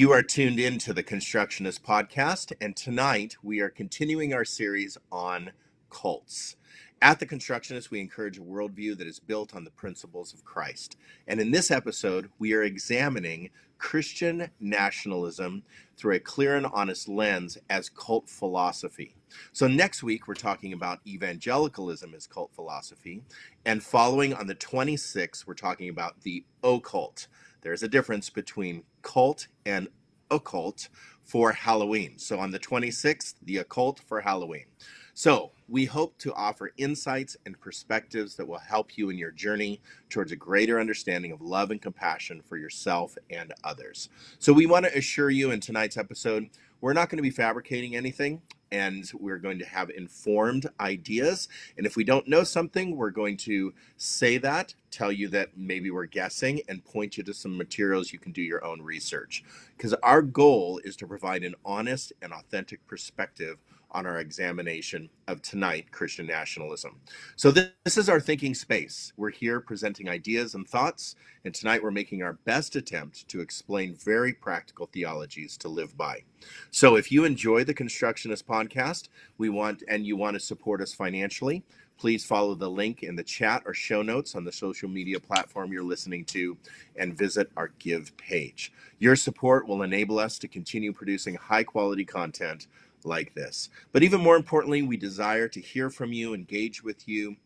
You 0.00 0.12
are 0.12 0.22
tuned 0.22 0.58
in 0.58 0.78
to 0.78 0.94
the 0.94 1.02
Constructionist 1.02 1.84
Podcast, 1.84 2.54
and 2.58 2.74
tonight 2.74 3.36
we 3.42 3.60
are 3.60 3.68
continuing 3.68 4.32
our 4.32 4.46
series 4.46 4.96
on 5.12 5.52
cults. 5.90 6.56
At 7.02 7.20
the 7.20 7.26
Constructionist, 7.26 7.90
we 7.90 8.00
encourage 8.00 8.38
a 8.38 8.40
worldview 8.40 8.96
that 8.96 9.06
is 9.06 9.20
built 9.20 9.54
on 9.54 9.64
the 9.64 9.70
principles 9.70 10.32
of 10.32 10.42
Christ. 10.42 10.96
And 11.28 11.38
in 11.38 11.50
this 11.50 11.70
episode, 11.70 12.30
we 12.38 12.54
are 12.54 12.62
examining 12.62 13.50
Christian 13.76 14.48
nationalism 14.58 15.64
through 15.98 16.14
a 16.14 16.20
clear 16.20 16.56
and 16.56 16.64
honest 16.72 17.06
lens 17.06 17.58
as 17.68 17.90
cult 17.90 18.26
philosophy. 18.26 19.16
So, 19.52 19.66
next 19.66 20.02
week, 20.02 20.26
we're 20.26 20.32
talking 20.32 20.72
about 20.72 21.00
evangelicalism 21.06 22.14
as 22.14 22.26
cult 22.26 22.54
philosophy. 22.54 23.22
And 23.66 23.82
following 23.82 24.32
on 24.32 24.46
the 24.46 24.54
26th, 24.54 25.46
we're 25.46 25.52
talking 25.52 25.90
about 25.90 26.22
the 26.22 26.42
occult. 26.64 27.26
There's 27.62 27.82
a 27.82 27.88
difference 27.88 28.30
between 28.30 28.84
cult 29.02 29.48
and 29.66 29.88
occult 30.30 30.88
for 31.24 31.52
Halloween. 31.52 32.18
So 32.18 32.38
on 32.38 32.50
the 32.50 32.58
26th, 32.58 33.34
the 33.42 33.58
occult 33.58 34.00
for 34.00 34.20
Halloween. 34.20 34.66
So 35.14 35.52
we 35.68 35.84
hope 35.84 36.18
to 36.18 36.32
offer 36.34 36.72
insights 36.76 37.36
and 37.44 37.60
perspectives 37.60 38.36
that 38.36 38.48
will 38.48 38.58
help 38.58 38.96
you 38.96 39.10
in 39.10 39.18
your 39.18 39.30
journey 39.30 39.80
towards 40.08 40.32
a 40.32 40.36
greater 40.36 40.80
understanding 40.80 41.30
of 41.30 41.40
love 41.40 41.70
and 41.70 41.80
compassion 41.80 42.42
for 42.48 42.56
yourself 42.56 43.16
and 43.30 43.52
others. 43.62 44.08
So 44.38 44.52
we 44.52 44.66
want 44.66 44.86
to 44.86 44.96
assure 44.96 45.30
you 45.30 45.50
in 45.50 45.60
tonight's 45.60 45.96
episode, 45.96 46.48
we're 46.80 46.94
not 46.94 47.10
going 47.10 47.18
to 47.18 47.22
be 47.22 47.30
fabricating 47.30 47.94
anything 47.94 48.42
and 48.72 49.10
we're 49.14 49.38
going 49.38 49.58
to 49.58 49.64
have 49.64 49.90
informed 49.90 50.66
ideas. 50.78 51.48
And 51.76 51.86
if 51.86 51.96
we 51.96 52.04
don't 52.04 52.28
know 52.28 52.44
something, 52.44 52.96
we're 52.96 53.10
going 53.10 53.36
to 53.38 53.74
say 53.96 54.38
that, 54.38 54.74
tell 54.90 55.10
you 55.10 55.28
that 55.28 55.56
maybe 55.56 55.90
we're 55.90 56.06
guessing, 56.06 56.60
and 56.68 56.84
point 56.84 57.16
you 57.16 57.24
to 57.24 57.34
some 57.34 57.56
materials 57.56 58.12
you 58.12 58.18
can 58.18 58.32
do 58.32 58.42
your 58.42 58.64
own 58.64 58.80
research. 58.82 59.44
Because 59.76 59.94
our 60.02 60.22
goal 60.22 60.80
is 60.84 60.96
to 60.96 61.06
provide 61.06 61.42
an 61.42 61.54
honest 61.64 62.12
and 62.22 62.32
authentic 62.32 62.86
perspective 62.86 63.58
on 63.92 64.06
our 64.06 64.18
examination 64.18 65.08
of 65.28 65.42
tonight 65.42 65.90
Christian 65.90 66.26
nationalism. 66.26 66.96
So, 67.36 67.50
this, 67.50 67.70
this, 67.84 67.98
is 67.98 68.08
our 68.08 68.20
thinking 68.20 68.54
space. 68.54 69.12
We're 69.16 69.30
here 69.30 69.60
presenting 69.60 70.08
ideas 70.08 70.54
and 70.54 70.68
thoughts, 70.68 71.16
and 71.44 71.54
tonight 71.54 71.82
we're 71.82 71.90
making 71.90 72.22
our 72.22 72.34
best 72.44 72.76
attempt 72.76 73.28
to 73.28 73.40
explain 73.40 73.94
very 73.94 74.32
practical 74.32 74.86
theologies 74.86 75.56
to 75.58 75.68
live 75.68 75.96
by. 75.96 76.22
So, 76.70 76.96
if 76.96 77.10
you 77.10 77.24
enjoy 77.24 77.64
the 77.64 77.74
Constructionist 77.74 78.46
podcast, 78.46 79.08
we 79.38 79.48
want 79.48 79.82
and 79.88 80.06
you 80.06 80.16
want 80.16 80.34
to 80.34 80.40
support 80.40 80.80
us 80.80 80.94
financially, 80.94 81.64
please 82.00 82.24
follow 82.24 82.54
the 82.54 82.70
link 82.70 83.02
in 83.02 83.14
the 83.14 83.22
chat 83.22 83.62
or 83.66 83.74
show 83.74 84.00
notes 84.00 84.34
on 84.34 84.42
the 84.42 84.50
social 84.50 84.88
media 84.88 85.20
platform 85.20 85.70
you're 85.70 85.82
listening 85.82 86.24
to 86.24 86.56
and 86.96 87.16
visit 87.16 87.50
our 87.58 87.68
Give 87.78 88.16
page. 88.16 88.72
Your 88.98 89.14
support 89.16 89.68
will 89.68 89.82
enable 89.82 90.18
us 90.18 90.38
to 90.38 90.48
continue 90.48 90.94
producing 90.94 91.34
high 91.34 91.62
quality 91.62 92.06
content 92.06 92.68
like 93.04 93.34
this. 93.34 93.68
But 93.92 94.02
even 94.02 94.20
more 94.20 94.36
importantly, 94.36 94.82
we 94.82 94.96
desire 94.96 95.48
to 95.48 95.60
hear 95.60 95.90
from 95.90 96.12
you, 96.12 96.34
engage 96.34 96.82
with 96.82 97.08
you 97.08 97.36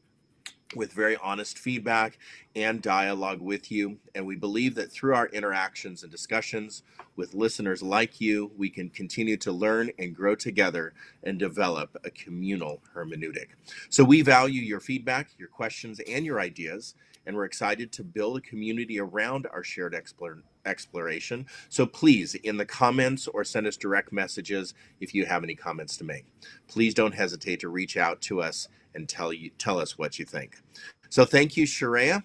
with 0.75 0.92
very 0.92 1.16
honest 1.19 1.56
feedback 1.59 2.19
and 2.56 2.82
dialogue 2.82 3.41
with 3.41 3.70
you. 3.70 3.98
And 4.15 4.26
we 4.26 4.34
believe 4.34 4.75
that 4.75 4.91
through 4.91 5.15
our 5.15 5.28
interactions 5.28 6.03
and 6.03 6.10
discussions 6.10 6.82
with 7.15 7.34
listeners 7.34 7.82
like 7.82 8.20
you, 8.20 8.50
we 8.56 8.70
can 8.70 8.88
continue 8.88 9.37
to 9.37 9.53
learn 9.53 9.91
and 9.98 10.16
grow 10.16 10.34
together 10.34 10.92
and 11.22 11.38
develop 11.38 11.97
a 12.04 12.10
communal 12.10 12.82
hermeneutic. 12.94 13.50
So 13.88 14.03
we 14.03 14.22
value 14.22 14.62
your 14.62 14.81
feedback, 14.81 15.31
your 15.38 15.48
questions, 15.48 16.00
and 16.09 16.26
your 16.26 16.41
ideas 16.41 16.94
and 17.26 17.36
we're 17.36 17.44
excited 17.44 17.92
to 17.92 18.04
build 18.04 18.36
a 18.36 18.41
community 18.41 19.00
around 19.00 19.47
our 19.53 19.65
shared 19.65 19.94
explore, 19.94 20.42
exploration. 20.66 21.47
So 21.69 21.86
please, 21.86 22.34
in 22.36 22.56
the 22.56 22.64
comments 22.66 23.28
or 23.28 23.44
send 23.44 23.66
us 23.66 23.76
direct 23.76 24.12
messages 24.12 24.75
if 25.00 25.14
you 25.14 25.26
have 25.26 25.44
any 25.44 25.54
comments 25.54 25.97
to 25.98 26.04
make. 26.04 26.26
Please 26.69 26.94
don't 26.94 27.14
hesitate 27.14 27.60
to 27.60 27.69
reach 27.69 27.97
out 27.97 28.20
to 28.22 28.42
us 28.42 28.69
and 28.94 29.08
tell 29.08 29.32
you 29.32 29.50
tell 29.58 29.78
us 29.78 29.98
what 29.98 30.19
you 30.19 30.24
think. 30.24 30.60
So 31.08 31.24
thank 31.24 31.56
you, 31.56 31.64
Sharayah, 31.64 32.22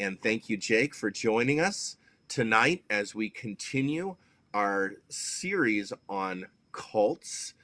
and 0.00 0.20
thank 0.20 0.48
you, 0.48 0.56
Jake, 0.56 0.94
for 0.94 1.10
joining 1.10 1.60
us 1.60 1.96
tonight 2.28 2.84
as 2.90 3.14
we 3.14 3.30
continue 3.30 4.16
our 4.54 4.92
series 5.08 5.92
on 6.08 6.46
cults. 6.72 7.54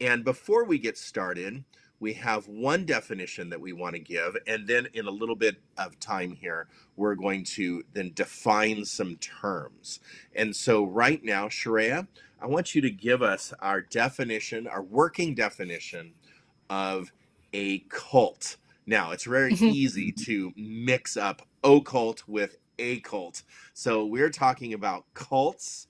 And 0.00 0.24
before 0.24 0.64
we 0.64 0.78
get 0.78 0.96
started, 0.98 1.64
we 2.02 2.14
have 2.14 2.48
one 2.48 2.84
definition 2.84 3.48
that 3.48 3.60
we 3.60 3.72
want 3.72 3.94
to 3.94 4.00
give, 4.00 4.36
and 4.48 4.66
then 4.66 4.88
in 4.92 5.06
a 5.06 5.10
little 5.10 5.36
bit 5.36 5.58
of 5.78 5.98
time 6.00 6.32
here, 6.32 6.66
we're 6.96 7.14
going 7.14 7.44
to 7.44 7.84
then 7.92 8.10
define 8.12 8.84
some 8.84 9.14
terms. 9.18 10.00
And 10.34 10.54
so, 10.54 10.84
right 10.84 11.22
now, 11.22 11.46
Sharayah, 11.46 12.08
I 12.40 12.46
want 12.46 12.74
you 12.74 12.82
to 12.82 12.90
give 12.90 13.22
us 13.22 13.54
our 13.60 13.80
definition, 13.80 14.66
our 14.66 14.82
working 14.82 15.36
definition 15.36 16.14
of 16.68 17.12
a 17.52 17.78
cult. 17.88 18.56
Now, 18.84 19.12
it's 19.12 19.24
very 19.24 19.52
mm-hmm. 19.52 19.66
easy 19.66 20.10
to 20.24 20.52
mix 20.56 21.16
up 21.16 21.46
occult 21.62 22.24
with 22.26 22.56
a 22.80 22.98
cult. 23.00 23.44
So, 23.74 24.04
we're 24.04 24.30
talking 24.30 24.74
about 24.74 25.04
cults, 25.14 25.86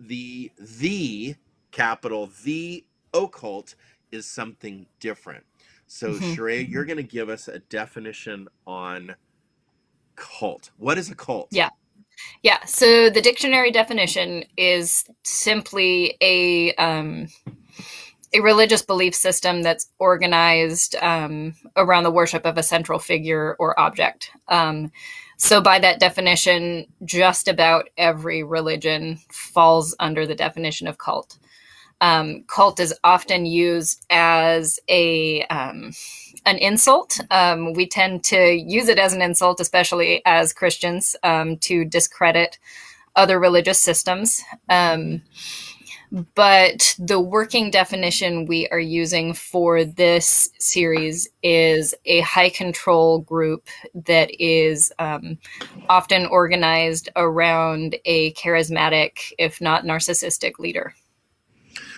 the 0.00 0.50
the 0.58 1.34
capital 1.70 2.30
the 2.44 2.86
occult 3.12 3.74
is 4.12 4.26
something 4.26 4.86
different. 5.00 5.44
So, 5.86 6.12
mm-hmm. 6.12 6.24
You're 6.24 6.48
mm-hmm. 6.48 6.82
going 6.86 6.96
to 6.96 7.02
give 7.02 7.28
us 7.28 7.48
a 7.48 7.58
definition 7.58 8.48
on 8.66 9.14
cult. 10.16 10.70
What 10.78 10.98
is 10.98 11.10
a 11.10 11.14
cult? 11.14 11.48
Yeah. 11.50 11.70
Yeah. 12.42 12.64
So, 12.64 13.10
the 13.10 13.20
dictionary 13.20 13.70
definition 13.70 14.44
is 14.56 15.04
simply 15.22 16.16
a. 16.20 16.74
Um, 16.74 17.28
a 18.36 18.40
religious 18.40 18.82
belief 18.82 19.14
system 19.14 19.62
that's 19.62 19.86
organized 20.00 20.96
um, 20.96 21.54
around 21.76 22.02
the 22.02 22.10
worship 22.10 22.44
of 22.44 22.58
a 22.58 22.64
central 22.64 22.98
figure 22.98 23.54
or 23.60 23.78
object. 23.78 24.32
Um, 24.48 24.90
so, 25.36 25.60
by 25.60 25.78
that 25.78 26.00
definition, 26.00 26.86
just 27.04 27.46
about 27.46 27.88
every 27.96 28.42
religion 28.42 29.20
falls 29.30 29.94
under 30.00 30.26
the 30.26 30.34
definition 30.34 30.88
of 30.88 30.98
cult 30.98 31.38
um, 32.04 32.44
cult 32.48 32.80
is 32.80 32.94
often 33.02 33.46
used 33.46 34.04
as 34.10 34.78
a 34.90 35.42
um, 35.44 35.92
an 36.44 36.58
insult. 36.58 37.18
Um, 37.30 37.72
we 37.72 37.86
tend 37.88 38.22
to 38.24 38.52
use 38.52 38.88
it 38.88 38.98
as 38.98 39.14
an 39.14 39.22
insult, 39.22 39.58
especially 39.58 40.20
as 40.26 40.52
Christians, 40.52 41.16
um, 41.22 41.56
to 41.58 41.86
discredit 41.86 42.58
other 43.16 43.40
religious 43.40 43.80
systems. 43.80 44.42
Um, 44.68 45.22
but 46.34 46.94
the 46.98 47.18
working 47.18 47.70
definition 47.70 48.44
we 48.44 48.68
are 48.68 48.78
using 48.78 49.32
for 49.32 49.82
this 49.82 50.50
series 50.58 51.26
is 51.42 51.94
a 52.04 52.20
high 52.20 52.50
control 52.50 53.20
group 53.20 53.66
that 53.94 54.30
is 54.38 54.92
um, 54.98 55.38
often 55.88 56.26
organized 56.26 57.08
around 57.16 57.96
a 58.04 58.32
charismatic, 58.34 59.32
if 59.38 59.62
not 59.62 59.84
narcissistic, 59.84 60.58
leader. 60.58 60.94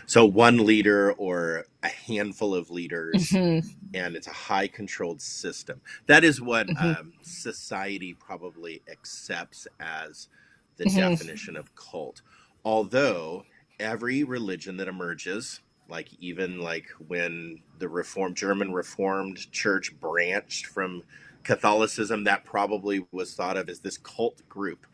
So 0.07 0.25
one 0.25 0.65
leader 0.65 1.13
or 1.13 1.65
a 1.83 1.89
handful 1.89 2.55
of 2.55 2.71
leaders, 2.71 3.31
mm-hmm. 3.31 3.69
and 3.93 4.17
it's 4.17 4.29
a 4.29 4.33
high 4.33 4.69
controlled 4.69 5.21
system. 5.21 5.81
That 6.07 6.23
is 6.25 6.41
what 6.41 6.69
mm-hmm. 6.69 7.01
um, 7.01 7.13
society 7.23 8.15
probably 8.15 8.83
accepts 8.91 9.67
as 9.81 10.29
the 10.77 10.85
mm-hmm. 10.85 10.99
definition 10.99 11.57
of 11.57 11.75
cult. 11.75 12.23
Although 12.65 13.45
every 13.81 14.25
religion 14.25 14.77
that 14.77 14.89
emerges, 14.89 15.61
like 15.89 16.09
even 16.21 16.61
like 16.61 16.87
when 17.07 17.61
the 17.79 17.89
reform 17.89 18.35
German 18.35 18.73
Reformed 18.73 19.51
Church 19.53 19.93
branched 20.01 20.67
from 20.67 21.03
Catholicism, 21.43 22.25
that 22.25 22.45
probably 22.45 23.07
was 23.13 23.35
thought 23.35 23.57
of 23.57 23.69
as 23.69 23.81
this 23.81 23.99
cult 23.99 24.49
group. 24.49 24.87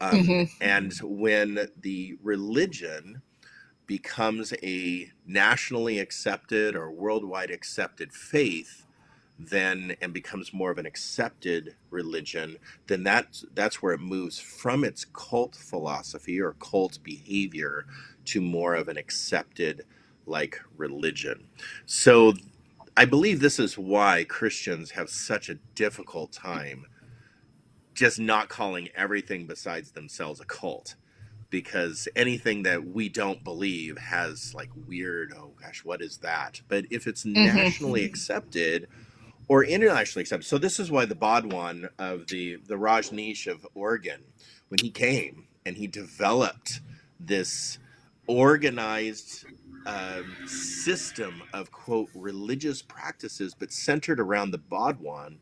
Um, 0.00 0.10
mm-hmm. 0.10 0.62
and 0.62 0.92
when 1.02 1.68
the 1.80 2.18
religion 2.22 3.22
becomes 3.86 4.52
a 4.62 5.10
nationally 5.26 5.98
accepted 5.98 6.76
or 6.76 6.90
worldwide 6.90 7.50
accepted 7.50 8.12
faith, 8.12 8.86
then 9.38 9.96
and 10.00 10.12
becomes 10.12 10.52
more 10.52 10.70
of 10.70 10.78
an 10.78 10.86
accepted 10.86 11.74
religion, 11.90 12.56
then 12.86 13.02
that's 13.02 13.44
that's 13.54 13.82
where 13.82 13.94
it 13.94 14.00
moves 14.00 14.38
from 14.38 14.84
its 14.84 15.04
cult 15.06 15.56
philosophy 15.56 16.40
or 16.40 16.54
cult 16.54 16.98
behavior 17.02 17.86
to 18.26 18.40
more 18.40 18.74
of 18.74 18.88
an 18.88 18.96
accepted 18.96 19.84
like 20.26 20.60
religion. 20.76 21.48
So 21.86 22.34
I 22.96 23.04
believe 23.06 23.40
this 23.40 23.58
is 23.58 23.76
why 23.76 24.24
Christians 24.24 24.92
have 24.92 25.10
such 25.10 25.48
a 25.48 25.56
difficult 25.74 26.32
time 26.32 26.86
just 27.94 28.18
not 28.18 28.48
calling 28.48 28.88
everything 28.94 29.46
besides 29.46 29.92
themselves 29.92 30.40
a 30.40 30.44
cult 30.44 30.96
because 31.54 32.08
anything 32.16 32.64
that 32.64 32.84
we 32.84 33.08
don't 33.08 33.44
believe 33.44 33.96
has 33.96 34.52
like 34.56 34.70
weird 34.88 35.32
oh 35.38 35.52
gosh 35.62 35.84
what 35.84 36.02
is 36.02 36.18
that 36.18 36.60
but 36.66 36.84
if 36.90 37.06
it's 37.06 37.24
nationally 37.24 38.02
hmm 38.02 38.06
accepted 38.06 38.88
or 39.46 39.62
internationally 39.62 40.22
accepted 40.22 40.44
so 40.44 40.58
this 40.58 40.80
is 40.80 40.90
why 40.90 41.04
the 41.04 41.14
Bhagwan 41.14 41.88
of 41.96 42.26
the 42.26 42.56
the 42.66 42.74
Rajneesh 42.74 43.46
of 43.46 43.64
Oregon 43.76 44.20
when 44.68 44.80
he 44.80 44.90
came 44.90 45.46
and 45.64 45.76
he 45.76 45.86
developed 45.86 46.80
this 47.20 47.78
organized 48.26 49.46
um, 49.86 50.34
system 50.48 51.40
of 51.52 51.70
quote 51.70 52.10
religious 52.16 52.82
practices 52.82 53.54
but 53.54 53.70
centered 53.72 54.18
around 54.18 54.50
the 54.50 54.58
Bhagwan 54.58 55.38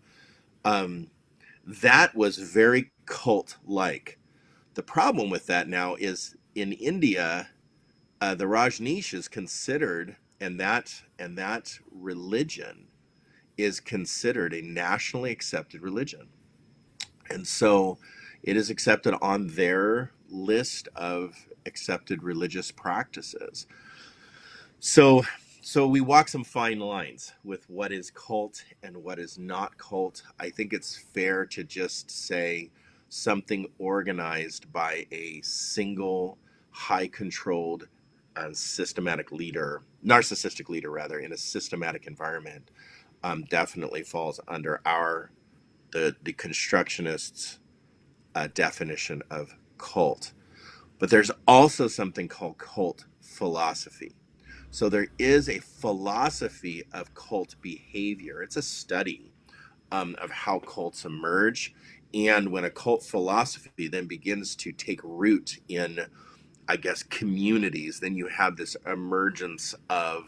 um, 0.66 1.08
that 1.66 2.14
was 2.14 2.36
very 2.38 2.92
cult 3.06 3.56
like. 3.66 4.18
The 4.74 4.82
problem 4.82 5.30
with 5.30 5.46
that 5.46 5.68
now 5.68 5.96
is 5.96 6.36
in 6.54 6.72
India, 6.72 7.50
uh, 8.20 8.34
the 8.34 8.44
Rajneesh 8.44 9.12
is 9.14 9.28
considered, 9.28 10.16
and 10.40 10.58
that 10.60 11.02
and 11.18 11.36
that 11.38 11.78
religion 11.90 12.88
is 13.58 13.80
considered 13.80 14.54
a 14.54 14.62
nationally 14.62 15.30
accepted 15.30 15.82
religion, 15.82 16.28
and 17.28 17.46
so 17.46 17.98
it 18.42 18.56
is 18.56 18.70
accepted 18.70 19.14
on 19.20 19.48
their 19.48 20.12
list 20.30 20.88
of 20.96 21.34
accepted 21.66 22.22
religious 22.22 22.70
practices. 22.70 23.66
So, 24.80 25.22
so 25.60 25.86
we 25.86 26.00
walk 26.00 26.28
some 26.28 26.44
fine 26.44 26.80
lines 26.80 27.32
with 27.44 27.68
what 27.70 27.92
is 27.92 28.10
cult 28.10 28.64
and 28.82 28.96
what 28.96 29.18
is 29.18 29.38
not 29.38 29.78
cult. 29.78 30.22
I 30.40 30.50
think 30.50 30.72
it's 30.72 30.96
fair 30.96 31.46
to 31.46 31.62
just 31.62 32.10
say 32.10 32.70
something 33.12 33.66
organized 33.78 34.72
by 34.72 35.06
a 35.12 35.40
single, 35.42 36.38
high 36.70 37.08
controlled, 37.08 37.88
and 38.36 38.56
systematic 38.56 39.32
leader, 39.32 39.82
narcissistic 40.04 40.68
leader 40.70 40.90
rather, 40.90 41.18
in 41.20 41.32
a 41.32 41.36
systematic 41.38 42.06
environment, 42.06 42.70
um, 43.24 43.44
definitely 43.50 44.02
falls 44.02 44.40
under 44.48 44.80
our 44.86 45.32
the 45.92 46.16
the 46.24 46.32
constructionists' 46.34 47.58
uh, 48.34 48.48
definition 48.54 49.22
of 49.30 49.56
cult. 49.78 50.32
But 50.98 51.10
there's 51.10 51.30
also 51.48 51.88
something 51.88 52.28
called 52.28 52.58
cult 52.58 53.06
philosophy 53.22 54.12
so 54.70 54.90
there 54.90 55.08
is 55.18 55.48
a 55.48 55.60
philosophy 55.60 56.84
of 56.94 57.14
cult 57.14 57.56
behavior. 57.62 58.42
It's 58.42 58.58
a 58.58 58.62
study 58.62 59.32
um, 59.92 60.16
of 60.20 60.30
how 60.30 60.60
cults 60.60 61.06
emerge. 61.06 61.74
And 62.14 62.52
when 62.52 62.64
a 62.64 62.70
cult 62.70 63.02
philosophy 63.02 63.88
then 63.88 64.06
begins 64.06 64.54
to 64.56 64.72
take 64.72 65.00
root 65.02 65.58
in, 65.68 66.00
I 66.68 66.76
guess, 66.76 67.02
communities, 67.02 68.00
then 68.00 68.14
you 68.14 68.28
have 68.28 68.56
this 68.56 68.76
emergence 68.86 69.74
of 69.88 70.24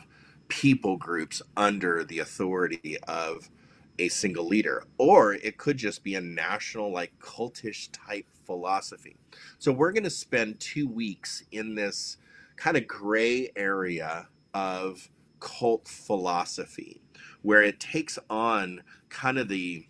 people 0.49 0.97
groups 0.97 1.43
under 1.57 2.05
the 2.05 2.21
authority 2.21 2.97
of 3.07 3.51
a 3.99 4.09
single 4.09 4.47
leader. 4.47 4.85
Or 4.99 5.35
it 5.35 5.59
could 5.59 5.77
just 5.77 6.03
be 6.03 6.15
a 6.15 6.21
national, 6.21 6.91
like 6.91 7.19
cultish 7.19 7.91
type 7.93 8.27
philosophy. 8.45 9.17
So 9.59 9.73
we're 9.73 9.93
going 9.93 10.05
to 10.05 10.11
spend 10.11 10.61
two 10.61 10.89
weeks 10.89 11.45
in 11.53 11.75
this 11.75 12.17
kind 12.57 12.77
of 12.77 12.87
gray 12.87 13.51
area 13.57 14.29
of 14.55 15.11
cult 15.41 15.89
philosophy, 15.89 17.01
where 17.43 17.63
it 17.63 17.81
takes 17.81 18.19
on 18.31 18.83
kind 19.09 19.39
of 19.39 19.49
the 19.49 19.87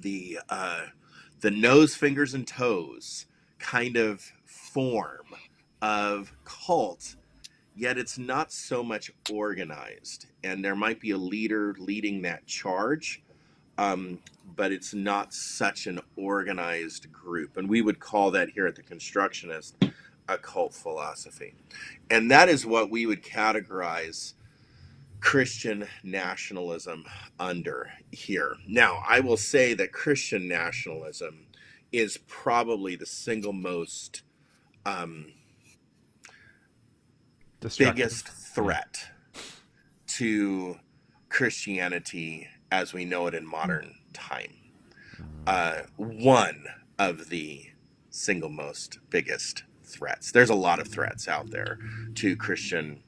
the 0.00 0.40
uh, 0.48 0.86
the 1.40 1.50
nose, 1.50 1.94
fingers, 1.94 2.34
and 2.34 2.46
toes 2.46 3.26
kind 3.58 3.96
of 3.96 4.20
form 4.44 5.26
of 5.82 6.32
cult. 6.44 7.16
Yet 7.76 7.98
it's 7.98 8.18
not 8.18 8.52
so 8.52 8.84
much 8.84 9.10
organized, 9.32 10.26
and 10.44 10.64
there 10.64 10.76
might 10.76 11.00
be 11.00 11.10
a 11.10 11.18
leader 11.18 11.74
leading 11.78 12.22
that 12.22 12.46
charge, 12.46 13.22
um, 13.78 14.20
but 14.54 14.70
it's 14.70 14.94
not 14.94 15.34
such 15.34 15.86
an 15.86 16.00
organized 16.16 17.12
group. 17.12 17.56
And 17.56 17.68
we 17.68 17.82
would 17.82 17.98
call 17.98 18.30
that 18.30 18.50
here 18.50 18.66
at 18.68 18.76
the 18.76 18.82
Constructionist 18.82 19.76
a 20.28 20.38
cult 20.38 20.72
philosophy. 20.72 21.54
And 22.10 22.30
that 22.30 22.48
is 22.48 22.64
what 22.64 22.90
we 22.90 23.06
would 23.06 23.22
categorize 23.22 24.34
Christian 25.24 25.88
nationalism 26.02 27.06
under 27.40 27.90
here. 28.12 28.56
Now, 28.68 29.02
I 29.08 29.20
will 29.20 29.38
say 29.38 29.72
that 29.72 29.90
Christian 29.90 30.46
nationalism 30.46 31.46
is 31.90 32.18
probably 32.28 32.94
the 32.94 33.06
single 33.06 33.54
most 33.54 34.22
um, 34.84 35.32
biggest 37.78 38.26
Yeah. 38.26 38.32
threat 38.54 39.08
to 40.08 40.78
Christianity 41.30 42.46
as 42.70 42.92
we 42.92 43.06
know 43.06 43.26
it 43.26 43.34
in 43.34 43.46
modern 43.46 43.94
time. 44.12 44.52
Uh, 45.46 45.82
one 45.96 46.66
of 46.98 47.30
the 47.30 47.70
single 48.10 48.50
most 48.50 48.98
biggest 49.08 49.64
threats. 49.84 50.32
There's 50.32 50.50
a 50.50 50.54
lot 50.54 50.80
of 50.80 50.88
threats 50.88 51.28
out 51.28 51.50
there 51.50 51.78
to 52.16 52.36
Christian, 52.36 53.02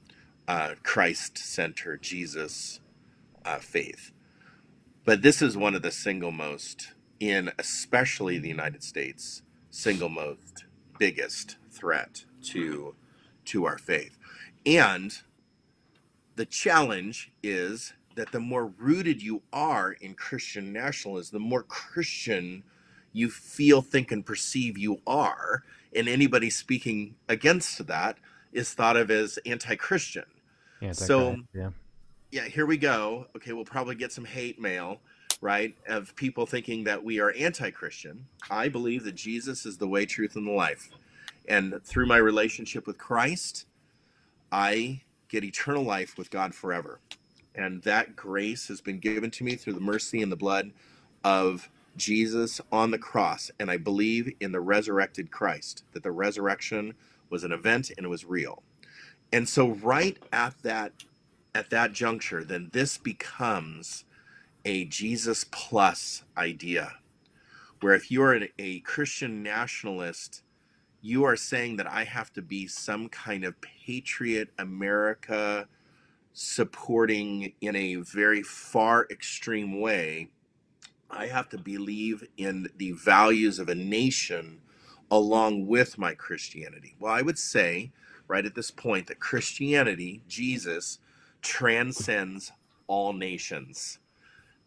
uh, 0.49 0.75
Christ 0.83 1.39
centered, 1.39 2.03
Jesus 2.03 2.81
uh, 3.45 3.59
faith. 3.59 4.13
But 5.05 5.23
this 5.23 5.41
is 5.41 5.57
one 5.57 5.75
of 5.75 5.83
the 5.83 5.93
single 5.93 6.33
most, 6.33 6.93
in 7.21 7.53
especially 7.59 8.39
the 8.39 8.49
United 8.49 8.83
States, 8.83 9.43
single 9.71 10.09
most 10.09 10.65
biggest 10.99 11.57
threat 11.71 12.25
to 12.43 12.95
to 13.45 13.65
our 13.65 13.79
faith. 13.79 14.19
And 14.65 15.13
the 16.35 16.47
challenge 16.47 17.31
is 17.43 17.93
that 18.17 18.33
the 18.33 18.41
more 18.41 18.67
rooted 18.67 19.23
you 19.23 19.43
are 19.53 19.93
in 19.93 20.15
Christian 20.15 20.73
nationalism, 20.73 21.35
the 21.35 21.49
more 21.49 21.63
Christian 21.63 22.65
you 23.13 23.31
feel, 23.31 23.83
think, 23.83 24.11
and 24.11 24.27
perceive 24.27 24.77
you 24.77 25.01
are, 25.07 25.63
and 25.95 26.09
anybody 26.09 26.51
speaking 26.51 27.15
against 27.29 27.87
that 27.87 28.19
is 28.53 28.75
thought 28.75 28.97
of 28.97 29.11
as 29.11 29.39
anti-Christian. 30.83 31.07
So. 31.07 31.37
Yeah. 31.59 31.71
yeah, 32.31 32.45
here 32.45 32.67
we 32.67 32.77
go. 32.77 33.27
Okay, 33.37 33.53
we'll 33.53 33.65
probably 33.65 33.95
get 33.95 34.13
some 34.13 34.25
hate 34.25 34.61
mail, 34.61 35.01
right, 35.41 35.75
of 35.89 36.15
people 36.17 36.47
thinking 36.47 36.85
that 36.85 37.03
we 37.03 37.21
are 37.21 37.33
anti-Christian. 37.33 38.27
I 38.51 38.69
believe 38.69 39.05
that 39.05 39.15
Jesus 39.15 39.65
is 39.65 39.79
the 39.79 39.89
way, 39.89 40.07
truth, 40.07 40.37
and 40.37 40.47
the 40.47 40.53
life, 40.53 40.91
and 41.49 41.81
through 41.85 42.07
my 42.07 42.17
relationship 42.17 42.87
with 42.87 42.99
Christ, 42.99 43.67
I 44.51 45.03
get 45.29 45.45
eternal 45.45 45.83
life 45.83 46.19
with 46.19 46.31
God 46.31 46.55
forever. 46.55 47.01
And 47.55 47.83
that 47.83 48.17
grace 48.17 48.69
has 48.69 48.81
been 48.81 48.99
given 48.99 49.31
to 49.33 49.45
me 49.45 49.57
through 49.57 49.73
the 49.75 49.81
mercy 49.81 50.21
and 50.21 50.31
the 50.31 50.37
blood 50.37 50.73
of 51.25 51.71
Jesus 51.97 52.61
on 52.71 52.91
the 52.91 52.99
cross. 52.99 53.51
And 53.59 53.71
I 53.71 53.79
believe 53.79 54.35
in 54.41 54.53
the 54.53 54.61
resurrected 54.61 55.31
Christ, 55.31 55.85
that 55.93 56.03
the 56.03 56.13
resurrection 56.13 56.95
was 57.31 57.45
an 57.45 57.53
event 57.53 57.91
and 57.97 58.05
it 58.05 58.11
was 58.11 58.25
real. 58.25 58.63
And 59.33 59.49
so 59.49 59.71
right 59.71 60.19
at 60.33 60.55
that 60.63 60.93
at 61.55 61.71
that 61.71 61.93
juncture, 61.93 62.45
then 62.45 62.71
this 62.73 62.99
becomes 62.99 64.05
a 64.65 64.85
Jesus 64.85 65.45
plus 65.51 66.23
idea, 66.37 66.97
where 67.81 67.95
if 67.95 68.11
you're 68.11 68.35
an, 68.35 68.49
a 68.59 68.81
Christian 68.81 69.43
nationalist, 69.43 70.43
you 71.01 71.25
are 71.25 71.37
saying 71.37 71.77
that 71.77 71.87
I 71.87 72.05
have 72.05 72.33
to 72.35 72.43
be 72.43 72.67
some 72.67 73.09
kind 73.09 73.45
of 73.45 73.61
patriot 73.61 74.51
America 74.59 75.67
supporting 76.33 77.55
in 77.63 77.75
a 77.75 77.97
very 77.97 78.43
far 78.43 79.07
extreme 79.11 79.81
way. 79.81 80.29
I 81.11 81.29
have 81.29 81.49
to 81.51 81.59
believe 81.59 82.27
in 82.37 82.69
the 82.77 82.93
values 82.93 83.59
of 83.59 83.69
a 83.69 83.75
nation 83.75 84.61
along 85.11 85.67
with 85.67 85.97
my 85.97 86.15
Christianity. 86.15 86.97
Well, 86.99 87.13
I 87.13 87.23
would 87.23 87.39
say 87.39 87.93
right 88.29 88.45
at 88.45 88.55
this 88.55 88.71
point 88.71 89.07
that 89.07 89.21
Christianity, 89.21 90.23
Jesus, 90.29 90.99
transcends 91.43 92.53
all 92.87 93.13
nations. 93.13 93.99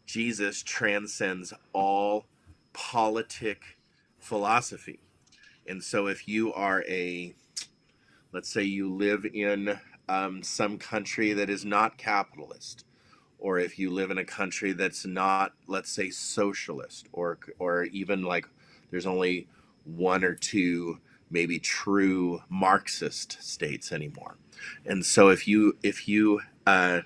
Jesus 0.06 0.64
transcends 0.64 1.54
all 1.74 2.26
politic 2.74 3.78
philosophy. 4.18 5.00
And 5.68 5.84
so 5.84 6.08
if 6.08 6.28
you 6.28 6.54
are 6.54 6.84
a, 6.88 7.34
let's 8.32 8.50
say 8.50 8.64
you 8.64 8.92
live 8.92 9.26
in 9.34 9.80
um, 10.08 10.42
some 10.42 10.78
country 10.78 11.34
that 11.34 11.50
is 11.50 11.64
not 11.64 11.98
capitalist, 11.98 12.86
or 13.38 13.60
if 13.60 13.78
you 13.80 13.92
live 13.92 14.12
in 14.12 14.18
a 14.18 14.26
country 14.26 14.74
that's 14.74 15.06
not, 15.06 15.54
let's 15.68 15.92
say, 15.92 16.10
socialist, 16.10 17.08
or 17.14 17.38
or 17.60 17.84
even 17.86 18.24
like 18.24 18.46
there's 18.92 19.06
only 19.06 19.48
one 19.86 20.24
or 20.24 20.36
two 20.36 21.00
maybe 21.30 21.60
true 21.60 22.42
Marxist 22.50 23.42
states 23.42 23.92
anymore. 23.92 24.38
And 24.86 25.06
so 25.06 25.30
if 25.30 25.48
you 25.48 25.78
if 25.84 26.08
you 26.08 26.42
uh, 26.66 27.02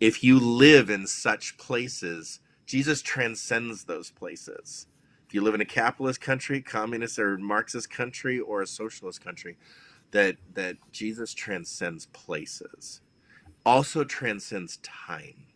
if 0.00 0.24
you 0.24 0.38
live 0.38 0.90
in 0.90 1.06
such 1.06 1.58
places, 1.58 2.40
Jesus 2.66 3.02
transcends 3.02 3.84
those 3.84 4.10
places. 4.10 4.86
If 5.26 5.34
you 5.34 5.42
live 5.42 5.54
in 5.54 5.60
a 5.60 5.66
capitalist 5.66 6.20
country, 6.20 6.60
communist 6.60 7.18
or 7.18 7.36
Marxist 7.38 7.90
country, 7.90 8.40
or 8.40 8.62
a 8.62 8.66
socialist 8.66 9.22
country, 9.22 9.56
that 10.10 10.36
that 10.54 10.76
Jesus 10.92 11.34
transcends 11.34 12.06
places, 12.06 13.00
also 13.64 14.04
transcends 14.04 14.78
time. 14.78 15.46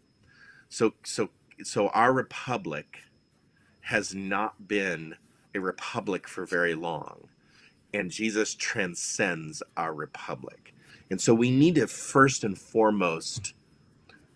So 0.68 0.94
so 1.04 1.30
so 1.62 1.88
our 1.88 2.12
republic 2.12 2.98
has 3.82 4.14
not 4.14 4.66
been 4.66 5.16
a 5.54 5.60
republic 5.60 6.26
for 6.28 6.46
very 6.46 6.74
long, 6.74 7.28
and 7.94 8.10
Jesus 8.10 8.54
transcends 8.54 9.62
our 9.76 9.94
republic. 9.94 10.74
And 11.10 11.20
so 11.20 11.34
we 11.34 11.50
need 11.50 11.76
to 11.76 11.86
first 11.86 12.44
and 12.44 12.58
foremost 12.58 13.54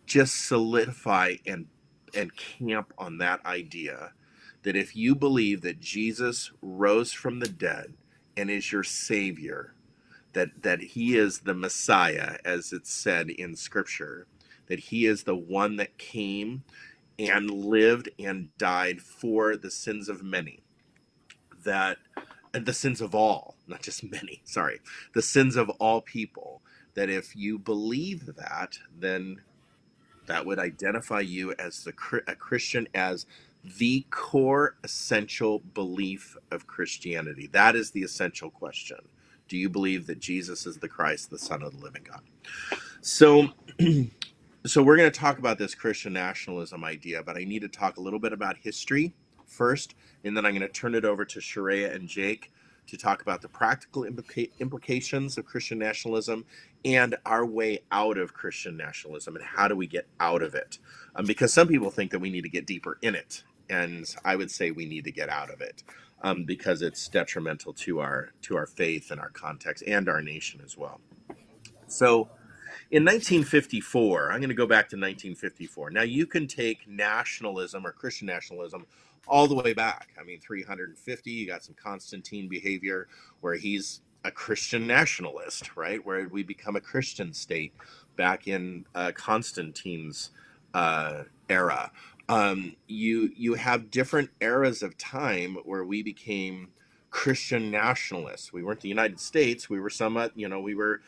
just 0.07 0.47
solidify 0.47 1.37
and 1.47 1.67
and 2.15 2.35
camp 2.37 2.95
on 2.97 3.19
that 3.19 3.45
idea 3.45 4.13
that 4.63 4.77
if 4.77 4.97
you 4.97 5.15
believe 5.15 5.61
that 5.61 5.81
Jesus 5.81 6.51
rose 6.63 7.13
from 7.13 7.41
the 7.41 7.49
dead 7.49 7.93
and 8.37 8.51
is 8.51 8.73
your 8.73 8.85
savior 8.85 9.75
that 10.33 10.63
that 10.63 10.81
he 10.81 11.17
is 11.17 11.41
the 11.41 11.55
Messiah, 11.55 12.37
as 12.45 12.73
it's 12.73 12.93
said 12.93 13.31
in 13.31 13.57
Scripture, 13.57 14.27
that 14.67 14.79
he 14.79 15.07
is 15.07 15.25
the 15.25 15.37
one 15.37 15.77
that 15.77 15.99
came 15.99 16.63
and 17.19 17.51
lived 17.51 18.09
and 18.19 18.57
died 18.59 19.01
for 19.01 19.57
the 19.57 19.71
sins 19.71 20.09
of 20.09 20.23
many, 20.23 20.61
that 21.65 21.99
the 22.53 22.75
sins 22.75 23.01
of 23.01 23.15
all, 23.15 23.57
not 23.67 23.83
just 23.83 24.05
many, 24.11 24.43
sorry, 24.45 24.81
the 25.15 25.23
sins 25.23 25.57
of 25.57 25.71
all 25.71 26.01
people. 26.01 26.63
That 26.95 27.11
if 27.11 27.37
you 27.37 27.59
believe 27.59 28.27
that, 28.37 28.79
then 28.99 29.43
that 30.27 30.47
would 30.47 30.59
identify 30.59 31.21
you 31.21 31.53
as 31.59 31.85
the 31.85 31.93
a 32.27 32.35
Christian 32.35 32.89
as 32.95 33.27
the 33.65 34.07
core 34.11 34.77
essential 34.85 35.61
belief 35.75 36.37
of 36.51 36.67
Christianity. 36.67 37.49
That 37.53 37.77
is 37.77 37.91
the 37.91 38.03
essential 38.03 38.51
question. 38.51 38.99
Do 39.49 39.57
you 39.57 39.69
believe 39.69 40.07
that 40.07 40.21
Jesus 40.21 40.67
is 40.67 40.79
the 40.79 40.89
Christ, 40.89 41.31
the 41.31 41.39
Son 41.39 41.63
of 41.63 41.77
the 41.77 41.85
living 41.85 42.07
God? 42.09 42.23
So, 43.01 43.49
so 44.67 44.83
we're 44.83 44.97
going 44.97 45.11
to 45.11 45.19
talk 45.19 45.39
about 45.39 45.59
this 45.59 45.75
Christian 45.75 46.13
nationalism 46.13 46.85
idea, 46.85 47.23
but 47.23 47.37
I 47.37 47.45
need 47.45 47.63
to 47.63 47.69
talk 47.69 47.97
a 47.97 48.01
little 48.01 48.19
bit 48.19 48.33
about 48.33 48.57
history 48.59 49.15
first, 49.49 49.95
and 50.25 50.37
then 50.37 50.47
I'm 50.47 50.53
going 50.53 50.67
to 50.67 50.69
turn 50.69 50.95
it 50.95 51.05
over 51.05 51.25
to 51.25 51.41
Sharayah 51.41 51.95
and 51.95 52.09
Jake 52.09 52.53
to 52.89 52.97
talk 52.97 53.23
about 53.23 53.43
the 53.43 53.49
practical 53.49 54.05
implica- 54.05 54.51
implications 54.59 55.37
of 55.37 55.45
Christian 55.45 55.79
nationalism 55.79 56.45
and 56.85 57.17
our 57.27 57.45
way 57.45 57.81
out 57.93 58.17
of 58.19 58.33
Christian 58.33 58.77
nationalism 58.77 59.37
and 59.37 59.45
how 59.45 59.69
do 59.69 59.77
we 59.77 59.87
get 59.87 60.07
out 60.21 60.43
of 60.43 60.55
it. 60.55 60.79
Um, 61.15 61.27
because 61.27 61.53
some 61.53 61.69
people 61.69 61.91
think 61.91 62.11
that 62.13 62.21
we 62.21 62.31
need 62.31 62.43
to 62.43 62.49
get 62.49 62.67
deeper 62.67 62.99
in 63.03 63.15
it, 63.15 63.43
and 63.69 64.07
I 64.25 64.37
would 64.37 64.51
say 64.51 64.71
we 64.71 64.87
need 64.87 65.05
to 65.05 65.13
get 65.13 65.29
out 65.29 65.51
of 65.51 65.61
it 65.61 65.83
um, 66.23 66.45
because 66.45 66.83
it's 66.83 67.09
detrimental 67.09 67.73
to 67.75 68.01
our 68.01 68.31
to 68.43 68.57
our 68.57 68.67
faith 68.67 69.11
and 69.11 69.21
our 69.21 69.31
context 69.31 69.85
and 69.87 70.09
our 70.09 70.23
nation 70.23 70.61
as 70.65 70.77
well. 70.77 71.01
So, 71.87 72.29
in 72.91 73.05
1954, 73.05 74.33
I'm 74.33 74.41
going 74.41 74.49
to 74.49 74.55
go 74.55 74.67
back 74.67 74.89
to 74.91 74.97
1954. 74.97 75.91
Now, 75.91 76.03
you 76.03 76.27
can 76.27 76.47
take 76.47 76.89
nationalism 76.89 77.87
or 77.87 77.93
Christian 77.93 78.27
nationalism 78.27 78.87
all 79.27 79.47
the 79.49 79.55
way 79.55 79.73
back. 79.73 80.11
I 80.21 80.25
mean, 80.25 80.41
350. 80.41 81.31
You 81.31 81.47
got 81.47 81.65
some 81.65 81.75
Constantine 81.83 82.49
behavior 82.49 83.09
where 83.41 83.55
he's 83.57 84.01
a 84.25 84.31
Christian 84.31 84.87
nationalist, 84.87 85.77
right? 85.77 86.05
Where 86.05 86.29
we 86.29 86.43
become 86.43 86.77
a 86.77 86.81
Christian 86.81 87.33
state 87.33 87.73
back 88.17 88.49
in 88.49 88.85
uh, 88.95 89.13
Constantine's 89.15 90.31
uh, 90.75 91.25
era 91.49 91.87
um, 92.29 92.77
you 92.89 93.33
you 93.37 93.55
have 93.55 93.93
different 93.93 94.33
eras 94.43 94.83
of 94.83 94.99
time 94.99 95.59
where 95.65 95.85
we 95.85 96.03
became 96.03 96.71
Christian 97.13 97.71
nationalists. 97.71 98.53
We 98.53 98.65
weren't 98.65 98.83
the 98.83 98.91
United 98.91 99.21
States. 99.21 99.71
We 99.71 99.81
were 99.81 99.91
somewhat, 99.91 100.33
you 100.37 100.49
know, 100.51 100.61
we 100.61 100.75
were 100.77 101.03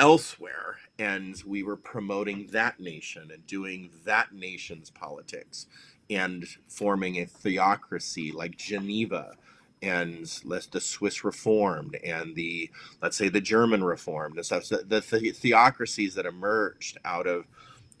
elsewhere, 0.00 0.78
and 0.98 1.42
we 1.46 1.62
were 1.64 1.76
promoting 1.76 2.48
that 2.52 2.80
nation 2.80 3.30
and 3.32 3.46
doing 3.46 3.90
that 4.06 4.32
nation's 4.34 4.90
politics, 4.90 5.68
and 6.10 6.46
forming 6.68 7.16
a 7.16 7.26
theocracy 7.26 8.32
like 8.32 8.56
Geneva 8.56 9.34
and 9.82 10.40
let's 10.44 10.66
the 10.66 10.80
Swiss 10.80 11.24
Reformed 11.24 11.96
and 12.04 12.34
the 12.34 12.70
let's 13.02 13.16
say 13.16 13.28
the 13.28 13.40
German 13.40 13.84
Reformed 13.84 14.36
and 14.36 14.46
stuff. 14.46 14.64
So 14.64 14.76
the, 14.76 15.00
the 15.00 15.32
theocracies 15.32 16.14
that 16.14 16.26
emerged 16.26 16.98
out 17.04 17.26
of 17.26 17.44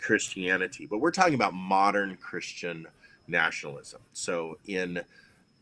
Christianity, 0.00 0.86
but 0.86 0.98
we're 0.98 1.10
talking 1.10 1.34
about 1.34 1.54
modern 1.54 2.16
Christian 2.16 2.86
nationalism. 3.26 4.00
So 4.12 4.58
in 4.66 5.02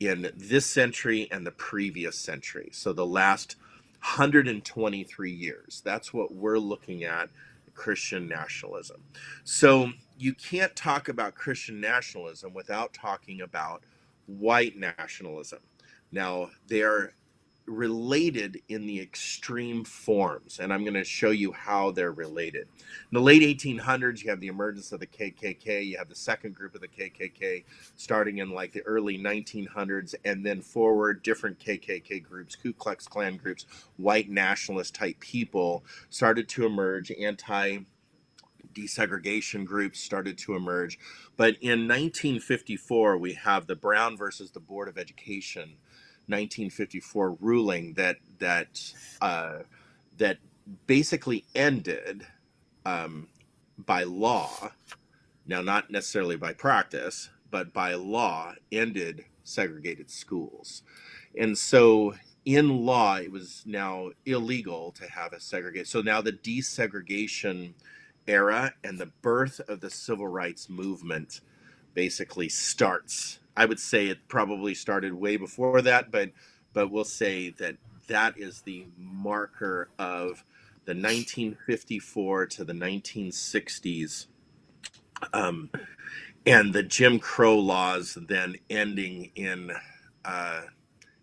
in 0.01 0.33
this 0.37 0.67
century 0.67 1.29
and 1.31 1.47
the 1.47 1.53
previous 1.53 2.19
century, 2.19 2.71
so 2.73 2.93
the 2.93 3.07
last 3.07 3.57
123 4.01 5.31
years, 5.31 5.81
that's 5.85 6.13
what 6.13 6.35
we're 6.35 6.59
looking 6.59 7.05
at 7.05 7.31
Christian 7.75 8.29
nationalism. 8.29 9.03
So 9.45 9.91
you 10.19 10.35
can't 10.35 10.75
talk 10.77 11.09
about 11.09 11.35
Christian 11.35 11.81
nationalism 11.81 12.53
without 12.55 12.93
talking 12.93 13.41
about 13.41 13.83
white 14.27 14.77
nationalism. 14.77 15.61
Now, 16.11 16.51
they 16.69 16.83
are 16.83 17.15
related 17.67 18.61
in 18.69 18.87
the 18.87 19.01
extreme 19.01 19.85
forms, 19.85 20.59
and 20.59 20.73
I'm 20.73 20.83
going 20.83 20.95
to 20.95 21.05
show 21.05 21.31
you 21.31 21.53
how 21.53 21.91
they're 21.93 22.13
related. 22.13 22.67
In 22.79 23.13
the 23.13 23.21
late 23.21 23.43
1800s, 23.43 24.23
you 24.23 24.31
have 24.31 24.41
the 24.41 24.49
emergence 24.49 24.93
of 24.93 25.01
the 25.01 25.07
KKK, 25.07 25.87
you 25.87 25.99
have 25.99 26.09
the 26.09 26.15
second 26.15 26.55
group 26.55 26.75
of 26.75 26.81
the 26.81 26.89
KKK 26.89 27.65
starting 27.97 28.39
in 28.39 28.51
like 28.51 28.73
the 28.73 28.83
early 28.83 29.17
1900s, 29.19 30.15
and 30.25 30.45
then 30.45 30.61
forward, 30.61 31.23
different 31.23 31.59
KKK 31.59 32.23
groups, 32.23 32.57
Ku 32.57 32.73
Klux 32.73 33.07
Klan 33.07 33.37
groups, 33.37 33.67
white 33.97 34.29
nationalist 34.29 34.95
type 34.95 35.21
people 35.21 35.85
started 36.11 36.49
to 36.51 36.67
emerge, 36.67 37.13
anti 37.13 37.79
desegregation 38.75 39.65
groups 39.65 40.01
started 40.01 40.39
to 40.39 40.55
emerge. 40.55 40.99
But 41.37 41.57
in 41.61 41.87
1954, 41.89 43.19
we 43.19 43.35
have 43.35 43.67
the 43.67 43.77
Brown 43.77 44.17
versus 44.17 44.51
the 44.51 44.61
Board 44.61 44.89
of 44.89 44.99
Education 44.99 45.75
1954 46.27 47.37
ruling 47.41 47.95
that 47.95 48.17
that 48.39 48.81
uh, 49.21 49.59
that 50.19 50.39
basically 50.87 51.45
ended 51.55 52.27
um, 52.85 53.29
by 53.79 54.05
law. 54.05 54.71
Now, 55.47 55.61
not 55.61 55.91
necessarily 55.91 56.37
by 56.37 56.53
practice, 56.53 57.31
but 57.51 57.73
by 57.73 57.95
law, 57.95 58.55
ended 58.71 59.25
segregated 59.43 60.11
schools, 60.11 60.83
and 61.39 61.59
so 61.59 62.15
in 62.45 62.85
law 62.85 63.17
it 63.17 63.31
was 63.31 63.63
now 63.67 64.11
illegal 64.27 64.93
to 64.93 65.09
have 65.09 65.33
a 65.33 65.41
segregate. 65.41 65.87
So 65.87 66.01
now 66.03 66.21
the 66.21 66.33
desegregation 66.33 67.75
era 68.27 68.73
and 68.85 68.99
the 68.99 69.11
birth 69.23 69.61
of 69.69 69.81
the 69.81 69.91
civil 69.91 70.29
rights 70.29 70.69
movement 70.69 71.41
basically 71.95 72.49
starts 72.49 73.39
I 73.57 73.67
would 73.67 73.81
say 73.81 74.07
it 74.07 74.29
probably 74.29 74.75
started 74.75 75.13
way 75.13 75.37
before 75.37 75.83
that, 75.83 76.11
but 76.11 76.31
but 76.73 76.91
we'll 76.91 77.05
say 77.05 77.51
that 77.51 77.77
that 78.09 78.39
is 78.39 78.63
the 78.63 78.87
marker 78.97 79.89
of 79.99 80.45
the 80.85 80.95
1954 80.95 82.47
to 82.47 82.65
the 82.65 82.73
1960s, 82.73 84.27
um, 85.33 85.71
and 86.47 86.73
the 86.73 86.83
Jim 86.83 87.19
Crow 87.19 87.59
laws 87.59 88.19
then 88.29 88.57
ending 88.71 89.31
in 89.37 89.71
uh, 90.25 90.63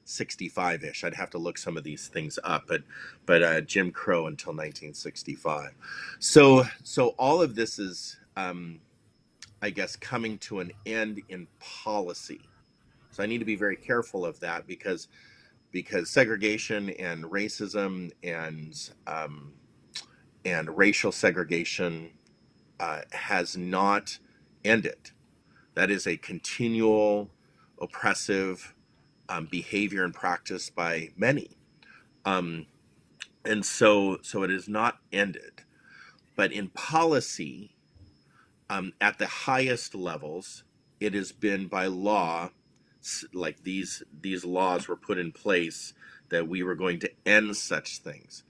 65 0.05 0.83
ish. 0.83 1.03
I'd 1.03 1.15
have 1.15 1.31
to 1.31 1.37
look 1.37 1.57
some 1.57 1.77
of 1.77 1.83
these 1.83 2.07
things 2.07 2.37
up, 2.43 2.65
but 2.67 2.83
but 3.25 3.43
uh, 3.43 3.61
Jim 3.61 3.91
Crow 3.91 4.27
until 4.27 4.53
1965. 4.53 5.71
So 6.19 6.63
so 6.83 7.09
all 7.17 7.41
of 7.41 7.55
this 7.55 7.79
is. 7.79 8.17
Um, 8.37 8.79
I 9.61 9.69
guess, 9.71 9.95
coming 9.95 10.37
to 10.39 10.59
an 10.59 10.71
end 10.85 11.21
in 11.29 11.47
policy. 11.59 12.41
So 13.11 13.23
I 13.23 13.25
need 13.25 13.39
to 13.39 13.45
be 13.45 13.55
very 13.55 13.75
careful 13.75 14.25
of 14.25 14.39
that 14.41 14.67
because 14.67 15.07
because 15.71 16.09
segregation 16.09 16.89
and 16.91 17.25
racism 17.25 18.11
and 18.23 18.91
um, 19.07 19.53
and 20.45 20.77
racial 20.77 21.11
segregation 21.11 22.11
uh, 22.79 23.01
has 23.11 23.57
not 23.57 24.19
ended. 24.63 25.11
That 25.75 25.91
is 25.91 26.07
a 26.07 26.17
continual 26.17 27.29
oppressive 27.81 28.73
um, 29.29 29.47
behavior 29.51 30.03
and 30.03 30.13
practice 30.13 30.69
by 30.69 31.09
many, 31.17 31.51
um, 32.25 32.67
and 33.45 33.65
so 33.65 34.19
so 34.21 34.43
it 34.43 34.51
is 34.51 34.67
not 34.69 34.99
ended. 35.11 35.63
But 36.35 36.51
in 36.51 36.69
policy, 36.69 37.75
Um, 38.69 38.93
at 39.01 39.17
the 39.17 39.27
highest 39.27 39.95
levels, 39.95 40.63
it 40.99 41.13
has 41.13 41.31
been 41.31 41.67
by 41.67 41.87
law, 41.87 42.51
like 43.33 43.63
these 43.63 44.03
these 44.21 44.45
laws 44.45 44.87
were 44.87 44.95
put 44.97 45.17
in 45.17 45.31
place 45.31 45.93
that 46.29 46.47
we 46.47 46.63
were 46.63 46.75
going 46.75 46.99
to 46.99 47.11
end 47.25 47.57
such 47.57 47.99
things. 47.99 48.43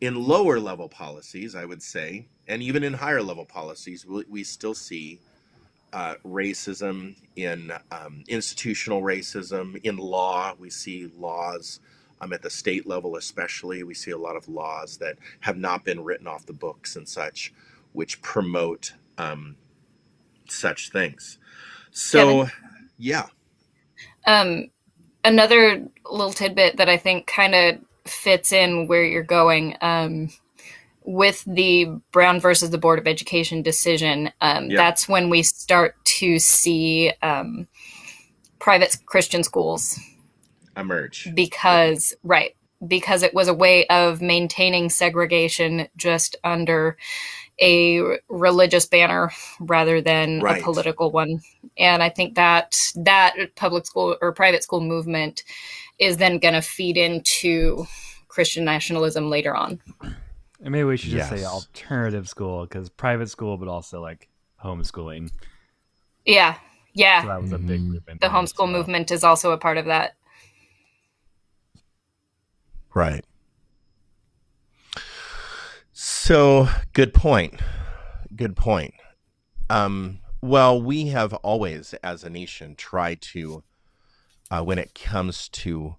In 0.00 0.14
lower 0.14 0.60
level 0.60 0.88
policies, 0.88 1.54
I 1.54 1.66
would 1.66 1.82
say, 1.82 2.26
and 2.48 2.62
even 2.62 2.84
in 2.84 2.94
higher 2.94 3.22
level 3.22 3.44
policies, 3.44 4.06
we, 4.06 4.24
we 4.28 4.44
still 4.44 4.74
see 4.74 5.20
uh, 5.92 6.14
racism 6.24 7.16
in 7.36 7.72
um, 7.90 8.24
institutional 8.28 9.02
racism 9.02 9.80
in 9.84 9.96
law. 9.96 10.54
We 10.58 10.70
see 10.70 11.10
laws 11.18 11.80
um, 12.20 12.32
at 12.32 12.42
the 12.42 12.50
state 12.50 12.86
level, 12.86 13.16
especially. 13.16 13.82
We 13.82 13.94
see 13.94 14.12
a 14.12 14.18
lot 14.18 14.36
of 14.36 14.48
laws 14.48 14.98
that 14.98 15.18
have 15.40 15.56
not 15.56 15.84
been 15.84 16.04
written 16.04 16.26
off 16.26 16.46
the 16.46 16.52
books 16.52 16.96
and 16.96 17.08
such, 17.08 17.52
which 17.92 18.22
promote 18.22 18.94
um, 19.20 19.56
such 20.48 20.90
things. 20.90 21.38
So, 21.90 22.44
Kevin, 22.44 22.52
yeah. 22.98 23.26
Um, 24.26 24.70
another 25.24 25.86
little 26.10 26.32
tidbit 26.32 26.76
that 26.78 26.88
I 26.88 26.96
think 26.96 27.26
kind 27.26 27.54
of 27.54 27.78
fits 28.06 28.52
in 28.52 28.86
where 28.86 29.04
you're 29.04 29.22
going. 29.22 29.76
Um, 29.80 30.30
with 31.02 31.42
the 31.46 31.86
Brown 32.12 32.40
versus 32.40 32.70
the 32.70 32.78
Board 32.78 32.98
of 32.98 33.06
Education 33.06 33.62
decision, 33.62 34.30
um, 34.40 34.68
that's 34.68 35.08
when 35.08 35.30
we 35.30 35.42
start 35.42 35.96
to 36.04 36.38
see 36.38 37.12
um, 37.22 37.66
private 38.58 38.98
Christian 39.06 39.42
schools 39.42 39.98
emerge. 40.76 41.28
Because, 41.34 42.14
right, 42.22 42.54
because 42.86 43.22
it 43.22 43.34
was 43.34 43.48
a 43.48 43.54
way 43.54 43.86
of 43.88 44.20
maintaining 44.20 44.90
segregation 44.90 45.88
just 45.96 46.36
under 46.44 46.96
a 47.60 48.18
religious 48.28 48.86
banner 48.86 49.30
rather 49.60 50.00
than 50.00 50.40
right. 50.40 50.60
a 50.60 50.64
political 50.64 51.10
one. 51.10 51.40
And 51.76 52.02
I 52.02 52.08
think 52.08 52.34
that 52.34 52.92
that 52.96 53.34
public 53.56 53.86
school 53.86 54.16
or 54.20 54.32
private 54.32 54.62
school 54.62 54.80
movement 54.80 55.44
is 55.98 56.16
then 56.16 56.38
going 56.38 56.54
to 56.54 56.62
feed 56.62 56.96
into 56.96 57.86
Christian 58.28 58.64
nationalism 58.64 59.28
later 59.28 59.54
on. 59.54 59.80
And 60.62 60.72
maybe 60.72 60.84
we 60.84 60.96
should 60.96 61.10
just 61.10 61.30
yes. 61.30 61.40
say 61.40 61.46
alternative 61.46 62.28
school 62.28 62.62
because 62.62 62.88
private 62.88 63.28
school, 63.30 63.56
but 63.56 63.68
also 63.68 64.00
like 64.00 64.28
homeschooling. 64.62 65.30
Yeah, 66.24 66.56
yeah. 66.94 67.22
So 67.22 67.28
that 67.28 67.42
was 67.42 67.52
a 67.52 67.58
big 67.58 67.80
mm-hmm. 67.80 67.92
movement. 67.92 68.20
The 68.20 68.28
homeschool 68.28 68.58
well. 68.60 68.68
movement 68.68 69.10
is 69.10 69.24
also 69.24 69.52
a 69.52 69.58
part 69.58 69.78
of 69.78 69.86
that. 69.86 70.16
Right. 72.94 73.24
So, 76.30 76.68
good 76.92 77.12
point. 77.12 77.60
Good 78.36 78.54
point. 78.54 78.94
Um, 79.68 80.20
well, 80.40 80.80
we 80.80 81.08
have 81.08 81.34
always, 81.34 81.92
as 82.04 82.22
a 82.22 82.30
nation, 82.30 82.76
tried 82.76 83.20
to, 83.32 83.64
uh, 84.48 84.62
when 84.62 84.78
it 84.78 84.94
comes 84.94 85.48
to 85.48 85.96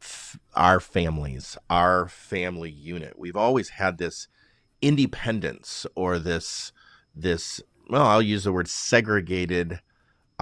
f- 0.00 0.38
our 0.54 0.80
families, 0.80 1.58
our 1.68 2.08
family 2.08 2.70
unit, 2.70 3.18
we've 3.18 3.36
always 3.36 3.68
had 3.68 3.98
this 3.98 4.26
independence 4.80 5.84
or 5.94 6.18
this, 6.18 6.72
this. 7.14 7.60
Well, 7.90 8.06
I'll 8.06 8.22
use 8.22 8.44
the 8.44 8.52
word 8.54 8.68
segregated 8.68 9.80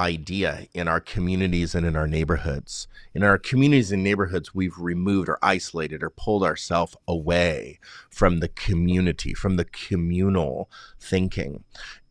idea 0.03 0.67
in 0.75 0.89
our 0.89 1.01
communities 1.01 1.75
and 1.77 1.87
in 1.87 1.95
our 1.95 2.09
neighborhoods. 2.09 2.89
In 3.15 3.23
our 3.23 3.39
communities 3.39 3.93
and 3.93 4.03
neighborhoods, 4.03 4.53
we've 4.53 4.77
removed 4.77 5.29
or 5.29 5.39
isolated 5.41 6.03
or 6.03 6.11
pulled 6.11 6.43
ourselves 6.43 6.97
away 7.07 7.79
from 8.11 8.41
the 8.41 8.49
community, 8.49 9.33
from 9.33 9.57
the 9.57 9.65
communal 9.65 10.69
thinking. 10.99 11.63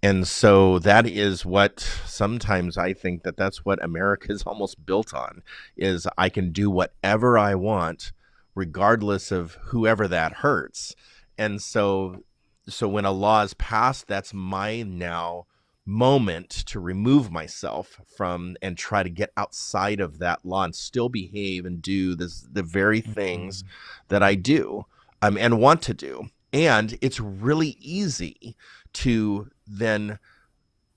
And 0.01 0.25
so 0.25 0.79
that 0.79 1.05
is 1.05 1.45
what 1.45 1.81
sometimes 2.05 2.77
I 2.77 2.93
think 2.93 3.23
that 3.23 3.35
that's 3.35 3.65
what 3.65 3.83
America 3.83 4.31
is 4.31 4.43
almost 4.43 4.85
built 4.85 5.13
on 5.13 5.43
is 5.75 6.07
I 6.17 6.29
can 6.29 6.51
do 6.51 6.69
whatever 6.69 7.37
I 7.37 7.55
want 7.55 8.13
regardless 8.55 9.31
of 9.31 9.57
whoever 9.65 10.07
that 10.07 10.33
hurts. 10.33 10.95
And 11.37 11.61
so 11.61 12.23
so 12.67 12.87
when 12.87 13.05
a 13.05 13.11
law 13.11 13.41
is 13.41 13.53
passed, 13.55 14.07
that's 14.07 14.33
my 14.33 14.83
now 14.83 15.45
moment 15.85 16.49
to 16.49 16.79
remove 16.79 17.31
myself 17.31 17.99
from 18.15 18.55
and 18.61 18.77
try 18.77 19.03
to 19.03 19.09
get 19.09 19.31
outside 19.35 19.99
of 19.99 20.19
that 20.19 20.45
law 20.45 20.63
and 20.63 20.75
still 20.75 21.09
behave 21.09 21.65
and 21.65 21.81
do 21.81 22.15
this 22.15 22.47
the 22.51 22.63
very 22.63 23.01
things 23.01 23.63
mm-hmm. 23.63 23.69
that 24.09 24.23
I 24.23 24.35
do 24.35 24.85
um, 25.21 25.37
and 25.37 25.59
want 25.59 25.81
to 25.83 25.93
do. 25.93 26.29
And 26.53 26.97
it's 27.01 27.19
really 27.19 27.77
easy 27.79 28.55
to 28.93 29.49
then 29.65 30.19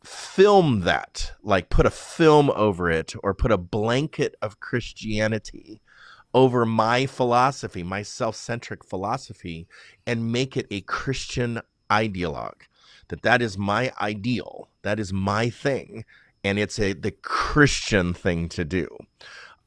film 0.05 0.81
that, 0.81 1.33
like 1.43 1.71
put 1.71 1.87
a 1.87 1.91
film 1.91 2.51
over 2.51 2.91
it 2.91 3.15
or 3.23 3.35
put 3.35 3.53
a 3.53 3.59
blanket 3.59 4.35
of 4.43 4.61
Christianity 4.61 5.81
over 6.35 6.67
my 6.67 7.07
philosophy, 7.07 7.83
my 7.83 8.03
self 8.03 8.37
centric 8.37 8.85
philosophy, 8.85 9.67
and 10.07 10.33
make 10.33 10.57
it 10.57 10.67
a 10.71 10.81
Christian 10.83 11.61
ideologue 11.91 12.63
that 13.09 13.23
that 13.23 13.43
is 13.43 13.59
my 13.59 13.93
ideal, 14.01 14.69
that 14.83 14.99
is 14.99 15.13
my 15.13 15.51
thing, 15.51 16.05
and 16.43 16.59
it's 16.59 16.79
a 16.79 16.93
the 16.93 17.11
Christian 17.11 18.15
thing 18.15 18.49
to 18.51 18.65
do. 18.65 18.89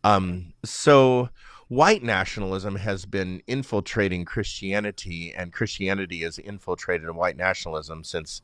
Um, 0.03 0.53
so 0.63 1.29
white 1.67 2.03
nationalism 2.03 2.75
has 2.77 3.05
been 3.05 3.41
infiltrating 3.47 4.25
Christianity, 4.25 5.33
and 5.35 5.51
Christianity 5.51 6.21
has 6.21 6.37
infiltrated 6.37 7.09
white 7.11 7.37
nationalism 7.37 8.03
since 8.03 8.41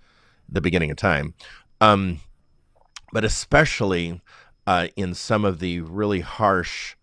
the 0.50 0.62
beginning 0.62 0.92
of 0.92 0.98
time. 0.98 1.34
Um, 1.80 2.20
but 3.12 3.24
especially 3.24 4.22
uh, 4.66 4.88
in 4.96 5.14
some 5.14 5.46
of 5.46 5.60
the 5.60 5.82
really 5.82 6.22
harsh, 6.22 6.96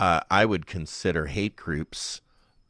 uh, 0.00 0.20
I 0.30 0.44
would 0.44 0.66
consider 0.66 1.26
hate 1.26 1.56
groups 1.56 2.20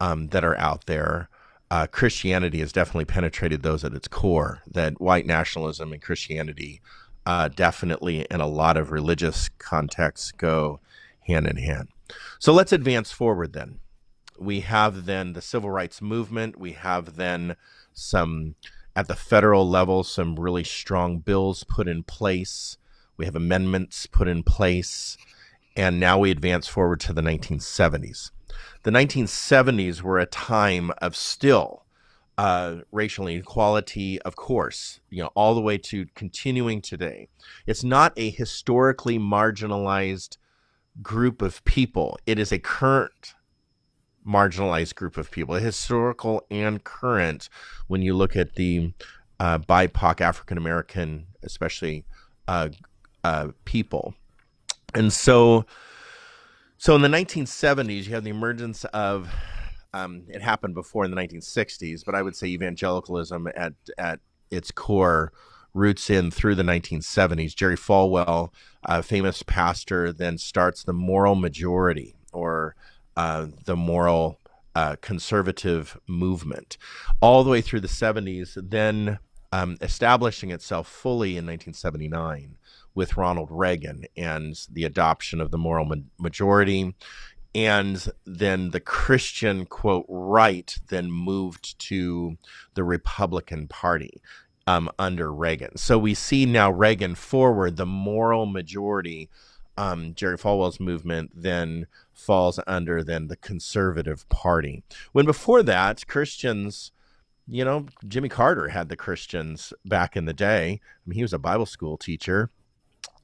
um, 0.01 0.29
that 0.29 0.45
are 0.45 0.59
out 0.59 0.87
there 0.87 1.29
uh, 1.71 1.87
Christianity 1.87 2.61
has 2.61 2.73
definitely 2.73 3.07
penetrated 3.07 3.63
those 3.63 3.85
at 3.85 3.95
its 3.95 4.09
core. 4.09 4.63
That 4.67 5.01
white 5.01 5.27
nationalism 5.27 5.93
and 5.93 6.03
Christianity 6.03 6.81
uh, 7.27 7.49
definitely, 7.49 8.27
in 8.31 8.41
a 8.41 8.47
lot 8.47 8.77
of 8.77 8.91
religious 8.91 9.49
contexts, 9.59 10.31
go 10.33 10.81
hand 11.21 11.47
in 11.47 11.57
hand. 11.57 11.89
So 12.39 12.53
let's 12.53 12.73
advance 12.73 13.13
forward 13.13 13.55
then. 13.55 13.81
We 14.39 14.61
have 14.61 15.07
then 15.07 15.33
the 15.33 15.41
civil 15.41 15.71
rights 15.71 16.03
movement. 16.03 16.59
We 16.59 16.73
have 16.73 17.17
then 17.17 17.57
some, 17.95 18.57
at 18.95 19.09
the 19.09 19.15
federal 19.15 19.69
level, 19.69 20.05
some 20.05 20.37
really 20.37 20.65
strong 20.65 21.19
bills 21.19 21.65
put 21.65 21.89
in 21.89 22.03
place. 22.03 22.77
We 23.17 23.25
have 23.25 23.37
amendments 23.37 24.07
put 24.07 24.29
in 24.29 24.43
place. 24.43 25.17
And 25.77 25.99
now 25.99 26.19
we 26.19 26.31
advance 26.31 26.69
forward 26.69 27.01
to 27.01 27.13
the 27.13 27.23
1970s 27.23 28.31
the 28.83 28.91
1970s 28.91 30.03
were 30.03 30.19
a 30.19 30.27
time 30.27 30.91
of 30.99 31.17
still 31.17 31.85
uh, 32.37 32.77
racial 32.91 33.29
inequality, 33.29 34.21
of 34.23 34.37
course, 34.37 35.01
you 35.11 35.23
know, 35.23 35.31
all 35.35 35.55
the 35.55 35.61
way 35.61 35.79
to 35.79 36.07
continuing 36.15 36.81
today. 36.81 37.29
It's 37.67 37.85
not 37.85 38.13
a 38.17 38.31
historically 38.31 39.19
marginalized 39.19 40.37
group 41.03 41.43
of 41.43 41.65
people. 41.65 42.19
It 42.27 42.39
is 42.39 42.53
a 42.53 42.59
current 42.59 43.35
marginalized 44.27 44.95
group 44.95 45.17
of 45.17 45.31
people, 45.31 45.55
historical 45.55 46.45
and 46.51 46.83
current, 46.83 47.49
when 47.87 48.03
you 48.03 48.15
look 48.15 48.37
at 48.37 48.55
the 48.55 48.93
uh, 49.39 49.59
BIPOC 49.59 50.21
African 50.21 50.59
American, 50.59 51.27
especially 51.43 52.05
uh, 52.49 52.71
uh, 53.23 53.49
people. 53.65 54.15
And 54.95 55.13
so 55.13 55.67
so 56.85 56.95
in 56.95 57.01
the 57.01 57.09
1970s, 57.09 58.05
you 58.05 58.13
have 58.13 58.25
the 58.25 58.31
emergence 58.31 58.85
of 58.85 59.33
um, 59.95 60.25
it 60.29 60.43
happened 60.43 60.75
before 60.75 61.07
in 61.07 61.11
the 61.11 61.17
1960s, 61.17 62.05
but 62.05 62.15
I 62.15 62.21
would 62.21 62.37
say 62.37 62.49
evangelicalism 62.49 63.49
at 63.57 63.73
at 63.97 64.21
its 64.51 64.71
core 64.71 65.33
roots 65.73 66.11
in 66.11 66.31
through 66.31 66.57
the 66.57 66.63
1970s. 66.63 67.57
Jerry 67.57 67.79
Falwell, 67.79 68.53
a 68.85 69.03
famous 69.03 69.43
pastor, 69.43 70.13
then 70.13 70.37
starts 70.37 70.85
the 70.85 70.93
moral 70.93 71.37
majority 71.37 72.17
or 72.35 72.77
uh, 73.17 73.47
the 73.65 73.77
moral 73.77 74.39
uh, 74.75 74.97
conservative 75.01 75.99
movement 76.07 76.77
all 77.23 77.45
the 77.45 77.51
way 77.51 77.63
through 77.63 77.81
the 77.81 77.89
70s, 77.89 78.59
then 78.63 79.21
um, 79.53 79.79
establishing 79.81 80.51
itself 80.51 80.87
fully 80.87 81.39
in 81.39 81.47
1979 81.47 82.59
with 82.95 83.17
Ronald 83.17 83.49
Reagan 83.51 84.05
and 84.17 84.57
the 84.71 84.85
adoption 84.85 85.41
of 85.41 85.51
the 85.51 85.59
moral 85.59 85.85
ma- 85.85 85.97
majority. 86.19 86.95
And 87.55 88.07
then 88.25 88.71
the 88.71 88.81
Christian, 88.81 89.67
quote, 89.67 90.07
right 90.09 90.77
then 90.89 91.11
moved 91.11 91.79
to 91.81 92.37
the 92.75 92.85
Republican 92.85 93.69
Party 93.69 94.21
um, 94.67 94.91
under 94.99 95.33
Reagan. 95.33 95.77
So 95.77 95.99
we 95.99 96.15
see 96.15 96.47
now 96.47 96.71
Reagan 96.71 97.15
forward, 97.15 97.77
the 97.77 97.87
moral 97.87 98.47
majority. 98.47 99.29
Um, 99.77 100.15
Jerry 100.15 100.39
Falwell's 100.39 100.81
movement 100.81 101.33
then 101.35 101.87
falls 102.13 102.61
under 102.67 103.03
then 103.03 103.29
the 103.29 103.37
Conservative 103.37 104.29
Party. 104.29 104.83
When 105.13 105.27
before 105.27 105.63
that, 105.65 106.07
Christians 106.07 106.93
you 107.47 107.65
know, 107.65 107.87
Jimmy 108.07 108.29
Carter 108.29 108.69
had 108.69 108.89
the 108.89 108.97
Christians 108.97 109.73
back 109.85 110.17
in 110.17 110.25
the 110.25 110.33
day. 110.33 110.81
I 110.83 111.01
mean, 111.07 111.17
he 111.17 111.23
was 111.23 111.33
a 111.33 111.39
Bible 111.39 111.67
school 111.67 111.97
teacher. 111.97 112.51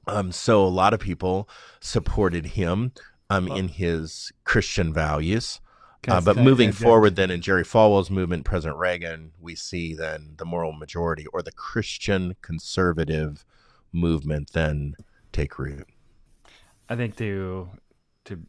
Um, 0.07 0.33
so 0.33 0.65
a 0.65 0.69
lot 0.69 0.95
of 0.95 1.01
people 1.01 1.49
supported 1.81 2.47
him 2.47 2.93
um, 3.29 3.49
in 3.49 3.69
his 3.69 4.33
Christian 4.45 4.93
values. 4.93 5.61
Uh, 6.09 6.21
but 6.21 6.37
moving 6.37 6.73
forward, 6.73 7.17
then 7.17 7.31
in 7.31 7.43
Jerry 7.43 7.63
Falwell's 7.63 8.11
movement, 8.11 8.45
President 8.45 8.79
Reagan, 8.79 9.33
we 9.39 9.55
see 9.55 9.95
then 9.95 10.35
the 10.39 10.47
moral 10.47 10.73
majority 10.73 11.27
or 11.27 11.43
the 11.43 11.53
Christian 11.53 12.37
conservative 12.41 13.45
movement 13.93 14.53
then 14.53 14.95
take 15.33 15.59
root. 15.59 15.87
I 16.89 16.97
think 16.97 17.17
to 17.17 17.69
to 18.25 18.41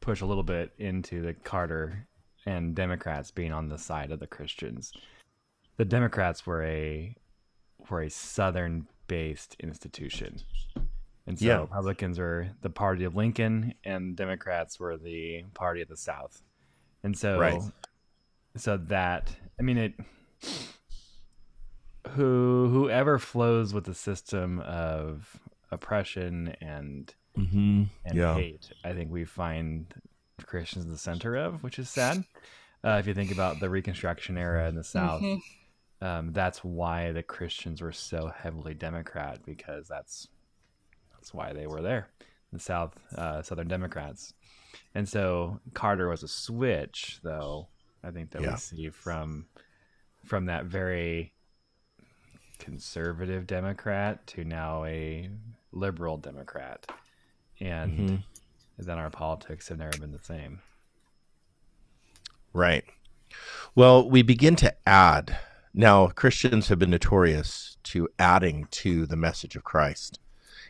push 0.00 0.20
a 0.20 0.26
little 0.26 0.42
bit 0.42 0.72
into 0.78 1.22
the 1.22 1.32
Carter 1.32 2.06
and 2.44 2.74
Democrats 2.74 3.30
being 3.30 3.52
on 3.52 3.68
the 3.68 3.78
side 3.78 4.10
of 4.12 4.20
the 4.20 4.26
Christians. 4.26 4.92
The 5.78 5.84
Democrats 5.84 6.46
were 6.46 6.62
a 6.62 7.14
were 7.88 8.02
a 8.02 8.10
southern 8.10 8.86
based 9.06 9.56
institution. 9.60 10.40
And 11.26 11.38
so 11.38 11.44
yeah. 11.44 11.60
Republicans 11.60 12.18
were 12.18 12.48
the 12.62 12.70
party 12.70 13.04
of 13.04 13.16
Lincoln 13.16 13.74
and 13.84 14.16
Democrats 14.16 14.78
were 14.78 14.96
the 14.96 15.44
party 15.54 15.82
of 15.82 15.88
the 15.88 15.96
South. 15.96 16.40
And 17.02 17.16
so 17.16 17.38
right. 17.38 17.60
so 18.56 18.76
that 18.76 19.34
I 19.58 19.62
mean 19.62 19.78
it 19.78 19.94
who 22.10 22.68
whoever 22.72 23.18
flows 23.18 23.74
with 23.74 23.84
the 23.84 23.94
system 23.94 24.60
of 24.60 25.38
oppression 25.70 26.54
and 26.60 27.12
mm-hmm. 27.36 27.84
and 28.04 28.16
yeah. 28.16 28.34
hate, 28.34 28.70
I 28.84 28.92
think 28.92 29.10
we 29.10 29.24
find 29.24 29.92
Christians 30.44 30.84
in 30.84 30.90
the 30.90 30.98
center 30.98 31.36
of, 31.36 31.62
which 31.62 31.78
is 31.78 31.88
sad. 31.88 32.24
Uh, 32.84 32.98
if 33.00 33.06
you 33.06 33.14
think 33.14 33.32
about 33.32 33.58
the 33.58 33.68
Reconstruction 33.68 34.38
era 34.38 34.68
in 34.68 34.74
the 34.74 34.84
South, 34.84 35.22
mm-hmm. 35.22 35.38
Um, 36.00 36.32
that's 36.32 36.62
why 36.62 37.12
the 37.12 37.22
Christians 37.22 37.80
were 37.80 37.92
so 37.92 38.32
heavily 38.36 38.74
Democrat 38.74 39.40
because 39.44 39.88
that's 39.88 40.28
that's 41.12 41.32
why 41.32 41.52
they 41.52 41.66
were 41.66 41.82
there, 41.82 42.08
the 42.52 42.58
South 42.58 42.94
uh, 43.16 43.42
Southern 43.42 43.68
Democrats. 43.68 44.34
And 44.94 45.08
so 45.08 45.60
Carter 45.74 46.08
was 46.08 46.22
a 46.22 46.28
switch, 46.28 47.20
though. 47.22 47.68
I 48.04 48.10
think 48.10 48.30
that 48.30 48.42
yeah. 48.42 48.52
we 48.52 48.56
see 48.56 48.90
from 48.90 49.46
from 50.24 50.46
that 50.46 50.66
very 50.66 51.32
conservative 52.58 53.46
Democrat 53.46 54.26
to 54.28 54.44
now 54.44 54.84
a 54.84 55.30
liberal 55.72 56.16
Democrat, 56.16 56.86
and 57.60 57.98
mm-hmm 57.98 58.16
then 58.78 58.98
our 58.98 59.10
politics 59.10 59.68
have 59.68 59.78
never 59.78 59.96
been 59.98 60.12
the 60.12 60.18
same. 60.18 60.60
Right. 62.52 62.84
Well, 63.74 64.08
we 64.08 64.22
begin 64.22 64.56
to 64.56 64.74
add. 64.86 65.38
Now, 65.78 66.06
Christians 66.06 66.68
have 66.68 66.78
been 66.78 66.88
notorious 66.88 67.76
to 67.84 68.08
adding 68.18 68.66
to 68.70 69.04
the 69.04 69.14
message 69.14 69.56
of 69.56 69.64
Christ. 69.64 70.18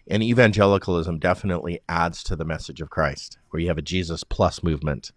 And 0.08 0.20
evangelicalism 0.20 1.20
definitely 1.20 1.78
adds 1.88 2.24
to 2.24 2.34
the 2.34 2.44
message 2.44 2.80
of 2.80 2.90
Christ, 2.90 3.38
where 3.50 3.60
you 3.60 3.68
have 3.68 3.78
a 3.78 3.82
Jesus 3.82 4.24
plus 4.24 4.64
movement, 4.64 5.12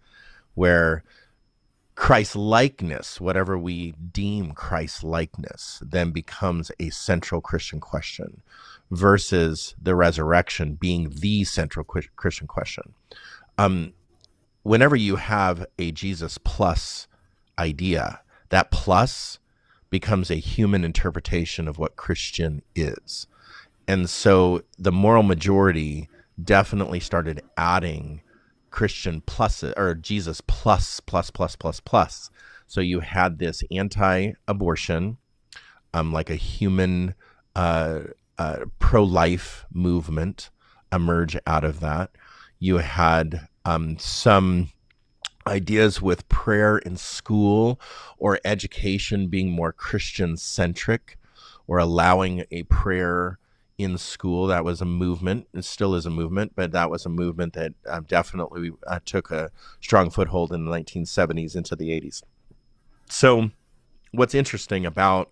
where 0.53 1.03
Christ 1.95 2.35
likeness, 2.35 3.19
whatever 3.19 3.57
we 3.57 3.93
deem 3.93 4.51
Christ 4.51 5.03
likeness, 5.03 5.81
then 5.83 6.11
becomes 6.11 6.71
a 6.79 6.91
central 6.91 7.41
Christian 7.41 7.79
question 7.79 8.43
versus 8.91 9.73
the 9.81 9.95
resurrection 9.95 10.75
being 10.75 11.09
the 11.09 11.43
central 11.45 11.83
Christian 11.83 12.45
question. 12.45 12.93
Um, 13.57 13.93
whenever 14.61 14.95
you 14.95 15.15
have 15.15 15.65
a 15.79 15.91
Jesus 15.91 16.37
plus 16.37 17.07
idea, 17.57 18.21
that 18.49 18.69
plus 18.69 19.39
becomes 19.89 20.29
a 20.29 20.35
human 20.35 20.83
interpretation 20.83 21.67
of 21.67 21.77
what 21.77 21.95
Christian 21.95 22.61
is. 22.75 23.27
And 23.87 24.09
so 24.09 24.61
the 24.77 24.91
moral 24.91 25.23
majority 25.23 26.09
definitely 26.41 26.99
started 26.99 27.41
adding 27.57 28.21
Christian 28.69 29.21
plus 29.21 29.63
or 29.63 29.95
Jesus 29.95 30.41
plus 30.41 30.99
plus 30.99 31.31
plus 31.31 31.55
plus 31.55 31.79
plus. 31.79 32.29
So 32.67 32.81
you 32.81 32.99
had 32.99 33.39
this 33.39 33.63
anti-abortion, 33.71 35.17
um, 35.93 36.13
like 36.13 36.29
a 36.29 36.35
human 36.35 37.15
uh, 37.55 38.01
uh, 38.37 38.65
pro 38.77 39.03
life 39.03 39.65
movement 39.73 40.51
emerge 40.91 41.35
out 41.47 41.63
of 41.63 41.79
that. 41.79 42.11
You 42.59 42.77
had 42.77 43.47
um, 43.65 43.97
some 43.97 44.69
ideas 45.47 46.01
with 46.01 46.27
prayer 46.29 46.77
in 46.77 46.97
school 46.97 47.79
or 48.17 48.39
education 48.43 49.27
being 49.27 49.51
more 49.51 49.71
Christian 49.71 50.37
centric 50.37 51.17
or 51.67 51.77
allowing 51.77 52.45
a 52.51 52.63
prayer 52.63 53.39
in 53.77 53.97
school. 53.97 54.47
That 54.47 54.65
was 54.65 54.81
a 54.81 54.85
movement. 54.85 55.47
It 55.53 55.63
still 55.65 55.95
is 55.95 56.05
a 56.05 56.09
movement, 56.09 56.53
but 56.55 56.71
that 56.73 56.89
was 56.89 57.05
a 57.05 57.09
movement 57.09 57.53
that 57.53 57.73
uh, 57.87 58.01
definitely 58.01 58.71
uh, 58.85 58.99
took 59.05 59.31
a 59.31 59.51
strong 59.79 60.09
foothold 60.09 60.51
in 60.51 60.65
the 60.65 60.71
1970s 60.71 61.55
into 61.55 61.75
the 61.75 61.89
80s. 61.89 62.21
So, 63.09 63.51
what's 64.11 64.35
interesting 64.35 64.85
about 64.85 65.31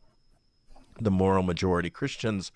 the 1.00 1.12
moral 1.12 1.44
majority. 1.44 1.90
Christians 1.90 2.52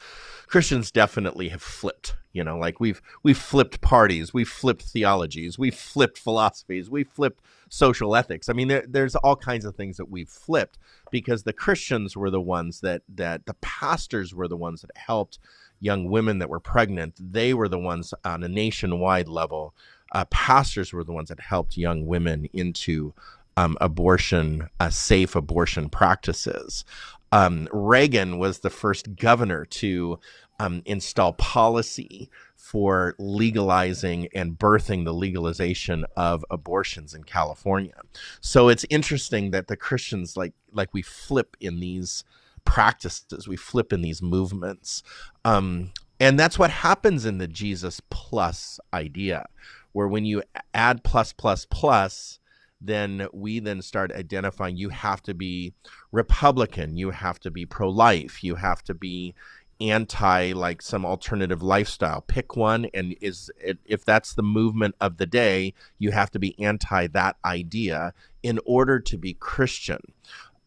christians 0.47 0.91
definitely 0.91 1.49
have 1.49 1.61
flipped 1.61 2.15
you 2.33 2.43
know 2.43 2.57
like 2.57 2.79
we've 2.79 3.01
we've 3.23 3.37
flipped 3.37 3.79
parties 3.79 4.33
we've 4.33 4.49
flipped 4.49 4.83
theologies 4.83 5.57
we've 5.57 5.75
flipped 5.75 6.17
philosophies 6.17 6.89
we've 6.89 7.07
flipped 7.07 7.41
social 7.69 8.15
ethics. 8.15 8.49
I 8.49 8.53
mean 8.53 8.67
there, 8.67 8.85
there's 8.87 9.15
all 9.15 9.35
kinds 9.35 9.63
of 9.63 9.75
things 9.75 9.97
that 9.97 10.09
we've 10.09 10.29
flipped 10.29 10.77
because 11.09 11.43
the 11.43 11.53
christians 11.53 12.17
were 12.17 12.29
the 12.29 12.41
ones 12.41 12.81
that 12.81 13.03
that 13.15 13.45
the 13.45 13.55
pastors 13.55 14.33
were 14.33 14.47
the 14.47 14.57
ones 14.57 14.81
that 14.81 14.91
helped 14.95 15.39
young 15.81 16.09
women 16.09 16.39
that 16.39 16.49
were 16.49 16.59
pregnant. 16.59 17.15
They 17.19 17.53
were 17.53 17.67
the 17.67 17.79
ones 17.79 18.13
on 18.23 18.43
a 18.43 18.47
nationwide 18.47 19.27
level. 19.27 19.73
Uh, 20.13 20.25
pastors 20.25 20.93
were 20.93 21.03
the 21.03 21.11
ones 21.11 21.29
that 21.29 21.39
helped 21.39 21.75
young 21.75 22.05
women 22.05 22.47
into 22.53 23.13
um, 23.57 23.77
abortion, 23.81 24.69
uh, 24.79 24.89
safe 24.89 25.35
abortion 25.35 25.89
practices 25.89 26.85
um, 27.31 27.67
Reagan 27.71 28.37
was 28.37 28.59
the 28.59 28.69
first 28.69 29.15
governor 29.15 29.65
to 29.65 30.19
um, 30.59 30.81
install 30.85 31.33
policy 31.33 32.29
for 32.55 33.15
legalizing 33.17 34.27
and 34.35 34.57
birthing 34.57 35.05
the 35.05 35.13
legalization 35.13 36.05
of 36.15 36.45
abortions 36.51 37.13
in 37.13 37.23
California. 37.23 37.95
So 38.39 38.69
it's 38.69 38.85
interesting 38.89 39.51
that 39.51 39.67
the 39.67 39.75
Christians 39.75 40.37
like 40.37 40.53
like 40.71 40.93
we 40.93 41.01
flip 41.01 41.57
in 41.59 41.79
these 41.79 42.23
practices, 42.63 43.47
we 43.47 43.57
flip 43.57 43.91
in 43.91 44.01
these 44.01 44.21
movements. 44.21 45.03
Um, 45.43 45.91
and 46.19 46.39
that's 46.39 46.59
what 46.59 46.69
happens 46.69 47.25
in 47.25 47.39
the 47.39 47.47
Jesus 47.47 47.99
plus 48.11 48.79
idea, 48.93 49.47
where 49.91 50.07
when 50.07 50.25
you 50.25 50.43
add 50.73 51.03
plus 51.03 51.33
plus 51.33 51.65
plus, 51.65 52.39
then 52.81 53.27
we 53.31 53.59
then 53.59 53.81
start 53.81 54.11
identifying 54.11 54.75
you 54.75 54.89
have 54.89 55.21
to 55.23 55.33
be 55.33 55.73
Republican, 56.11 56.97
you 56.97 57.11
have 57.11 57.39
to 57.41 57.51
be 57.51 57.65
pro 57.65 57.89
life, 57.89 58.43
you 58.43 58.55
have 58.55 58.83
to 58.83 58.93
be 58.93 59.35
anti 59.79 60.53
like 60.53 60.81
some 60.81 61.05
alternative 61.05 61.61
lifestyle. 61.61 62.21
Pick 62.21 62.55
one, 62.55 62.87
and 62.93 63.15
is 63.21 63.51
if 63.85 64.05
that's 64.05 64.33
the 64.33 64.43
movement 64.43 64.95
of 65.01 65.17
the 65.17 65.25
day, 65.25 65.73
you 65.97 66.11
have 66.11 66.31
to 66.31 66.39
be 66.39 66.59
anti 66.59 67.07
that 67.07 67.37
idea 67.45 68.13
in 68.43 68.59
order 68.65 68.99
to 68.99 69.17
be 69.17 69.33
Christian. 69.33 70.01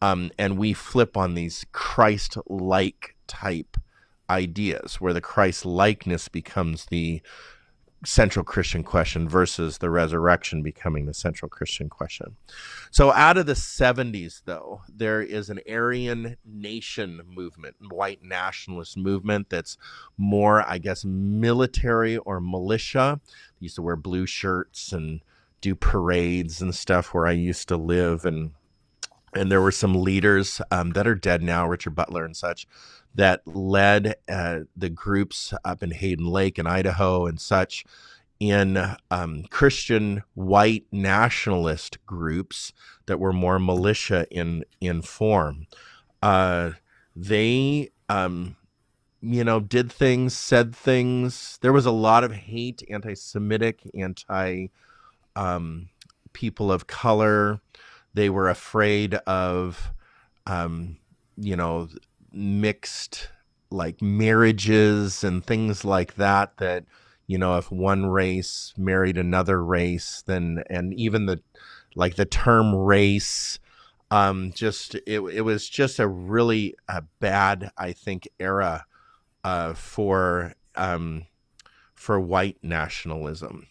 Um, 0.01 0.31
and 0.37 0.57
we 0.57 0.73
flip 0.73 1.17
on 1.17 1.33
these 1.33 1.65
Christ 1.71 2.37
like 2.47 3.15
type 3.27 3.77
ideas 4.29 4.95
where 4.99 5.13
the 5.13 5.21
Christ 5.21 5.65
likeness 5.65 6.27
becomes 6.27 6.85
the 6.85 7.21
central 8.05 8.45
Christian 8.45 8.83
question 8.83 9.27
versus 9.27 9.79
the 9.79 9.89
resurrection 9.89 10.61
becoming 10.61 11.05
the 11.05 11.13
central 11.13 11.49
Christian 11.49 11.89
question. 11.89 12.35
So, 12.91 13.11
out 13.11 13.37
of 13.37 13.45
the 13.45 13.53
70s, 13.53 14.41
though, 14.45 14.81
there 14.87 15.21
is 15.21 15.49
an 15.49 15.59
Aryan 15.69 16.37
nation 16.45 17.21
movement, 17.27 17.75
white 17.89 18.23
nationalist 18.23 18.97
movement 18.97 19.49
that's 19.49 19.77
more, 20.17 20.63
I 20.67 20.77
guess, 20.77 21.03
military 21.05 22.17
or 22.17 22.39
militia. 22.39 23.19
They 23.59 23.65
used 23.65 23.75
to 23.75 23.81
wear 23.81 23.95
blue 23.95 24.25
shirts 24.25 24.91
and 24.91 25.21
do 25.61 25.75
parades 25.75 26.61
and 26.61 26.75
stuff 26.75 27.13
where 27.13 27.25
I 27.25 27.31
used 27.31 27.67
to 27.69 27.77
live 27.77 28.25
and 28.25 28.51
and 29.35 29.51
there 29.51 29.61
were 29.61 29.71
some 29.71 30.01
leaders 30.01 30.61
um, 30.71 30.91
that 30.91 31.07
are 31.07 31.15
dead 31.15 31.43
now, 31.43 31.67
Richard 31.67 31.95
Butler 31.95 32.25
and 32.25 32.35
such, 32.35 32.65
that 33.13 33.45
led 33.45 34.15
uh, 34.27 34.61
the 34.75 34.89
groups 34.89 35.53
up 35.63 35.83
in 35.83 35.91
Hayden 35.91 36.25
Lake 36.25 36.57
and 36.57 36.67
Idaho 36.67 37.25
and 37.25 37.39
such 37.39 37.85
in 38.39 38.95
um, 39.11 39.43
Christian 39.49 40.23
white 40.33 40.85
nationalist 40.91 42.03
groups 42.05 42.73
that 43.05 43.19
were 43.19 43.33
more 43.33 43.59
militia 43.59 44.25
in 44.29 44.65
in 44.81 45.01
form. 45.01 45.67
Uh, 46.21 46.71
they, 47.15 47.91
um, 48.09 48.55
you 49.21 49.43
know, 49.43 49.59
did 49.59 49.91
things, 49.91 50.35
said 50.35 50.75
things. 50.75 51.57
There 51.61 51.73
was 51.73 51.85
a 51.85 51.91
lot 51.91 52.23
of 52.23 52.33
hate, 52.33 52.83
anti-Semitic, 52.89 53.81
anti 53.97 54.67
um, 55.35 55.89
people 56.33 56.71
of 56.71 56.87
color. 56.87 57.61
They 58.15 58.29
were 58.29 58.49
afraid 58.49 59.13
of 59.13 59.91
um, 60.47 60.97
you 61.37 61.55
know, 61.55 61.89
mixed 62.31 63.29
like 63.69 64.01
marriages 64.01 65.23
and 65.23 65.45
things 65.45 65.83
like 65.83 66.15
that 66.15 66.57
that 66.57 66.85
you 67.27 67.37
know 67.37 67.57
if 67.57 67.71
one 67.71 68.05
race 68.05 68.73
married 68.77 69.17
another 69.17 69.63
race 69.63 70.23
then 70.27 70.63
and 70.69 70.93
even 70.93 71.25
the 71.25 71.41
like 71.95 72.15
the 72.15 72.25
term 72.25 72.75
race 72.75 73.59
um 74.11 74.51
just 74.53 74.95
it, 75.07 75.19
it 75.19 75.41
was 75.41 75.67
just 75.67 75.97
a 75.99 76.07
really 76.07 76.75
a 76.87 77.01
bad 77.19 77.71
i 77.77 77.91
think 77.91 78.27
era 78.39 78.85
uh 79.43 79.73
for 79.73 80.53
um 80.75 81.25
for 81.95 82.19
white 82.19 82.57
nationalism 82.61 83.67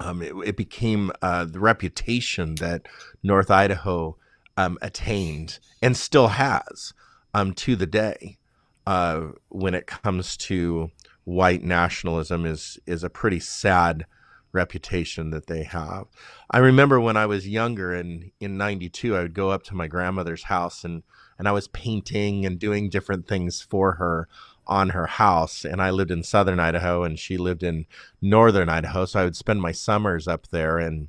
um 0.00 0.22
it, 0.22 0.32
it 0.44 0.56
became 0.56 1.10
uh 1.22 1.44
the 1.44 1.60
reputation 1.60 2.54
that 2.56 2.86
north 3.22 3.50
idaho 3.50 4.16
um 4.56 4.78
attained 4.82 5.58
and 5.82 5.96
still 5.96 6.28
has 6.28 6.92
um 7.34 7.52
to 7.52 7.76
the 7.76 7.86
day 7.86 8.38
uh 8.86 9.28
when 9.48 9.74
it 9.74 9.86
comes 9.86 10.36
to 10.36 10.90
white 11.24 11.62
nationalism 11.62 12.44
is 12.44 12.78
is 12.86 13.04
a 13.04 13.10
pretty 13.10 13.38
sad 13.40 14.06
reputation 14.52 15.30
that 15.30 15.46
they 15.46 15.62
have. 15.62 16.06
I 16.50 16.58
remember 16.58 17.00
when 17.00 17.16
I 17.16 17.26
was 17.26 17.48
younger 17.48 17.94
and 17.94 18.30
in 18.40 18.56
92 18.56 19.16
I 19.16 19.22
would 19.22 19.34
go 19.34 19.50
up 19.50 19.62
to 19.64 19.74
my 19.74 19.86
grandmother's 19.86 20.44
house 20.44 20.84
and 20.84 21.02
and 21.38 21.48
I 21.48 21.52
was 21.52 21.68
painting 21.68 22.44
and 22.44 22.58
doing 22.58 22.90
different 22.90 23.26
things 23.26 23.62
for 23.62 23.92
her 23.92 24.28
on 24.70 24.90
her 24.90 25.06
house 25.06 25.64
and 25.64 25.82
I 25.82 25.90
lived 25.90 26.12
in 26.12 26.22
southern 26.22 26.60
Idaho 26.60 27.02
and 27.02 27.18
she 27.18 27.36
lived 27.36 27.64
in 27.64 27.86
northern 28.22 28.68
Idaho 28.68 29.04
so 29.04 29.20
I 29.20 29.24
would 29.24 29.36
spend 29.36 29.60
my 29.60 29.72
summers 29.72 30.28
up 30.28 30.46
there. 30.48 30.78
And 30.78 31.08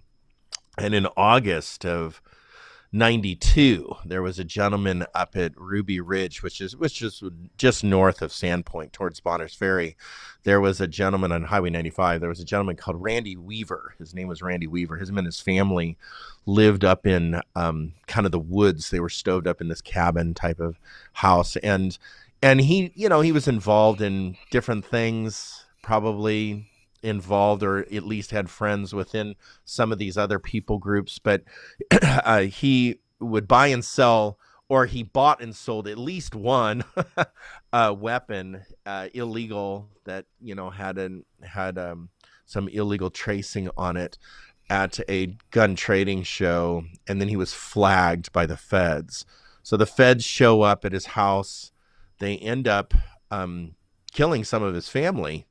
and 0.78 0.96
in 0.96 1.08
August 1.16 1.86
of 1.86 2.22
92 2.94 3.96
there 4.04 4.22
was 4.22 4.38
a 4.38 4.44
gentleman 4.44 5.06
up 5.16 5.38
at 5.38 5.54
ruby 5.56 6.02
ridge 6.02 6.44
which 6.44 6.60
is 6.60 6.76
which 6.76 7.02
is 7.02 7.24
just 7.58 7.86
north 7.86 8.22
of 8.22 8.32
sandpoint 8.32 8.92
towards 8.92 9.20
bonners 9.20 9.54
ferry. 9.54 9.96
There 10.44 10.60
was 10.60 10.82
a 10.82 10.88
gentleman 10.88 11.32
on 11.32 11.44
highway 11.44 11.70
95 11.70 12.20
there 12.20 12.30
was 12.30 12.40
a 12.40 12.46
gentleman 12.46 12.78
called 12.78 13.02
randy 13.02 13.38
weaver. 13.38 13.94
His 14.00 14.16
name 14.16 14.28
was 14.28 14.42
randy 14.42 14.68
weaver. 14.68 14.98
His 14.98 15.10
and 15.10 15.26
his 15.26 15.40
family 15.40 15.98
lived 16.48 16.84
up 16.84 17.06
in 17.06 17.40
um, 17.56 17.94
kind 18.08 18.26
of 18.26 18.32
the 18.32 18.40
woods. 18.40 18.90
They 18.90 19.00
were 19.00 19.10
stoved 19.10 19.46
up 19.48 19.62
in 19.62 19.68
this 19.68 19.82
cabin 19.82 20.34
type 20.34 20.60
of 20.60 20.80
house. 21.14 21.56
And 21.58 21.98
and 22.42 22.62
he 22.62 22.92
you 22.96 23.10
know 23.10 23.22
he 23.22 23.32
was 23.32 23.48
involved 23.48 24.02
in 24.02 24.38
different 24.50 24.86
things 24.86 25.66
probably 25.82 26.68
involved 27.04 27.64
or 27.64 27.80
at 27.80 28.04
least 28.04 28.32
had 28.32 28.50
friends 28.50 28.94
within 28.94 29.36
some 29.66 29.92
of 29.92 29.98
these 29.98 30.18
other 30.18 30.40
people 30.40 30.78
groups 30.78 31.20
but 31.20 31.44
uh, 32.02 32.42
he 32.42 33.00
would 33.20 33.48
buy 33.48 33.68
and 33.68 33.84
sell 33.84 34.38
or 34.70 34.86
he 34.86 35.04
bought 35.04 35.42
and 35.42 35.56
sold 35.56 35.88
at 35.88 35.98
least 35.98 36.36
one 36.36 36.84
uh, 37.74 37.94
weapon 37.98 38.64
uh, 38.86 39.08
illegal 39.14 39.90
that 40.06 40.26
you 40.40 40.56
know 40.56 40.70
had 40.70 40.98
an 40.98 41.26
had 41.44 41.78
um, 41.78 42.10
some 42.46 42.68
illegal 42.68 43.10
tracing 43.10 43.70
on 43.78 43.98
it 43.98 44.18
at 44.70 45.00
a 45.10 45.38
gun 45.52 45.76
trading 45.76 46.24
show. 46.24 46.84
And 47.08 47.20
then 47.20 47.28
he 47.28 47.36
was 47.36 47.54
flagged 47.54 48.32
by 48.32 48.46
the 48.46 48.58
feds. 48.58 49.26
So 49.64 49.78
the 49.78 49.86
feds 49.86 50.24
show 50.24 50.62
up 50.62 50.86
at 50.86 50.94
his 50.94 51.08
house 51.08 51.72
they 52.22 52.38
end 52.38 52.68
up 52.68 52.94
um, 53.32 53.74
killing 54.14 54.44
some 54.44 54.62
of 54.62 54.76
his 54.76 54.88
family 54.88 55.48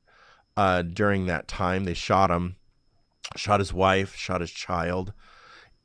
uh, 0.55 0.81
during 0.81 1.25
that 1.25 1.47
time. 1.47 1.83
They 1.83 1.93
shot 1.93 2.31
him, 2.31 2.55
shot 3.35 3.59
his 3.59 3.73
wife, 3.73 4.15
shot 4.15 4.41
his 4.41 4.51
child, 4.51 5.11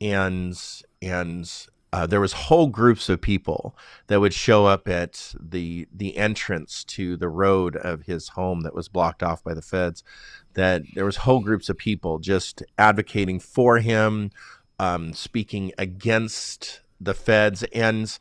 and 0.00 0.56
and 1.02 1.66
uh, 1.92 2.06
there 2.06 2.20
was 2.20 2.32
whole 2.32 2.68
groups 2.68 3.08
of 3.08 3.20
people 3.20 3.76
that 4.06 4.20
would 4.20 4.32
show 4.32 4.66
up 4.66 4.86
at 4.86 5.34
the 5.40 5.88
the 5.92 6.16
entrance 6.16 6.84
to 6.84 7.16
the 7.16 7.28
road 7.28 7.74
of 7.76 8.02
his 8.02 8.28
home 8.28 8.60
that 8.60 8.74
was 8.74 8.88
blocked 8.88 9.24
off 9.24 9.42
by 9.42 9.54
the 9.54 9.62
feds. 9.62 10.04
That 10.54 10.82
there 10.94 11.04
was 11.04 11.16
whole 11.16 11.40
groups 11.40 11.68
of 11.68 11.76
people 11.76 12.20
just 12.20 12.62
advocating 12.78 13.40
for 13.40 13.78
him, 13.78 14.30
um, 14.78 15.14
speaking 15.14 15.72
against 15.78 16.80
the 17.00 17.12
feds, 17.12 17.64
and 17.74 18.16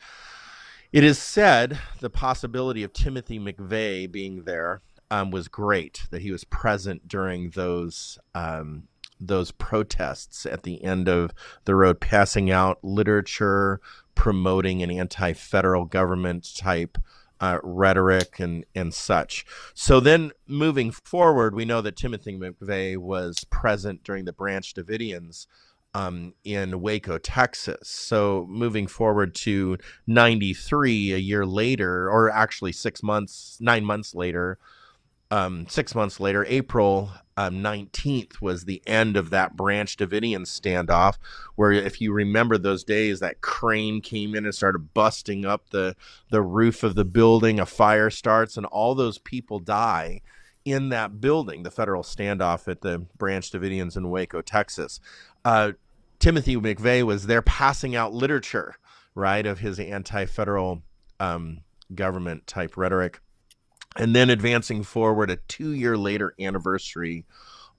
it 0.95 1.03
is 1.03 1.19
said 1.19 1.77
the 1.99 2.10
possibility 2.10 2.81
of 2.81 2.93
Timothy 2.93 3.38
McVeigh 3.38 4.10
being 4.10 4.43
there 4.45 4.81
um, 5.12 5.29
was 5.29 5.49
great 5.49 6.03
that 6.10 6.21
he 6.21 6.31
was 6.31 6.45
present 6.45 7.05
during 7.05 7.49
those 7.49 8.17
um, 8.34 8.84
those 9.19 9.51
protests 9.51 10.45
at 10.45 10.63
the 10.63 10.81
end 10.86 11.10
of 11.10 11.31
the 11.65 11.75
road, 11.75 11.99
passing 11.99 12.49
out 12.49 12.81
literature 12.81 13.81
promoting 14.15 14.81
an 14.81 14.89
anti-federal 14.89 15.84
government 15.84 16.55
type 16.55 16.97
uh, 17.41 17.60
rhetoric 17.62 18.39
and 18.39 18.63
and 18.73 18.93
such. 18.93 19.45
So 19.73 19.99
then, 19.99 20.31
moving 20.47 20.91
forward, 20.91 21.53
we 21.53 21.65
know 21.65 21.81
that 21.81 21.97
Timothy 21.97 22.38
McVeigh 22.38 22.95
was 22.95 23.43
present 23.49 24.01
during 24.05 24.23
the 24.23 24.31
Branch 24.31 24.73
Davidians. 24.73 25.45
Um, 25.95 26.34
in 26.43 26.81
Waco, 26.81 27.17
Texas. 27.17 27.88
So 27.88 28.45
moving 28.49 28.86
forward 28.86 29.34
to 29.36 29.77
93, 30.08 31.13
a 31.13 31.17
year 31.17 31.45
later, 31.45 32.10
or 32.12 32.29
actually 32.29 32.73
six 32.73 33.01
months, 33.01 33.58
nine 33.62 33.86
months 33.86 34.13
later, 34.13 34.58
um, 35.31 35.67
six 35.69 35.95
months 35.95 36.19
later, 36.19 36.45
April 36.49 37.12
um, 37.38 37.55
19th 37.55 38.41
was 38.41 38.65
the 38.65 38.81
end 38.86 39.17
of 39.17 39.29
that 39.31 39.55
Branch 39.55 39.95
Davidian 39.97 40.43
standoff, 40.43 41.17
where 41.55 41.71
if 41.71 41.99
you 41.99 42.13
remember 42.13 42.58
those 42.58 42.84
days, 42.84 43.19
that 43.19 43.41
crane 43.41 44.01
came 44.01 44.36
in 44.36 44.45
and 44.45 44.55
started 44.55 44.93
busting 44.93 45.45
up 45.45 45.69
the, 45.71 45.95
the 46.29 46.41
roof 46.41 46.84
of 46.84 46.95
the 46.95 47.05
building, 47.05 47.60
a 47.60 47.65
fire 47.65 48.10
starts, 48.10 48.55
and 48.55 48.65
all 48.67 48.95
those 48.95 49.17
people 49.17 49.60
die 49.60 50.21
in 50.63 50.89
that 50.89 51.19
building, 51.21 51.63
the 51.63 51.71
federal 51.71 52.03
standoff 52.03 52.67
at 52.67 52.81
the 52.81 53.05
Branch 53.17 53.49
Davidians 53.49 53.97
in 53.97 54.10
Waco, 54.10 54.41
Texas. 54.41 54.99
Uh, 55.43 55.73
Timothy 56.19 56.56
McVeigh 56.56 57.04
was 57.04 57.28
there 57.28 57.41
passing 57.41 57.95
out 57.95 58.13
literature, 58.13 58.75
right, 59.13 59.45
of 59.45 59.60
his 59.60 59.80
anti 59.80 60.25
federal 60.25 60.84
um, 61.19 61.62
government 61.93 62.47
type 62.47 62.78
rhetoric 62.78 63.19
and 63.95 64.15
then 64.15 64.30
advancing 64.30 64.84
forward 64.84 65.30
a 65.30 65.38
two 65.38 65.71
year 65.71 65.97
later 65.97 66.34
anniversary 66.39 67.25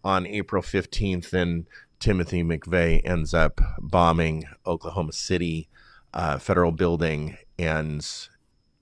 on 0.03 0.27
April 0.27 0.63
15th, 0.63 1.33
and 1.33 1.67
Timothy 1.99 2.43
McVeigh 2.43 3.03
ends 3.05 3.35
up 3.35 3.61
bombing 3.79 4.45
Oklahoma 4.67 5.13
City 5.13 5.69
uh, 6.15 6.39
federal 6.39 6.73
building, 6.73 7.37
and 7.59 8.07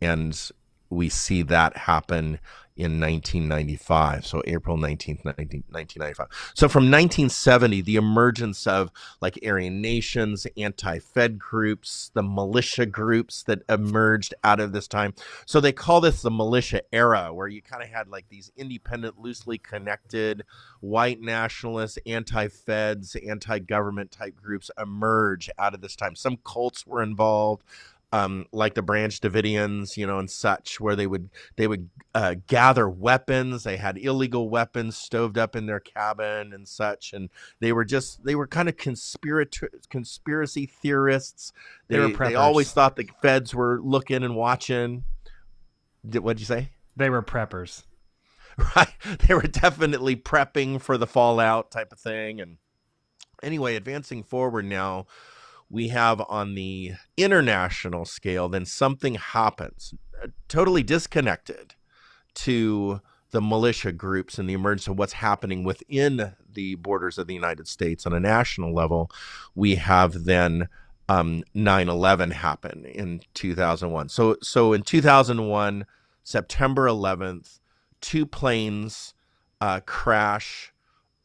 and 0.00 0.50
we 0.90 1.08
see 1.08 1.42
that 1.42 1.76
happen 1.76 2.38
in 2.76 3.00
1995 3.00 4.26
so 4.26 4.42
april 4.46 4.76
19th 4.76 5.24
1995 5.24 6.26
so 6.54 6.68
from 6.68 6.84
1970 6.84 7.80
the 7.82 7.96
emergence 7.96 8.66
of 8.66 8.90
like 9.20 9.38
aryan 9.44 9.80
nations 9.80 10.46
anti-fed 10.56 11.38
groups 11.38 12.10
the 12.14 12.22
militia 12.22 12.86
groups 12.86 13.42
that 13.44 13.62
emerged 13.68 14.34
out 14.42 14.60
of 14.60 14.72
this 14.72 14.88
time. 14.88 15.14
So 15.46 15.60
they 15.60 15.72
call 15.72 16.00
this 16.00 16.22
the 16.22 16.30
militia 16.30 16.82
era 16.92 17.32
where 17.32 17.48
you 17.48 17.62
kind 17.62 17.82
of 17.82 17.88
had 17.88 18.08
like 18.08 18.28
these 18.28 18.50
independent 18.56 19.18
loosely 19.18 19.58
connected 19.58 20.44
white 20.80 21.20
nationalists 21.20 21.98
anti-feds 22.06 23.16
anti-government 23.16 24.10
type 24.10 24.36
groups 24.36 24.70
emerge 24.80 25.50
out 25.58 25.74
of 25.74 25.80
this 25.80 25.96
time. 25.96 26.14
Some 26.14 26.38
cults 26.44 26.86
were 26.86 27.02
involved 27.02 27.64
um, 28.14 28.46
like 28.52 28.74
the 28.74 28.82
Branch 28.82 29.20
Davidians, 29.20 29.96
you 29.96 30.06
know, 30.06 30.20
and 30.20 30.30
such, 30.30 30.78
where 30.78 30.94
they 30.94 31.08
would 31.08 31.30
they 31.56 31.66
would 31.66 31.90
uh, 32.14 32.36
gather 32.46 32.88
weapons. 32.88 33.64
They 33.64 33.76
had 33.76 33.98
illegal 33.98 34.48
weapons 34.48 34.96
stoved 34.96 35.36
up 35.36 35.56
in 35.56 35.66
their 35.66 35.80
cabin 35.80 36.52
and 36.52 36.68
such, 36.68 37.12
and 37.12 37.28
they 37.58 37.72
were 37.72 37.84
just 37.84 38.24
they 38.24 38.36
were 38.36 38.46
kind 38.46 38.68
of 38.68 38.76
conspirator 38.76 39.68
conspiracy 39.90 40.64
theorists. 40.64 41.52
They, 41.88 41.98
they, 41.98 42.12
they 42.12 42.34
always 42.36 42.70
thought 42.70 42.94
the 42.94 43.10
feds 43.20 43.52
were 43.52 43.80
looking 43.82 44.22
and 44.22 44.36
watching. 44.36 45.02
Did, 46.08 46.20
what'd 46.20 46.38
you 46.38 46.46
say? 46.46 46.68
They 46.96 47.10
were 47.10 47.22
preppers, 47.22 47.82
right? 48.76 48.94
They 49.26 49.34
were 49.34 49.42
definitely 49.42 50.14
prepping 50.14 50.80
for 50.80 50.96
the 50.96 51.08
fallout 51.08 51.72
type 51.72 51.90
of 51.90 51.98
thing. 51.98 52.40
And 52.40 52.58
anyway, 53.42 53.74
advancing 53.74 54.22
forward 54.22 54.66
now 54.66 55.06
we 55.74 55.88
have 55.88 56.22
on 56.28 56.54
the 56.54 56.92
international 57.16 58.04
scale, 58.04 58.48
then 58.48 58.64
something 58.64 59.16
happens 59.16 59.92
uh, 60.22 60.28
totally 60.46 60.84
disconnected 60.84 61.74
to 62.32 63.00
the 63.32 63.42
militia 63.42 63.90
groups 63.90 64.38
and 64.38 64.48
the 64.48 64.52
emergence 64.52 64.86
of 64.86 64.96
what's 64.96 65.14
happening 65.14 65.64
within 65.64 66.32
the 66.52 66.76
borders 66.76 67.18
of 67.18 67.26
the 67.26 67.34
United 67.34 67.66
States 67.66 68.06
on 68.06 68.12
a 68.12 68.20
national 68.20 68.72
level. 68.72 69.10
We 69.56 69.74
have 69.74 70.24
then 70.24 70.68
um, 71.08 71.42
9/11 71.56 72.30
happen 72.30 72.84
in 72.84 73.22
2001. 73.34 74.10
So 74.10 74.36
so 74.42 74.72
in 74.72 74.82
2001, 74.82 75.86
September 76.22 76.86
11th, 76.86 77.58
two 78.00 78.24
planes 78.26 79.12
uh, 79.60 79.80
crash 79.80 80.72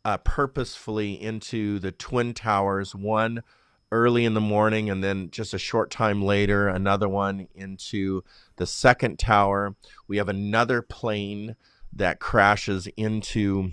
uh, 0.04 0.18
purposefully 0.18 1.22
into 1.22 1.78
the 1.78 1.92
twin 1.92 2.34
towers. 2.34 2.96
One 2.96 3.44
early 3.92 4.26
in 4.26 4.34
the 4.34 4.42
morning, 4.42 4.90
and 4.90 5.04
then 5.04 5.30
just 5.32 5.54
a 5.54 5.60
short 5.60 5.90
time 5.90 6.24
later, 6.24 6.68
another 6.68 7.10
one 7.10 7.48
into 7.56 8.24
the 8.58 8.68
second 8.68 9.18
tower. 9.20 9.76
We 10.08 10.18
have 10.18 10.30
another 10.30 10.82
plane 10.82 11.56
that 11.94 12.20
crashes 12.20 12.88
into 12.98 13.72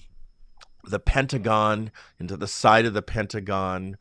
the 0.85 1.00
Pentagon, 1.00 1.90
into 2.18 2.37
the 2.37 2.46
side 2.46 2.87
of 2.87 2.94
the 2.94 3.02
Pentagon. 3.02 3.96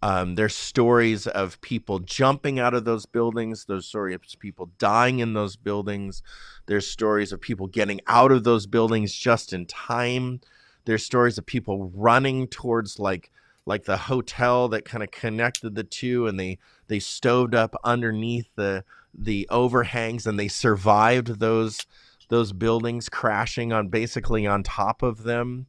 Um, 0.00 0.36
there's 0.36 0.54
stories 0.54 1.26
of 1.26 1.60
people 1.60 1.98
jumping 1.98 2.60
out 2.60 2.72
of 2.72 2.84
those 2.84 3.04
buildings. 3.04 3.64
There's 3.64 3.86
stories 3.86 4.14
of 4.14 4.38
people 4.38 4.70
dying 4.78 5.18
in 5.18 5.34
those 5.34 5.56
buildings. 5.56 6.22
There's 6.66 6.86
stories 6.86 7.32
of 7.32 7.40
people 7.40 7.66
getting 7.66 8.00
out 8.06 8.30
of 8.30 8.44
those 8.44 8.66
buildings 8.66 9.12
just 9.12 9.52
in 9.52 9.66
time. 9.66 10.40
There's 10.84 11.04
stories 11.04 11.36
of 11.36 11.46
people 11.46 11.90
running 11.94 12.46
towards 12.46 12.98
like 12.98 13.30
like 13.68 13.84
the 13.84 13.98
hotel 13.98 14.68
that 14.68 14.86
kind 14.86 15.04
of 15.04 15.10
connected 15.10 15.74
the 15.74 15.84
two, 15.84 16.26
and 16.26 16.40
they 16.40 16.58
they 16.88 16.98
stoved 16.98 17.54
up 17.54 17.76
underneath 17.84 18.48
the 18.56 18.82
the 19.12 19.46
overhangs, 19.50 20.26
and 20.26 20.38
they 20.38 20.48
survived 20.48 21.38
those 21.38 21.86
those 22.28 22.52
buildings 22.52 23.08
crashing 23.08 23.72
on 23.72 23.88
basically 23.88 24.46
on 24.46 24.62
top 24.62 25.02
of 25.02 25.22
them. 25.22 25.66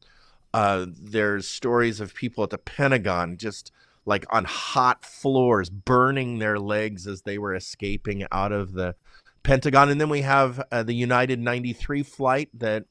Uh, 0.54 0.86
there's 0.90 1.48
stories 1.48 2.00
of 2.00 2.16
people 2.16 2.44
at 2.44 2.50
the 2.50 2.58
Pentagon 2.58 3.38
just 3.38 3.72
like 4.06 4.26
on 4.30 4.46
hot 4.46 5.04
floors, 5.04 5.70
burning 5.70 6.40
their 6.40 6.58
legs 6.58 7.06
as 7.06 7.24
they 7.24 7.38
were 7.38 7.54
escaping 7.54 8.26
out 8.32 8.52
of 8.52 8.74
the 8.74 8.96
Pentagon. 9.44 9.90
And 9.90 10.00
then 10.00 10.10
we 10.10 10.22
have 10.22 10.64
uh, 10.72 10.84
the 10.84 10.96
United 10.96 11.40
93 11.40 12.04
flight 12.04 12.50
that 12.54 12.86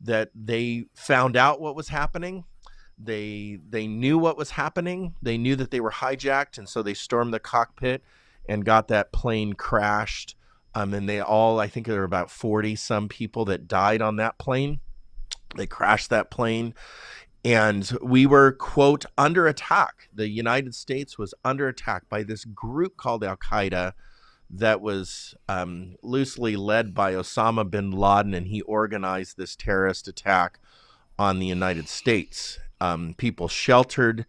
that 0.00 0.30
they 0.34 0.86
found 0.94 1.36
out 1.36 1.60
what 1.60 1.76
was 1.76 1.88
happening. 1.88 2.44
They 3.04 3.58
they 3.68 3.86
knew 3.86 4.18
what 4.18 4.36
was 4.36 4.50
happening. 4.50 5.14
They 5.22 5.38
knew 5.38 5.56
that 5.56 5.70
they 5.70 5.80
were 5.80 5.90
hijacked, 5.90 6.58
and 6.58 6.68
so 6.68 6.82
they 6.82 6.94
stormed 6.94 7.34
the 7.34 7.40
cockpit 7.40 8.02
and 8.48 8.64
got 8.64 8.88
that 8.88 9.12
plane 9.12 9.54
crashed. 9.54 10.36
Um, 10.74 10.92
and 10.92 11.08
they 11.08 11.20
all, 11.20 11.60
I 11.60 11.68
think 11.68 11.86
there 11.86 11.98
were 11.98 12.04
about 12.04 12.32
40 12.32 12.74
some 12.74 13.08
people 13.08 13.44
that 13.44 13.68
died 13.68 14.02
on 14.02 14.16
that 14.16 14.38
plane. 14.38 14.80
They 15.56 15.66
crashed 15.66 16.10
that 16.10 16.32
plane 16.32 16.74
and 17.44 17.92
we 18.00 18.24
were 18.24 18.52
quote 18.52 19.04
under 19.18 19.46
attack 19.46 20.08
the 20.12 20.28
united 20.28 20.74
states 20.74 21.18
was 21.18 21.34
under 21.44 21.68
attack 21.68 22.08
by 22.08 22.22
this 22.22 22.44
group 22.44 22.96
called 22.96 23.22
al-qaeda 23.22 23.92
that 24.50 24.80
was 24.80 25.34
um, 25.48 25.96
loosely 26.02 26.56
led 26.56 26.94
by 26.94 27.12
osama 27.12 27.68
bin 27.68 27.90
laden 27.90 28.34
and 28.34 28.48
he 28.48 28.62
organized 28.62 29.36
this 29.36 29.54
terrorist 29.54 30.08
attack 30.08 30.58
on 31.18 31.38
the 31.38 31.46
united 31.46 31.88
states 31.88 32.58
um, 32.80 33.14
people 33.16 33.48
sheltered 33.48 34.26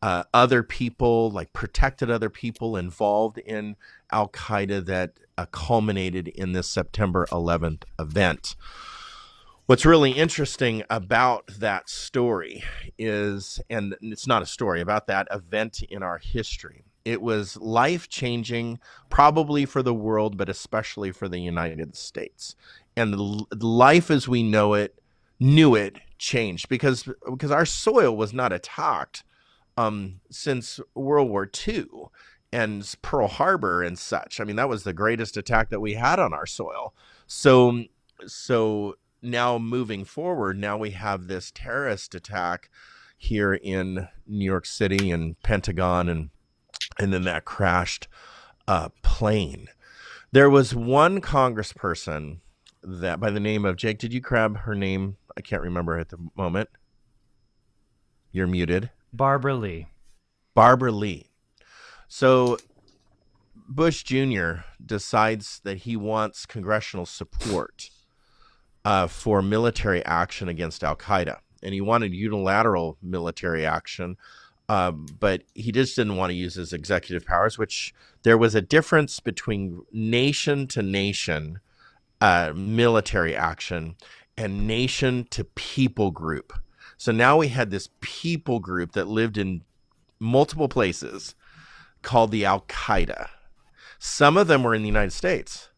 uh, 0.00 0.22
other 0.32 0.62
people 0.62 1.30
like 1.30 1.52
protected 1.52 2.10
other 2.10 2.30
people 2.30 2.76
involved 2.76 3.38
in 3.38 3.76
al-qaeda 4.12 4.84
that 4.86 5.12
uh, 5.36 5.46
culminated 5.46 6.28
in 6.28 6.52
this 6.52 6.68
september 6.68 7.26
11th 7.30 7.82
event 7.98 8.54
What's 9.68 9.84
really 9.84 10.12
interesting 10.12 10.82
about 10.88 11.46
that 11.58 11.90
story 11.90 12.64
is, 12.96 13.60
and 13.68 13.94
it's 14.00 14.26
not 14.26 14.40
a 14.40 14.46
story, 14.46 14.80
about 14.80 15.08
that 15.08 15.28
event 15.30 15.82
in 15.82 16.02
our 16.02 16.16
history. 16.16 16.84
It 17.04 17.20
was 17.20 17.54
life 17.58 18.08
changing, 18.08 18.78
probably 19.10 19.66
for 19.66 19.82
the 19.82 19.92
world, 19.92 20.38
but 20.38 20.48
especially 20.48 21.12
for 21.12 21.28
the 21.28 21.38
United 21.38 21.94
States. 21.96 22.56
And 22.96 23.44
life 23.62 24.10
as 24.10 24.26
we 24.26 24.42
know 24.42 24.72
it, 24.72 24.98
knew 25.38 25.74
it, 25.74 25.98
changed 26.18 26.68
because 26.68 27.08
because 27.28 27.50
our 27.50 27.66
soil 27.66 28.16
was 28.16 28.32
not 28.32 28.52
attacked 28.52 29.24
um, 29.76 30.20
since 30.30 30.80
World 30.94 31.28
War 31.28 31.48
II 31.66 31.86
and 32.52 32.94
Pearl 33.02 33.28
Harbor 33.28 33.82
and 33.82 33.98
such. 33.98 34.40
I 34.40 34.44
mean, 34.44 34.56
that 34.56 34.68
was 34.68 34.82
the 34.82 34.92
greatest 34.92 35.36
attack 35.36 35.70
that 35.70 35.80
we 35.80 35.94
had 35.94 36.18
on 36.18 36.32
our 36.32 36.46
soil. 36.46 36.94
So 37.26 37.84
so 38.26 38.96
now 39.22 39.58
moving 39.58 40.04
forward, 40.04 40.58
now 40.58 40.76
we 40.76 40.90
have 40.90 41.26
this 41.26 41.52
terrorist 41.54 42.14
attack 42.14 42.70
here 43.16 43.54
in 43.54 44.08
New 44.26 44.44
York 44.44 44.66
City 44.66 45.10
and 45.10 45.40
Pentagon 45.42 46.08
and 46.08 46.30
and 46.98 47.12
then 47.12 47.22
that 47.24 47.44
crashed 47.44 48.08
uh, 48.66 48.88
plane. 49.02 49.68
There 50.32 50.50
was 50.50 50.74
one 50.74 51.20
congressperson 51.20 52.38
that 52.82 53.20
by 53.20 53.30
the 53.30 53.40
name 53.40 53.64
of 53.64 53.76
Jake. 53.76 53.98
Did 53.98 54.12
you 54.12 54.20
grab 54.20 54.58
her 54.58 54.74
name? 54.74 55.16
I 55.38 55.40
can't 55.40 55.62
remember 55.62 55.96
at 55.96 56.08
the 56.08 56.18
moment. 56.36 56.68
You're 58.32 58.48
muted. 58.48 58.90
Barbara 59.12 59.54
Lee. 59.54 59.86
Barbara 60.52 60.90
Lee. 60.90 61.30
So 62.08 62.58
Bush 63.68 64.02
Jr. 64.02 64.62
decides 64.84 65.60
that 65.62 65.78
he 65.78 65.96
wants 65.96 66.44
congressional 66.44 67.06
support 67.06 67.88
uh, 68.84 69.06
for 69.06 69.40
military 69.40 70.04
action 70.04 70.48
against 70.48 70.82
Al 70.82 70.96
Qaeda. 70.96 71.38
And 71.62 71.72
he 71.72 71.80
wanted 71.80 72.12
unilateral 72.12 72.98
military 73.00 73.64
action, 73.64 74.16
um, 74.68 75.06
but 75.20 75.44
he 75.54 75.70
just 75.70 75.94
didn't 75.94 76.16
want 76.16 76.30
to 76.30 76.36
use 76.36 76.56
his 76.56 76.72
executive 76.72 77.24
powers, 77.24 77.58
which 77.58 77.94
there 78.24 78.38
was 78.38 78.56
a 78.56 78.60
difference 78.60 79.20
between 79.20 79.82
nation 79.92 80.66
to 80.68 80.82
nation 80.82 81.60
uh, 82.20 82.52
military 82.56 83.36
action 83.36 83.94
and 84.38 84.66
nation 84.66 85.26
to 85.30 85.44
people 85.44 86.10
group. 86.10 86.52
So 86.96 87.12
now 87.12 87.36
we 87.36 87.48
had 87.48 87.70
this 87.70 87.90
people 88.00 88.60
group 88.60 88.92
that 88.92 89.08
lived 89.08 89.36
in 89.36 89.62
multiple 90.20 90.68
places 90.68 91.34
called 92.02 92.30
the 92.30 92.44
Al 92.44 92.62
Qaeda. 92.62 93.28
Some 93.98 94.36
of 94.36 94.46
them 94.46 94.62
were 94.62 94.74
in 94.74 94.82
the 94.82 94.88
United 94.88 95.12
States 95.12 95.70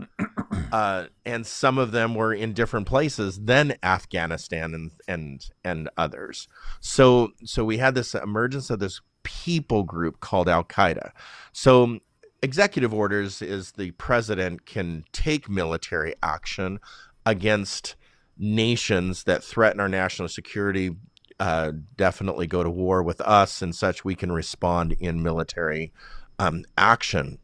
uh, 0.72 1.06
and 1.24 1.46
some 1.46 1.78
of 1.78 1.92
them 1.92 2.14
were 2.14 2.34
in 2.34 2.52
different 2.52 2.86
places 2.86 3.40
than 3.44 3.76
Afghanistan 3.82 4.74
and 4.74 4.90
and 5.06 5.46
and 5.64 5.88
others. 5.96 6.48
So 6.80 7.32
so 7.44 7.64
we 7.64 7.78
had 7.78 7.94
this 7.94 8.14
emergence 8.14 8.70
of 8.70 8.80
this 8.80 9.00
people 9.22 9.84
group 9.84 10.20
called 10.20 10.48
Al 10.48 10.64
Qaeda. 10.64 11.10
So 11.52 12.00
executive 12.42 12.94
orders 12.94 13.42
is 13.42 13.72
the 13.72 13.92
president 13.92 14.66
can 14.66 15.04
take 15.12 15.48
military 15.48 16.14
action 16.22 16.78
against 17.26 17.96
nations 18.38 19.24
that 19.24 19.42
threaten 19.42 19.80
our 19.80 19.88
national 19.88 20.28
security. 20.28 20.96
Uh, 21.40 21.72
definitely 21.96 22.46
go 22.48 22.64
to 22.64 22.70
war 22.70 23.02
with 23.02 23.20
us 23.20 23.62
and 23.62 23.74
such. 23.74 24.04
We 24.04 24.16
can 24.16 24.32
respond 24.32 24.96
in 24.98 25.22
military 25.22 25.92
um, 26.38 26.64
action. 26.76 27.38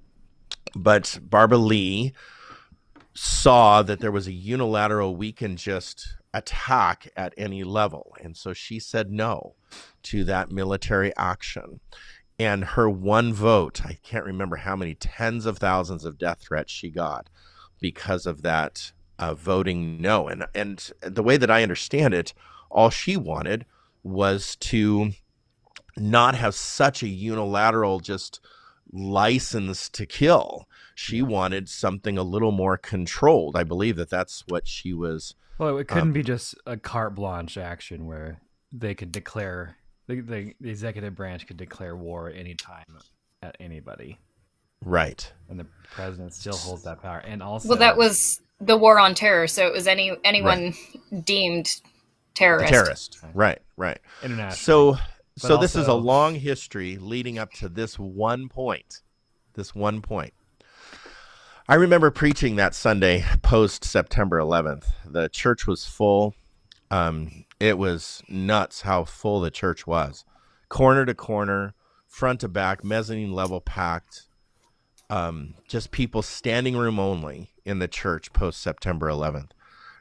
But 0.74 1.20
Barbara 1.22 1.58
Lee 1.58 2.12
saw 3.14 3.82
that 3.82 4.00
there 4.00 4.12
was 4.12 4.26
a 4.26 4.32
unilateral 4.32 5.14
we 5.14 5.32
can 5.32 5.56
just 5.56 6.16
attack 6.32 7.08
at 7.16 7.32
any 7.36 7.62
level 7.62 8.12
and 8.20 8.36
so 8.36 8.52
she 8.52 8.80
said 8.80 9.12
no 9.12 9.54
to 10.02 10.24
that 10.24 10.50
military 10.50 11.16
action 11.16 11.78
and 12.40 12.64
her 12.64 12.90
one 12.90 13.32
vote 13.32 13.86
i 13.86 13.96
can't 14.02 14.24
remember 14.24 14.56
how 14.56 14.74
many 14.74 14.94
tens 14.94 15.46
of 15.46 15.58
thousands 15.58 16.04
of 16.04 16.18
death 16.18 16.40
threats 16.40 16.72
she 16.72 16.90
got 16.90 17.30
because 17.80 18.26
of 18.26 18.42
that 18.42 18.90
uh, 19.18 19.34
voting 19.34 20.00
no 20.00 20.28
and 20.28 20.44
and 20.54 20.90
the 21.02 21.22
way 21.22 21.36
that 21.36 21.50
i 21.50 21.62
understand 21.62 22.14
it 22.14 22.34
all 22.70 22.90
she 22.90 23.16
wanted 23.16 23.64
was 24.02 24.56
to 24.56 25.12
not 25.96 26.34
have 26.34 26.54
such 26.54 27.02
a 27.02 27.08
unilateral 27.08 28.00
just 28.00 28.40
license 28.92 29.88
to 29.88 30.04
kill 30.04 30.68
she 30.94 31.22
wanted 31.22 31.68
something 31.68 32.16
a 32.16 32.22
little 32.22 32.52
more 32.52 32.76
controlled. 32.76 33.56
I 33.56 33.64
believe 33.64 33.96
that 33.96 34.10
that's 34.10 34.44
what 34.48 34.66
she 34.66 34.92
was. 34.92 35.34
Well, 35.58 35.76
it 35.78 35.88
couldn't 35.88 36.08
um, 36.08 36.12
be 36.12 36.22
just 36.22 36.54
a 36.66 36.76
carte 36.76 37.14
blanche 37.14 37.58
action 37.58 38.06
where 38.06 38.40
they 38.72 38.94
could 38.94 39.12
declare 39.12 39.76
the, 40.06 40.20
the, 40.20 40.54
the 40.60 40.70
executive 40.70 41.14
branch 41.14 41.46
could 41.46 41.56
declare 41.56 41.96
war 41.96 42.28
at 42.28 42.36
any 42.36 42.54
time 42.54 42.84
at 43.42 43.56
anybody. 43.60 44.18
Right. 44.84 45.30
And 45.48 45.58
the 45.58 45.66
president 45.92 46.34
still 46.34 46.56
holds 46.56 46.82
that 46.84 47.02
power. 47.02 47.18
And 47.18 47.42
also 47.42 47.68
Well, 47.68 47.78
that 47.78 47.96
was 47.96 48.40
the 48.60 48.76
war 48.76 48.98
on 48.98 49.14
terror, 49.14 49.46
so 49.46 49.66
it 49.66 49.72
was 49.72 49.86
any 49.86 50.16
anyone 50.24 50.74
right. 51.12 51.24
deemed 51.24 51.80
terrorist. 52.34 52.72
Terrorist. 52.72 53.18
Right, 53.34 53.60
right. 53.76 53.98
International. 54.22 54.94
So 54.94 55.00
so 55.36 55.54
also, 55.54 55.60
this 55.60 55.74
is 55.74 55.88
a 55.88 55.94
long 55.94 56.36
history 56.36 56.96
leading 56.96 57.38
up 57.38 57.52
to 57.54 57.68
this 57.68 57.98
one 57.98 58.48
point. 58.48 59.02
This 59.54 59.74
one 59.74 60.00
point. 60.00 60.32
I 61.68 61.74
remember 61.74 62.10
preaching 62.10 62.56
that 62.56 62.74
Sunday 62.74 63.24
post 63.42 63.84
September 63.84 64.38
11th. 64.38 64.84
The 65.06 65.28
church 65.28 65.66
was 65.66 65.86
full. 65.86 66.34
Um, 66.90 67.46
it 67.58 67.78
was 67.78 68.22
nuts 68.28 68.82
how 68.82 69.04
full 69.04 69.40
the 69.40 69.50
church 69.50 69.86
was, 69.86 70.24
corner 70.68 71.04
to 71.04 71.14
corner, 71.14 71.74
front 72.06 72.40
to 72.40 72.48
back, 72.48 72.84
mezzanine 72.84 73.32
level 73.32 73.60
packed. 73.60 74.28
Um, 75.10 75.54
just 75.68 75.90
people 75.90 76.22
standing 76.22 76.76
room 76.76 77.00
only 77.00 77.50
in 77.64 77.78
the 77.78 77.88
church 77.88 78.32
post 78.32 78.60
September 78.60 79.08
11th. 79.08 79.50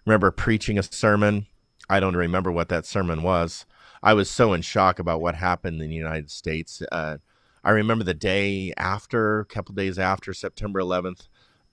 Remember 0.05 0.32
preaching 0.32 0.78
a 0.78 0.84
sermon. 0.84 1.47
I 1.89 1.99
don't 1.99 2.16
remember 2.16 2.51
what 2.51 2.70
that 2.70 2.86
sermon 2.86 3.24
was. 3.24 3.66
I 4.01 4.14
was 4.14 4.30
so 4.30 4.53
in 4.53 4.61
shock 4.61 4.99
about 4.99 5.22
what 5.22 5.36
happened 5.36 5.82
in 5.82 5.89
the 5.89 5.95
United 5.95 6.30
States. 6.30 6.82
Uh, 6.91 7.18
I 7.64 7.72
remember 7.72 8.03
the 8.03 8.14
day 8.14 8.74
after, 8.78 9.39
a 9.39 9.45
couple 9.45 9.74
days 9.74 9.97
after 9.97 10.34
September 10.34 10.82
11th, 10.82 11.28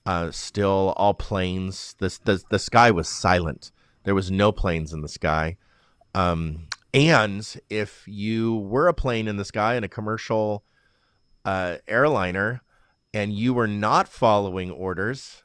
uh, 0.06 0.30
still 0.30 0.94
all 0.96 1.14
planes. 1.14 1.94
This 1.98 2.18
the 2.18 2.42
the 2.50 2.58
sky 2.58 2.90
was 2.90 3.08
silent. 3.08 3.70
There 4.04 4.14
was 4.14 4.30
no 4.30 4.50
planes 4.52 4.92
in 4.92 5.02
the 5.02 5.08
sky. 5.08 5.56
Um, 6.14 6.68
and 6.94 7.46
if 7.68 8.04
you 8.06 8.56
were 8.56 8.88
a 8.88 8.94
plane 8.94 9.28
in 9.28 9.36
the 9.36 9.44
sky 9.44 9.74
in 9.76 9.84
a 9.84 9.88
commercial 9.88 10.64
uh, 11.44 11.76
airliner 11.86 12.62
and 13.12 13.32
you 13.32 13.52
were 13.54 13.68
not 13.68 14.08
following 14.08 14.70
orders, 14.70 15.44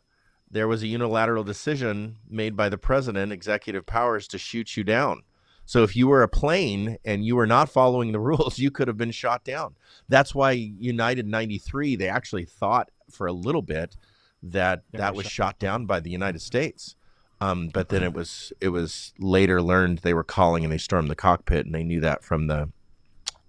there 0.55 0.69
was 0.69 0.81
a 0.81 0.87
unilateral 0.87 1.43
decision 1.43 2.15
made 2.29 2.55
by 2.55 2.69
the 2.69 2.77
president, 2.77 3.33
executive 3.33 3.85
powers, 3.85 4.25
to 4.29 4.37
shoot 4.37 4.77
you 4.77 4.85
down. 4.85 5.21
So 5.65 5.83
if 5.83 5.97
you 5.97 6.07
were 6.07 6.23
a 6.23 6.29
plane 6.29 6.97
and 7.03 7.25
you 7.25 7.35
were 7.35 7.45
not 7.45 7.67
following 7.67 8.13
the 8.13 8.19
rules, 8.31 8.57
you 8.57 8.71
could 8.71 8.87
have 8.87 8.95
been 8.95 9.11
shot 9.11 9.43
down. 9.43 9.75
That's 10.07 10.33
why 10.33 10.51
United 10.51 11.27
93, 11.27 11.97
they 11.97 12.07
actually 12.07 12.45
thought 12.45 12.89
for 13.11 13.27
a 13.27 13.33
little 13.33 13.61
bit 13.61 13.97
that 14.41 14.83
that 14.93 15.13
was 15.13 15.25
shot 15.25 15.59
down 15.59 15.87
by 15.87 15.99
the 15.99 16.09
United 16.09 16.41
States. 16.41 16.95
Um, 17.41 17.67
but 17.73 17.89
then 17.89 18.01
it 18.01 18.13
was 18.13 18.53
it 18.61 18.69
was 18.69 19.13
later 19.19 19.61
learned 19.61 19.99
they 19.99 20.13
were 20.13 20.23
calling 20.23 20.63
and 20.63 20.71
they 20.71 20.77
stormed 20.77 21.09
the 21.09 21.15
cockpit 21.17 21.65
and 21.65 21.75
they 21.75 21.83
knew 21.83 21.99
that 21.99 22.23
from 22.23 22.47
the 22.47 22.69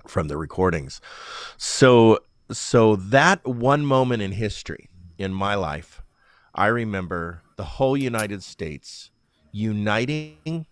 from 0.08 0.26
the 0.26 0.36
recordings. 0.36 1.00
So 1.56 2.18
so 2.50 2.96
that 2.96 3.46
one 3.46 3.86
moment 3.86 4.22
in 4.22 4.32
history 4.32 4.90
in 5.18 5.32
my 5.32 5.54
life, 5.54 6.02
I 6.56 6.66
remember 6.66 7.42
the 7.56 7.64
whole 7.64 7.96
United 7.96 8.42
States 8.42 9.10
uniting 9.52 10.66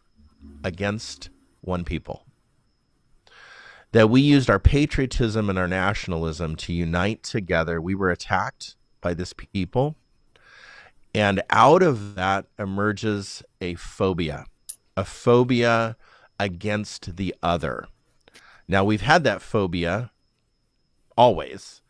against 0.64 1.30
one 1.60 1.84
people. 1.84 2.24
That 3.92 4.10
we 4.10 4.20
used 4.20 4.50
our 4.50 4.58
patriotism 4.58 5.48
and 5.48 5.58
our 5.58 5.68
nationalism 5.68 6.56
to 6.56 6.72
unite 6.72 7.22
together. 7.22 7.80
We 7.80 7.94
were 7.94 8.10
attacked 8.10 8.74
by 9.00 9.14
this 9.14 9.32
people 9.32 9.96
and 11.14 11.42
out 11.48 11.82
of 11.82 12.16
that 12.16 12.46
emerges 12.58 13.42
a 13.60 13.76
phobia, 13.76 14.46
a 14.96 15.04
phobia 15.04 15.96
against 16.40 17.16
the 17.16 17.34
other. 17.40 17.86
Now, 18.66 18.84
we've 18.84 19.02
had 19.02 19.22
that 19.24 19.40
phobia 19.40 20.10
always, 21.16 21.82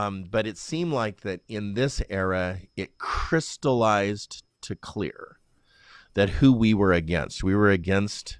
um, 0.00 0.24
but 0.30 0.46
it 0.46 0.56
seemed 0.56 0.92
like 0.92 1.20
that 1.22 1.40
in 1.48 1.74
this 1.74 2.02
era, 2.08 2.60
it 2.76 2.98
crystallized 2.98 4.42
to 4.62 4.74
clear 4.74 5.38
that 6.14 6.30
who 6.30 6.52
we 6.52 6.74
were 6.74 6.92
against. 6.92 7.42
We 7.42 7.54
were 7.54 7.70
against 7.70 8.38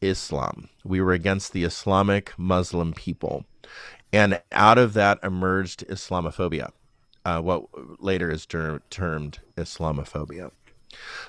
Islam, 0.00 0.68
we 0.84 1.00
were 1.00 1.12
against 1.12 1.52
the 1.52 1.64
Islamic 1.64 2.32
Muslim 2.38 2.92
people. 2.92 3.44
And 4.12 4.40
out 4.50 4.78
of 4.78 4.94
that 4.94 5.18
emerged 5.22 5.86
Islamophobia 5.88 6.70
uh, 7.24 7.40
what 7.40 7.64
later 8.00 8.30
is 8.30 8.46
ter- 8.46 8.80
termed 8.90 9.40
Islamophobia. 9.56 10.50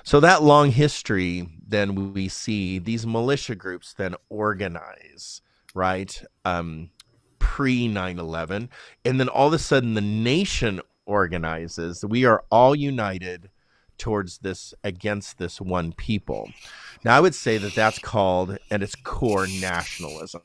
So 0.02 0.18
that 0.20 0.42
long 0.42 0.70
history, 0.70 1.48
then 1.66 2.12
we 2.12 2.28
see 2.28 2.78
these 2.78 3.06
militia 3.06 3.54
groups 3.54 3.92
then 3.92 4.16
organize, 4.28 5.40
right? 5.74 6.22
Um, 6.44 6.90
Pre 7.52 7.86
9 7.86 8.18
11. 8.18 8.70
And 9.04 9.20
then 9.20 9.28
all 9.28 9.48
of 9.48 9.52
a 9.52 9.58
sudden 9.58 9.92
the 9.92 10.00
nation 10.00 10.80
organizes. 11.04 12.02
We 12.02 12.24
are 12.24 12.44
all 12.50 12.74
united 12.74 13.50
towards 13.98 14.38
this, 14.38 14.72
against 14.82 15.36
this 15.36 15.60
one 15.60 15.92
people. 15.92 16.50
Now, 17.04 17.14
I 17.14 17.20
would 17.20 17.34
say 17.34 17.58
that 17.58 17.74
that's 17.74 17.98
called, 17.98 18.56
at 18.70 18.82
its 18.82 18.94
core, 18.94 19.46
nationalism. 19.46 20.40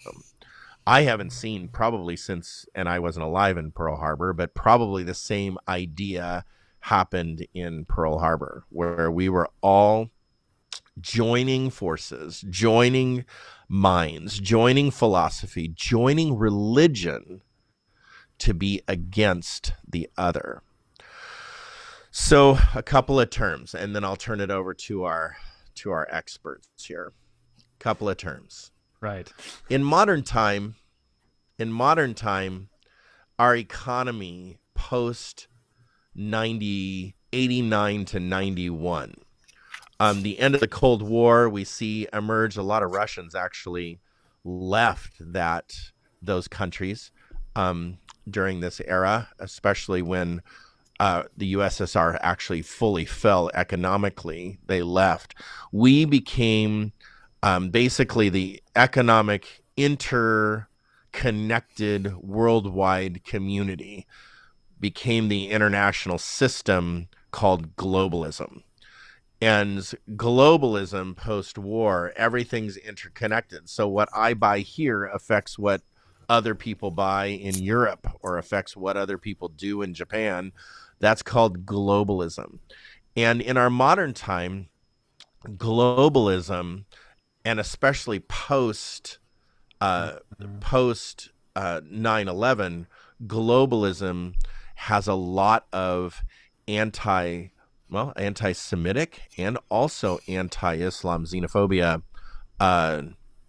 I 0.86 1.04
haven't 1.04 1.30
seen 1.30 1.70
probably 1.70 2.18
since, 2.18 2.66
and 2.76 2.90
I 2.90 3.00
wasn't 3.00 3.26
alive 3.26 3.56
in 3.56 3.72
Pearl 3.72 3.96
Harbor, 3.96 4.34
but 4.34 4.54
probably 4.54 5.04
the 5.04 5.14
same 5.14 5.58
idea 5.66 6.44
happened 6.82 7.48
in 7.54 7.86
Pearl 7.86 8.20
Harbor, 8.20 8.66
where 8.68 9.10
we 9.10 9.30
were 9.30 9.50
all 9.62 10.10
joining 11.00 11.70
forces, 11.70 12.44
joining 12.50 13.26
minds, 13.68 14.40
joining 14.40 14.92
philosophy, 14.92 15.68
joining 15.68 16.38
religion 16.38 17.42
to 18.40 18.54
be 18.54 18.82
against 18.88 19.74
the 19.88 20.10
other. 20.18 20.62
So, 22.12 22.58
a 22.74 22.82
couple 22.82 23.20
of 23.20 23.30
terms, 23.30 23.76
and 23.76 23.96
then 23.96 24.04
I'll 24.04 24.16
turn 24.16 24.40
it 24.40 24.50
over 24.50 24.74
to 24.74 25.04
our 25.04 25.38
to 25.76 25.92
our 25.92 26.08
experts 26.12 26.68
here. 26.78 27.14
Couple 27.80 28.10
of 28.10 28.18
terms. 28.18 28.72
Right. 29.00 29.32
In 29.70 29.84
modern 29.84 30.24
time, 30.24 30.76
in 31.60 31.72
modern 31.72 32.16
time, 32.16 32.70
our 33.38 33.56
economy 33.56 34.58
post 34.74 35.48
90, 36.16 37.16
89 37.32 38.06
to 38.06 38.20
91. 38.20 39.14
Um, 40.00 40.22
the 40.22 40.40
end 40.40 40.54
of 40.54 40.62
the 40.62 40.68
Cold 40.68 41.02
War, 41.02 41.50
we 41.50 41.64
see 41.64 42.08
emerge 42.14 42.58
a 42.58 42.64
lot 42.64 42.84
of 42.84 42.92
Russians 42.92 43.34
actually 43.34 44.00
left 44.44 45.14
that 45.20 45.74
those 46.22 46.48
countries 46.48 47.12
um, 47.56 47.98
during 48.30 48.60
this 48.60 48.80
era, 48.86 49.30
especially 49.40 50.02
when 50.02 50.42
uh, 51.00 51.24
the 51.36 51.54
USSR 51.54 52.18
actually 52.22 52.62
fully 52.62 53.06
fell 53.06 53.50
economically. 53.54 54.60
They 54.66 54.82
left. 54.82 55.36
We 55.72 56.06
became 56.06 56.94
um, 57.44 57.70
basically 57.70 58.30
the 58.30 58.62
economic 58.76 59.64
interconnected 59.76 62.16
worldwide 62.18 63.24
community 63.24 64.08
became 64.80 65.28
the 65.28 65.50
international 65.50 66.20
system 66.20 67.08
called 67.32 67.76
globalism. 67.76 68.62
And 69.40 69.80
globalism 70.16 71.16
post 71.16 71.58
war, 71.58 72.12
everything's 72.16 72.76
interconnected. 72.76 73.70
So 73.70 73.88
what 73.88 74.10
I 74.16 74.34
buy 74.34 74.60
here 74.60 75.06
affects 75.06 75.60
what 75.60 75.82
other 76.28 76.56
people 76.56 76.92
buy 76.92 77.28
in 77.28 77.56
Europe 77.56 78.08
or 78.22 78.38
affects 78.38 78.76
what 78.76 78.98
other 78.98 79.18
people 79.18 79.48
do 79.48 79.82
in 79.82 79.94
Japan. 79.94 80.52
That's 81.00 81.22
called 81.22 81.66
globalism. 81.66 82.60
And 83.16 83.42
in 83.42 83.58
our 83.58 83.70
modern 83.70 84.14
time, 84.14 84.70
globalism 85.46 86.86
and 87.46 87.60
especially 87.60 88.20
post 88.20 89.20
uh, 89.80 90.18
post 90.60 91.30
uh, 91.56 91.82
9/11, 91.82 92.88
globalism 93.26 94.34
has 94.76 95.08
a 95.08 95.14
lot 95.14 95.68
of 95.72 96.24
anti 96.68 97.48
well 97.90 98.14
anti-Semitic 98.16 99.22
and 99.38 99.58
also 99.70 100.20
anti-Islam 100.28 101.26
xenophobia 101.26 102.02
uh, 102.60 103.02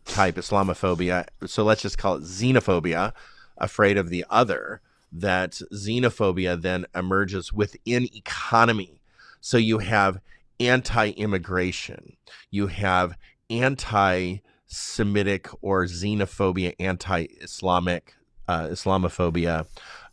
type 0.05 0.37
Islamophobia. 0.37 1.27
So 1.47 1.65
let's 1.65 1.83
just 1.83 1.99
call 1.99 2.17
it 2.17 2.23
xenophobia, 2.23 3.13
afraid 3.57 3.97
of 3.97 4.11
the 4.11 4.25
other. 4.31 4.81
That 5.11 5.53
xenophobia 5.73 6.61
then 6.61 6.85
emerges 6.95 7.53
within 7.53 8.05
economy. 8.15 9.01
So 9.41 9.57
you 9.57 9.79
have 9.79 10.21
anti-immigration, 10.61 12.17
you 12.51 12.67
have 12.67 13.17
anti 13.49 14.39
Semitic 14.71 15.49
or 15.63 15.85
xenophobia, 15.85 16.75
anti 16.79 17.27
Islamic 17.41 18.15
uh, 18.47 18.65
Islamophobia 18.65 19.67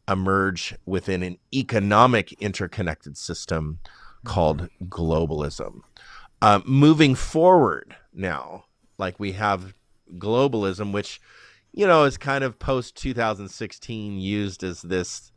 emerge 0.07 0.75
within 0.85 1.23
an 1.23 1.37
economic 1.53 2.31
interconnected 2.33 3.17
system 3.17 3.79
called 4.25 4.69
globalism. 4.83 5.81
Uh, 6.41 6.61
moving 6.65 7.15
forward 7.15 7.95
now, 8.13 8.65
like 8.97 9.19
we 9.19 9.31
have 9.33 9.73
globalism, 10.17 10.91
which, 10.91 11.21
you 11.71 11.87
know, 11.87 12.03
is 12.03 12.17
kind 12.17 12.43
of 12.43 12.59
post 12.59 12.95
2016 12.97 14.19
used 14.19 14.63
as 14.63 14.81
this 14.81 15.31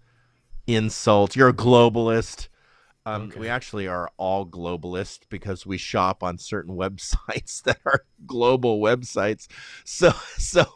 insult. 0.66 1.36
You're 1.36 1.48
a 1.48 1.54
globalist. 1.54 2.48
Um, 3.06 3.22
okay. 3.22 3.40
We 3.40 3.48
actually 3.48 3.88
are 3.88 4.10
all 4.18 4.44
globalist 4.44 5.20
because 5.30 5.64
we 5.64 5.78
shop 5.78 6.22
on 6.22 6.36
certain 6.36 6.76
websites 6.76 7.62
that 7.62 7.78
are 7.86 8.04
global 8.26 8.80
websites. 8.80 9.46
So, 9.84 10.10
so, 10.36 10.66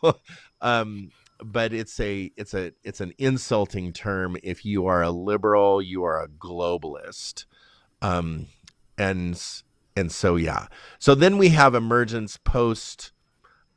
um, 0.61 1.11
but 1.45 1.73
it's 1.73 1.99
a 2.01 2.31
it's 2.37 2.55
a 2.55 2.73
it's 2.85 3.01
an 3.01 3.13
insulting 3.19 3.93
term 3.93 4.37
if 4.43 4.65
you 4.65 4.87
are 4.87 5.03
a 5.03 5.11
liberal, 5.11 5.83
you 5.83 6.05
are 6.05 6.23
a 6.23 6.29
globalist, 6.29 7.45
um, 8.03 8.47
and 8.99 9.43
and 9.97 10.13
so 10.13 10.37
yeah. 10.37 10.67
So 10.99 11.15
then 11.15 11.39
we 11.39 11.51
have 11.51 11.75
emergence 11.75 12.37
post, 12.37 13.13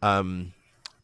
um, 0.01 0.53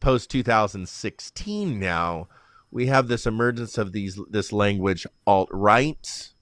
post 0.01 0.29
2016. 0.29 1.79
Now 1.79 2.27
we 2.69 2.87
have 2.87 3.07
this 3.07 3.25
emergence 3.25 3.77
of 3.77 3.93
these 3.93 4.19
this 4.29 4.51
language 4.51 5.07
alt 5.25 5.49
right 5.53 6.33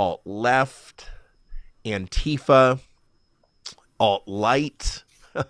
alt 0.00 0.22
left, 0.24 1.10
Antifa, 1.84 2.80
alt 3.98 4.26
light. 4.26 5.04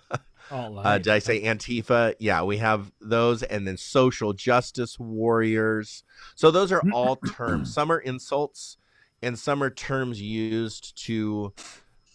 Uh, 0.51 0.97
did 0.97 1.07
I 1.07 1.19
say 1.19 1.43
Antifa? 1.43 2.13
Yeah, 2.19 2.43
we 2.43 2.57
have 2.57 2.91
those, 2.99 3.41
and 3.41 3.65
then 3.65 3.77
social 3.77 4.33
justice 4.33 4.99
warriors. 4.99 6.03
So 6.35 6.51
those 6.51 6.73
are 6.73 6.83
all 6.91 7.15
terms. 7.15 7.73
Some 7.73 7.89
are 7.89 7.99
insults, 7.99 8.75
and 9.21 9.37
some 9.37 9.61
are 9.63 9.69
terms 9.69 10.21
used 10.21 10.97
to 11.05 11.53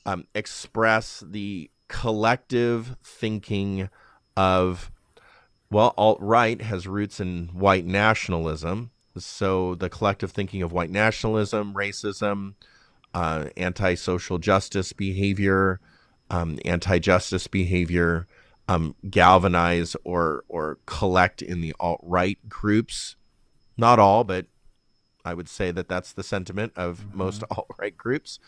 um, 0.04 0.26
express 0.34 1.22
the 1.26 1.70
collective 1.88 2.96
thinking 3.02 3.88
of 4.36 4.90
well, 5.70 5.94
alt 5.96 6.18
right 6.20 6.60
has 6.62 6.86
roots 6.86 7.18
in 7.18 7.48
white 7.52 7.84
nationalism. 7.84 8.90
So 9.18 9.74
the 9.74 9.88
collective 9.88 10.30
thinking 10.30 10.62
of 10.62 10.72
white 10.72 10.90
nationalism, 10.90 11.74
racism, 11.74 12.54
uh, 13.14 13.46
anti 13.56 13.94
social 13.94 14.38
justice 14.38 14.92
behavior, 14.92 15.80
um, 16.30 16.58
anti 16.64 16.98
justice 16.98 17.46
behavior 17.46 18.26
um, 18.68 18.94
galvanize 19.08 19.96
or, 20.04 20.44
or 20.48 20.78
collect 20.86 21.42
in 21.42 21.60
the 21.60 21.74
alt 21.80 22.00
right 22.02 22.38
groups. 22.48 23.16
Not 23.76 23.98
all, 23.98 24.24
but 24.24 24.46
I 25.26 25.34
would 25.34 25.48
say 25.48 25.72
that 25.72 25.88
that's 25.88 26.12
the 26.12 26.22
sentiment 26.22 26.72
of 26.76 27.00
mm-hmm. 27.00 27.18
most 27.18 27.42
alt 27.50 27.66
right 27.78 27.96
groups. 27.96 28.38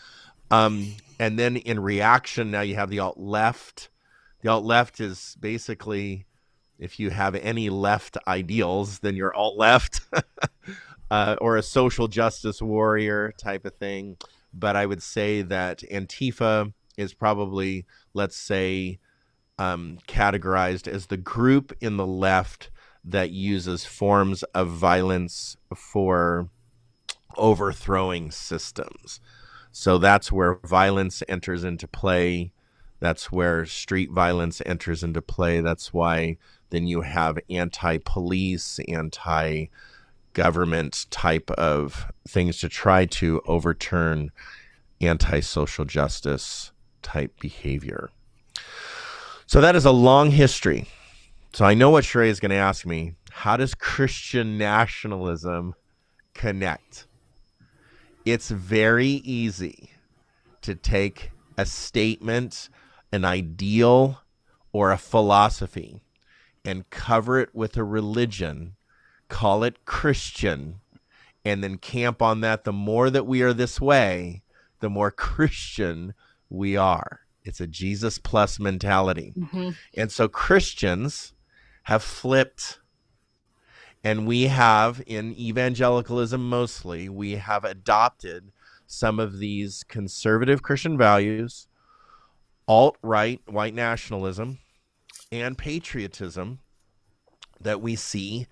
Um, 0.51 0.95
and 1.19 1.39
then 1.39 1.57
in 1.57 1.81
reaction, 1.81 2.51
now 2.51 2.63
you 2.63 2.77
have 2.77 2.89
the 2.89 3.01
alt 3.01 3.19
left. 3.19 3.91
The 4.41 4.49
alt 4.49 4.65
left 4.65 5.01
is 5.01 5.37
basically 5.41 6.25
if 6.79 7.01
you 7.01 7.11
have 7.11 7.35
any 7.35 7.69
left 7.69 8.17
ideals, 8.27 9.01
then 9.01 9.17
you're 9.17 9.35
alt 9.35 9.59
left 9.59 10.01
uh, 11.11 11.37
or 11.41 11.57
a 11.57 11.63
social 11.63 12.07
justice 12.07 12.63
warrior 12.63 13.33
type 13.37 13.65
of 13.65 13.75
thing. 13.75 14.17
But 14.55 14.77
I 14.77 14.87
would 14.87 15.03
say 15.03 15.43
that 15.43 15.81
Antifa 15.91 16.73
is 16.97 17.13
probably, 17.15 17.85
let's 18.15 18.37
say, 18.37 19.01
um, 19.59 19.99
categorized 20.07 20.87
as 20.87 21.07
the 21.07 21.17
group 21.17 21.73
in 21.81 21.97
the 21.97 22.07
left 22.07 22.71
that 23.05 23.31
uses 23.31 23.85
forms 23.85 24.45
of 24.55 24.69
violence 24.69 25.57
for 25.75 26.49
overthrowing 27.39 28.31
systems. 28.31 29.21
So 29.73 29.99
that's 29.99 30.33
where 30.33 30.59
violence 30.65 31.23
enters 31.29 31.65
into 31.65 31.89
play. 31.89 32.53
That's 33.01 33.31
where 33.31 33.65
street 33.65 34.11
violence 34.11 34.61
enters 34.67 35.03
into 35.03 35.23
play. 35.23 35.61
That's 35.61 35.93
why 35.93 36.37
then 36.71 36.87
you 36.87 37.03
have 37.03 37.39
anti 37.49 37.99
police, 38.05 38.81
anti 38.89 39.67
government 40.35 41.07
type 41.11 41.51
of 41.53 42.07
things 42.29 42.59
to 42.59 42.69
try 42.69 43.07
to 43.07 43.41
overturn 43.47 44.31
anti 45.01 45.41
social 45.41 45.85
justice 45.85 46.73
type 47.03 47.39
behavior. 47.41 48.11
So 49.47 49.61
that 49.61 49.77
is 49.77 49.85
a 49.85 49.91
long 49.91 50.31
history. 50.31 50.87
So 51.53 51.65
I 51.65 51.75
know 51.75 51.91
what 51.91 52.05
Sharayah 52.05 52.29
is 52.29 52.41
going 52.41 52.51
to 52.51 52.57
ask 52.57 52.87
me. 52.87 53.15
How 53.31 53.57
does 53.57 53.75
Christian 53.75 54.59
nationalism 54.59 55.75
connect? 56.35 57.08
It's 58.31 58.51
very 58.51 59.07
easy 59.07 59.91
to 60.61 60.75
take 60.75 61.31
a 61.57 61.65
statement, 61.65 62.69
an 63.11 63.25
ideal, 63.25 64.21
or 64.73 64.93
a 64.93 64.99
philosophy 64.99 66.03
and 66.65 66.89
cover 66.91 67.41
it 67.41 67.55
with 67.55 67.77
a 67.77 67.85
religion, 67.85 68.77
call 69.29 69.65
it 69.65 69.85
Christian, 69.87 70.81
and 71.45 71.65
then 71.65 71.79
camp 71.79 72.21
on 72.21 72.43
that. 72.43 72.65
The 72.65 72.73
more 72.73 73.09
that 73.09 73.27
we 73.27 73.41
are 73.43 73.55
this 73.55 73.81
way, 73.81 74.43
the 74.81 74.91
more 74.91 75.11
Christian 75.11 76.13
we 76.51 76.77
are. 76.77 77.21
It's 77.45 77.61
a 77.61 77.67
Jesus 77.67 78.19
plus 78.19 78.61
mentality. 78.61 79.33
Mm-hmm. 79.39 79.71
And 79.97 80.13
so 80.13 80.29
Christians 80.29 81.33
have 81.85 82.03
flipped. 82.03 82.81
And 84.05 84.27
we 84.27 84.45
have, 84.45 85.03
in 85.07 85.35
evangelicalism 85.39 86.49
mostly, 86.49 87.09
we 87.09 87.33
have 87.33 87.65
adopted 87.65 88.53
some 88.87 89.19
of 89.19 89.39
these 89.39 89.85
conservative 89.85 90.63
Christian 90.63 90.97
values, 90.97 91.67
alt 92.67 92.97
right, 93.03 93.41
white 93.47 93.75
nationalism, 93.75 94.59
and 95.31 95.59
patriotism 95.59 96.61
that 97.61 97.81
we 97.81 97.97
see 97.97 98.47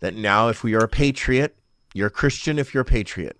that 0.00 0.14
now 0.14 0.48
if 0.48 0.62
we 0.62 0.74
are 0.74 0.84
a 0.84 0.88
patriot, 0.88 1.56
you're 1.94 2.08
a 2.08 2.10
Christian 2.10 2.58
if 2.58 2.74
you're 2.74 2.82
a 2.82 2.84
patriot. 2.84 3.38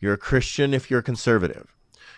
You're 0.00 0.14
a 0.14 0.18
Christian 0.18 0.74
if 0.74 0.90
you're 0.90 1.02
conservative. 1.02 1.76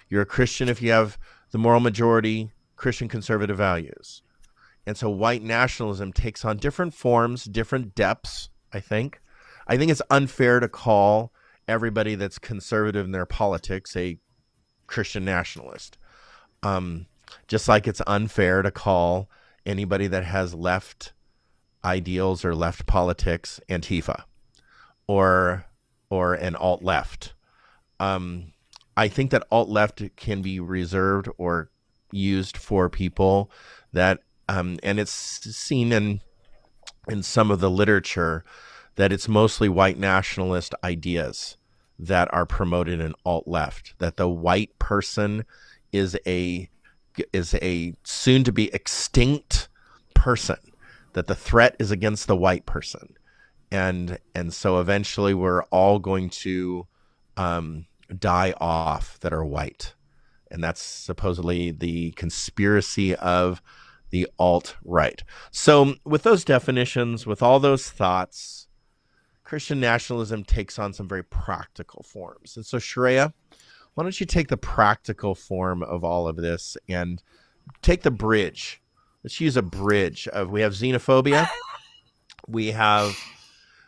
You're 0.08 0.22
a 0.22 0.26
Christian 0.26 0.68
if 0.68 0.80
you 0.80 0.90
have 0.90 1.18
the 1.50 1.58
moral 1.58 1.80
majority 1.80 2.50
Christian 2.76 3.08
conservative 3.08 3.56
values. 3.56 4.22
And 4.86 4.96
so 4.96 5.10
white 5.10 5.42
nationalism 5.42 6.12
takes 6.12 6.44
on 6.44 6.56
different 6.56 6.94
forms, 6.94 7.44
different 7.44 7.94
depths, 7.94 8.48
I 8.74 8.80
think. 8.80 9.20
I 9.66 9.76
think 9.76 9.90
it's 9.90 10.02
unfair 10.10 10.60
to 10.60 10.68
call 10.68 11.32
everybody 11.66 12.14
that's 12.16 12.38
conservative 12.38 13.06
in 13.06 13.12
their 13.12 13.26
politics 13.26 13.96
a 13.96 14.18
Christian 14.86 15.24
nationalist. 15.24 15.96
Um, 16.62 17.06
just 17.48 17.68
like 17.68 17.86
it's 17.86 18.02
unfair 18.06 18.62
to 18.62 18.70
call 18.70 19.30
anybody 19.64 20.06
that 20.08 20.24
has 20.24 20.54
left 20.54 21.12
ideals 21.84 22.44
or 22.44 22.54
left 22.54 22.86
politics 22.86 23.60
Antifa 23.68 24.24
or 25.06 25.66
or 26.10 26.34
an 26.34 26.54
alt 26.56 26.82
left. 26.82 27.34
Um, 28.00 28.52
I 28.96 29.08
think 29.08 29.30
that 29.30 29.46
alt 29.50 29.68
left 29.68 30.02
can 30.16 30.42
be 30.42 30.60
reserved 30.60 31.28
or 31.38 31.70
used 32.12 32.56
for 32.56 32.88
people 32.88 33.50
that 33.92 34.20
um, 34.48 34.78
and 34.82 35.00
it's 35.00 35.12
seen 35.12 35.92
in 35.92 36.20
in 37.08 37.22
some 37.22 37.50
of 37.50 37.60
the 37.60 37.70
literature 37.70 38.44
that 38.96 39.12
it's 39.12 39.28
mostly 39.28 39.68
white 39.68 39.98
nationalist 39.98 40.74
ideas 40.82 41.56
that 41.98 42.32
are 42.32 42.46
promoted 42.46 43.00
in 43.00 43.14
alt 43.24 43.46
left 43.46 43.94
that 43.98 44.16
the 44.16 44.28
white 44.28 44.78
person 44.78 45.44
is 45.92 46.18
a 46.26 46.68
is 47.32 47.54
a 47.62 47.94
soon 48.02 48.42
to 48.42 48.52
be 48.52 48.72
extinct 48.74 49.68
person 50.14 50.58
that 51.12 51.28
the 51.28 51.34
threat 51.34 51.76
is 51.78 51.90
against 51.90 52.26
the 52.26 52.36
white 52.36 52.66
person. 52.66 53.16
And 53.70 54.18
and 54.34 54.52
so 54.52 54.80
eventually 54.80 55.34
we're 55.34 55.62
all 55.64 55.98
going 55.98 56.30
to 56.30 56.86
um, 57.36 57.86
die 58.16 58.54
off 58.60 59.18
that 59.20 59.32
are 59.32 59.44
white. 59.44 59.94
And 60.50 60.62
that's 60.62 60.82
supposedly 60.82 61.70
the 61.70 62.12
conspiracy 62.12 63.14
of 63.16 63.62
the 64.14 64.28
alt 64.38 64.76
right 64.84 65.24
so 65.50 65.82
um, 65.82 65.96
with 66.04 66.22
those 66.22 66.44
definitions 66.44 67.26
with 67.26 67.42
all 67.42 67.58
those 67.58 67.90
thoughts 67.90 68.68
christian 69.42 69.80
nationalism 69.80 70.44
takes 70.44 70.78
on 70.78 70.92
some 70.92 71.08
very 71.08 71.24
practical 71.24 72.04
forms 72.04 72.56
and 72.56 72.64
so 72.64 72.78
Sharayah, 72.78 73.32
why 73.94 74.04
don't 74.04 74.20
you 74.20 74.24
take 74.24 74.46
the 74.46 74.56
practical 74.56 75.34
form 75.34 75.82
of 75.82 76.04
all 76.04 76.28
of 76.28 76.36
this 76.36 76.76
and 76.88 77.20
take 77.82 78.02
the 78.02 78.10
bridge. 78.12 78.80
Let's 79.24 79.40
use 79.40 79.56
a 79.56 79.62
bridge 79.62 80.28
of 80.28 80.50
we 80.50 80.60
have 80.60 80.74
xenophobia, 80.74 81.48
we 82.48 82.72
have 82.72 83.16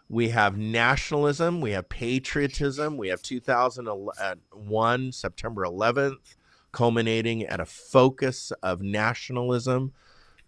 we 0.08 0.30
have 0.30 0.56
nationalism, 0.56 1.60
we 1.60 1.72
have 1.72 1.88
patriotism, 1.88 2.96
we 2.96 3.08
have 3.08 3.22
2001 3.22 5.08
uh, 5.08 5.12
September 5.12 5.62
11th 5.62 6.36
culminating 6.76 7.42
at 7.44 7.58
a 7.58 7.64
focus 7.64 8.52
of 8.62 8.82
nationalism. 8.82 9.92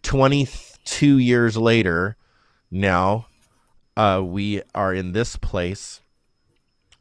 22 0.03 1.19
years 1.19 1.57
later, 1.57 2.17
now 2.71 3.27
uh, 3.97 4.23
we 4.25 4.63
are 4.75 4.95
in 4.95 5.13
this 5.13 5.37
place 5.37 6.01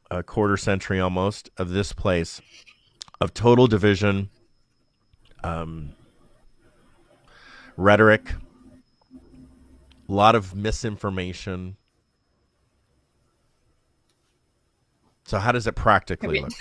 a 0.09 0.23
quarter 0.23 0.57
century 0.57 0.99
almost 0.99 1.49
of 1.57 1.69
this 1.69 1.93
place 1.93 2.41
of 3.19 3.33
total 3.33 3.67
division, 3.67 4.29
um, 5.43 5.93
rhetoric, 7.75 8.31
a 10.07 10.11
lot 10.11 10.35
of 10.35 10.55
misinformation. 10.55 11.75
So, 15.25 15.39
how 15.39 15.51
does 15.51 15.67
it 15.67 15.75
practically 15.75 16.39
look 16.39 16.53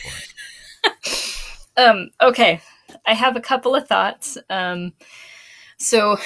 like? 0.84 1.04
um, 1.76 2.10
okay, 2.20 2.60
I 3.06 3.14
have 3.14 3.36
a 3.36 3.40
couple 3.40 3.74
of 3.76 3.86
thoughts. 3.86 4.36
Um, 4.50 4.92
so, 5.78 6.18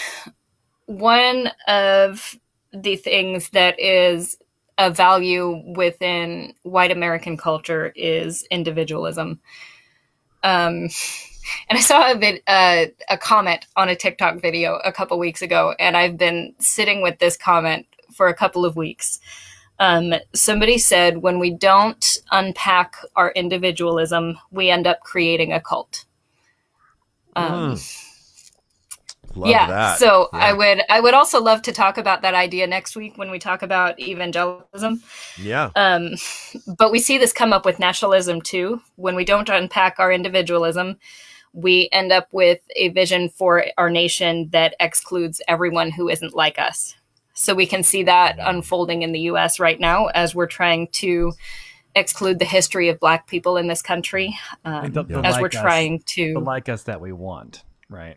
one 0.86 1.50
of 1.66 2.36
the 2.72 2.96
things 2.96 3.50
that 3.50 3.78
is 3.78 4.36
a 4.78 4.90
value 4.90 5.62
within 5.76 6.54
white 6.62 6.90
American 6.90 7.36
culture 7.36 7.92
is 7.94 8.46
individualism. 8.50 9.40
Um, 10.42 10.88
and 11.68 11.78
I 11.78 11.80
saw 11.80 12.12
a, 12.12 12.16
vid, 12.16 12.42
uh, 12.46 12.86
a 13.08 13.18
comment 13.18 13.66
on 13.76 13.88
a 13.88 13.96
TikTok 13.96 14.40
video 14.40 14.76
a 14.84 14.92
couple 14.92 15.18
weeks 15.18 15.42
ago, 15.42 15.74
and 15.78 15.96
I've 15.96 16.16
been 16.16 16.54
sitting 16.58 17.02
with 17.02 17.18
this 17.18 17.36
comment 17.36 17.86
for 18.12 18.28
a 18.28 18.34
couple 18.34 18.64
of 18.64 18.74
weeks. 18.76 19.20
Um, 19.78 20.14
somebody 20.34 20.78
said, 20.78 21.18
when 21.18 21.38
we 21.38 21.50
don't 21.50 22.18
unpack 22.30 22.96
our 23.16 23.30
individualism, 23.32 24.38
we 24.50 24.70
end 24.70 24.86
up 24.86 25.00
creating 25.00 25.52
a 25.52 25.60
cult. 25.60 26.04
Um, 27.34 27.74
mm. 27.74 28.09
Love 29.34 29.50
yeah. 29.50 29.66
that. 29.68 29.98
So 29.98 30.28
Yeah. 30.32 30.38
I 30.40 30.52
would 30.52 30.80
I 30.88 31.00
would 31.00 31.14
also 31.14 31.40
love 31.40 31.62
to 31.62 31.72
talk 31.72 31.98
about 31.98 32.22
that 32.22 32.34
idea 32.34 32.66
next 32.66 32.96
week 32.96 33.16
when 33.16 33.30
we 33.30 33.38
talk 33.38 33.62
about 33.62 33.98
evangelicalism. 34.00 35.02
Yeah. 35.38 35.70
Um, 35.76 36.14
but 36.78 36.90
we 36.90 36.98
see 36.98 37.16
this 37.18 37.32
come 37.32 37.52
up 37.52 37.64
with 37.64 37.78
nationalism 37.78 38.40
too. 38.40 38.80
When 38.96 39.14
we 39.14 39.24
don't 39.24 39.48
unpack 39.48 40.00
our 40.00 40.12
individualism, 40.12 40.98
we 41.52 41.88
end 41.92 42.12
up 42.12 42.28
with 42.32 42.60
a 42.76 42.88
vision 42.88 43.28
for 43.28 43.64
our 43.78 43.90
nation 43.90 44.48
that 44.52 44.74
excludes 44.80 45.40
everyone 45.48 45.90
who 45.90 46.08
isn't 46.08 46.34
like 46.34 46.58
us. 46.58 46.96
So 47.34 47.54
we 47.54 47.66
can 47.66 47.82
see 47.82 48.02
that 48.04 48.36
unfolding 48.40 49.02
in 49.02 49.12
the 49.12 49.20
US 49.20 49.58
right 49.60 49.78
now 49.80 50.06
as 50.06 50.34
we're 50.34 50.46
trying 50.46 50.88
to 50.92 51.32
exclude 51.96 52.38
the 52.38 52.44
history 52.44 52.88
of 52.88 53.00
black 53.00 53.26
people 53.26 53.56
in 53.56 53.66
this 53.66 53.82
country. 53.82 54.36
Um, 54.64 54.92
The- 54.92 55.02
the 55.04 55.18
as 55.20 55.34
like 55.34 55.42
we're 55.42 55.46
us- 55.48 55.62
trying 55.62 55.98
the 55.98 56.04
to 56.34 56.40
like 56.40 56.68
us 56.68 56.82
that 56.84 57.00
we 57.00 57.12
want, 57.12 57.64
right? 57.88 58.16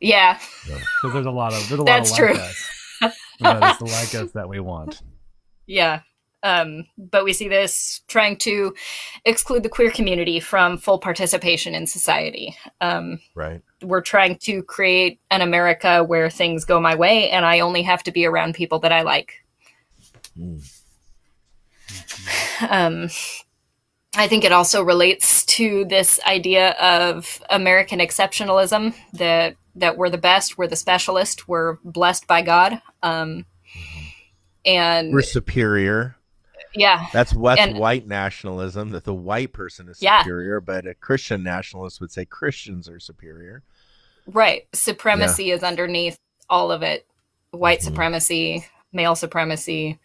Yeah. 0.00 0.38
Because 0.66 1.12
there's 1.12 1.26
a 1.26 1.30
lot 1.30 1.52
of 1.52 1.68
there's 1.68 1.80
a 1.80 1.84
That's 1.84 2.10
lot 2.12 2.20
of 2.20 2.26
like 2.28 2.36
true. 2.36 2.42
us. 2.42 2.70
You 3.38 3.44
know, 3.44 3.60
the 3.78 3.84
like 3.84 4.14
us 4.14 4.32
that 4.32 4.48
we 4.48 4.60
want. 4.60 5.02
Yeah. 5.66 6.00
Um, 6.42 6.86
but 6.98 7.22
we 7.22 7.32
see 7.32 7.46
this 7.46 8.00
trying 8.08 8.36
to 8.38 8.74
exclude 9.24 9.62
the 9.62 9.68
queer 9.68 9.90
community 9.90 10.40
from 10.40 10.78
full 10.78 10.98
participation 10.98 11.74
in 11.76 11.86
society. 11.86 12.56
Um, 12.80 13.20
Right. 13.36 13.60
we're 13.82 14.00
trying 14.00 14.36
to 14.38 14.62
create 14.64 15.20
an 15.30 15.42
America 15.42 16.02
where 16.02 16.28
things 16.28 16.64
go 16.64 16.80
my 16.80 16.94
way 16.96 17.30
and 17.30 17.44
I 17.44 17.60
only 17.60 17.82
have 17.82 18.02
to 18.04 18.10
be 18.10 18.24
around 18.26 18.54
people 18.54 18.80
that 18.80 18.90
I 18.90 19.02
like. 19.02 19.34
Um, 22.68 23.08
I 24.16 24.26
think 24.26 24.44
it 24.44 24.52
also 24.52 24.82
relates 24.82 25.44
to 25.46 25.84
this 25.84 26.18
idea 26.26 26.70
of 26.72 27.40
American 27.50 28.00
exceptionalism 28.00 28.94
that 29.14 29.56
that 29.76 29.96
we're 29.96 30.10
the 30.10 30.18
best, 30.18 30.58
we're 30.58 30.66
the 30.66 30.74
specialist, 30.76 31.46
we're 31.46 31.76
blessed 31.84 32.26
by 32.26 32.42
God. 32.42 32.82
Um, 33.04 33.46
and 34.66 35.12
We're 35.12 35.22
superior. 35.22 36.16
yeah, 36.74 37.06
That's 37.12 37.32
what's 37.32 37.60
And- 37.60 37.78
white 37.78 38.06
nationalism, 38.06 38.90
that 38.90 39.04
the 39.04 39.14
white 39.14 39.52
person 39.52 39.88
is 39.88 40.02
Yeah. 40.02 40.22
superior, 40.22 40.60
but 40.60 40.86
a 40.88 40.94
Christian 40.94 41.44
nationalist 41.44 42.00
would 42.00 42.10
say 42.10 42.24
Christians 42.24 42.88
are 42.88 42.98
superior. 43.00 43.62
right. 44.26 44.66
Supremacy 44.74 45.50
is 45.52 45.62
underneath 45.62 46.18
all 46.48 46.70
of 46.72 46.82
it. 46.82 47.06
White 47.52 47.82
supremacy, 47.82 48.66
male 48.92 49.14
supremacy, 49.14 49.98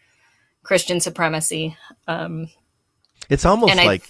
Christian 0.63 0.99
supremacy. 1.01 1.75
Um, 2.07 2.49
It's 3.29 3.45
almost 3.45 3.71
And 3.71 3.79
I- 3.79 3.85
like 3.85 4.03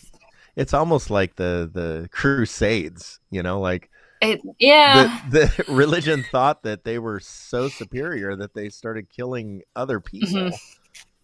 it's 0.56 0.74
almost 0.74 1.10
like 1.10 1.36
the 1.36 1.70
the 1.74 2.08
crusades, 2.12 3.20
you 3.30 3.44
know, 3.44 3.60
like 3.60 3.90
it, 4.22 4.42
yeah. 4.60 5.22
the, 5.30 5.46
the 5.66 5.66
religion 5.74 6.24
thought 6.32 6.64
that 6.64 6.84
they 6.86 6.98
were 7.00 7.20
so 7.20 7.68
superior 7.68 8.36
that 8.38 8.54
they 8.54 8.70
started 8.70 9.10
killing 9.10 9.62
other 9.76 10.00
people. 10.00 10.28
Mhm. 10.30 10.54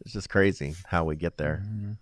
It's 0.01 0.13
just 0.13 0.29
crazy 0.29 0.75
how 0.85 1.05
we 1.05 1.15
get 1.15 1.37
there. 1.37 1.63
Mhm. 1.65 1.97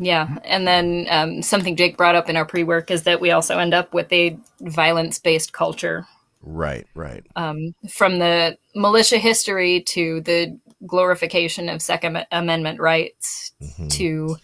Yeah, 0.00 0.38
and 0.44 0.66
then 0.66 1.06
um, 1.10 1.42
something 1.42 1.74
Jake 1.74 1.96
brought 1.96 2.14
up 2.14 2.28
in 2.28 2.36
our 2.36 2.44
pre-work 2.44 2.90
is 2.90 3.02
that 3.02 3.20
we 3.20 3.32
also 3.32 3.58
end 3.58 3.74
up 3.74 3.92
with 3.92 4.12
a 4.12 4.38
violence-based 4.60 5.52
culture, 5.52 6.06
Right, 6.40 6.86
right. 6.94 7.24
um, 7.34 7.74
from 7.90 8.20
the 8.20 8.56
militia 8.76 9.18
history 9.18 9.82
to 9.88 10.20
the 10.20 10.56
glorification 10.86 11.68
of 11.68 11.82
Second 11.82 12.24
Amendment 12.30 12.80
rights 12.80 13.52
Mhm. 13.62 13.90
to 13.92 14.36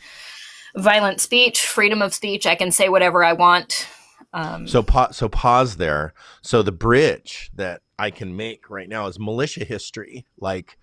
violent 0.76 1.20
speech, 1.20 1.64
freedom 1.66 2.02
of 2.02 2.12
speech. 2.14 2.46
I 2.46 2.54
can 2.54 2.70
say 2.72 2.88
whatever 2.88 3.22
I 3.24 3.32
want. 3.32 3.86
Um, 4.32 4.66
So 4.66 4.82
pa- 4.82 5.12
so 5.12 5.28
pause 5.28 5.76
there. 5.76 6.12
So 6.42 6.62
the 6.62 6.72
bridge 6.72 7.50
that 7.54 7.82
I 7.98 8.10
can 8.10 8.34
make 8.36 8.68
right 8.68 8.88
now 8.88 9.06
is 9.06 9.18
militia 9.18 9.64
history, 9.64 10.26
like 10.38 10.76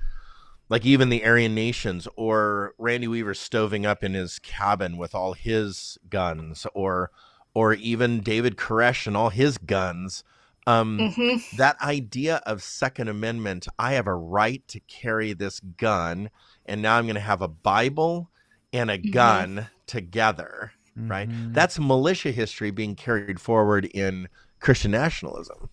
like 0.70 0.86
even 0.86 1.10
the 1.10 1.26
Aryan 1.26 1.54
nations 1.54 2.08
or 2.16 2.74
Randy 2.78 3.10
Weaver 3.10 3.34
stoving 3.34 3.86
up 3.86 4.06
in 4.06 4.14
his 4.14 4.40
cabin 4.40 4.96
with 4.96 5.14
all 5.14 5.34
his 5.34 5.98
guns 6.10 6.66
or 6.74 7.12
or 7.54 7.74
even 7.74 8.22
David 8.22 8.56
Koresh 8.56 9.06
and 9.06 9.18
all 9.18 9.32
his 9.32 9.58
guns. 9.58 10.24
Um, 10.68 11.00
mhm. 11.18 11.58
that 11.58 11.82
idea 11.82 12.38
of 12.46 12.62
second 12.62 13.08
amendment 13.08 13.68
i 13.80 13.94
have 13.94 14.06
a 14.08 14.14
right 14.14 14.66
to 14.68 14.80
carry 14.82 15.34
this 15.34 15.60
gun 15.60 16.30
and 16.68 16.82
now 16.84 16.98
i'm 16.98 17.06
going 17.06 17.16
to 17.16 17.20
have 17.20 17.42
a 17.42 17.48
bible 17.48 18.30
and 18.72 18.92
a 18.92 18.98
Mhm. 19.00 19.12
gun 19.12 19.68
together 19.88 20.74
right 20.96 21.28
Mhm. 21.30 21.54
that's 21.56 21.80
militia 21.80 22.32
history 22.32 22.70
being 22.70 22.96
carried 22.96 23.40
forward 23.42 23.86
in 23.86 24.28
christian 24.60 24.92
nationalism 24.92 25.70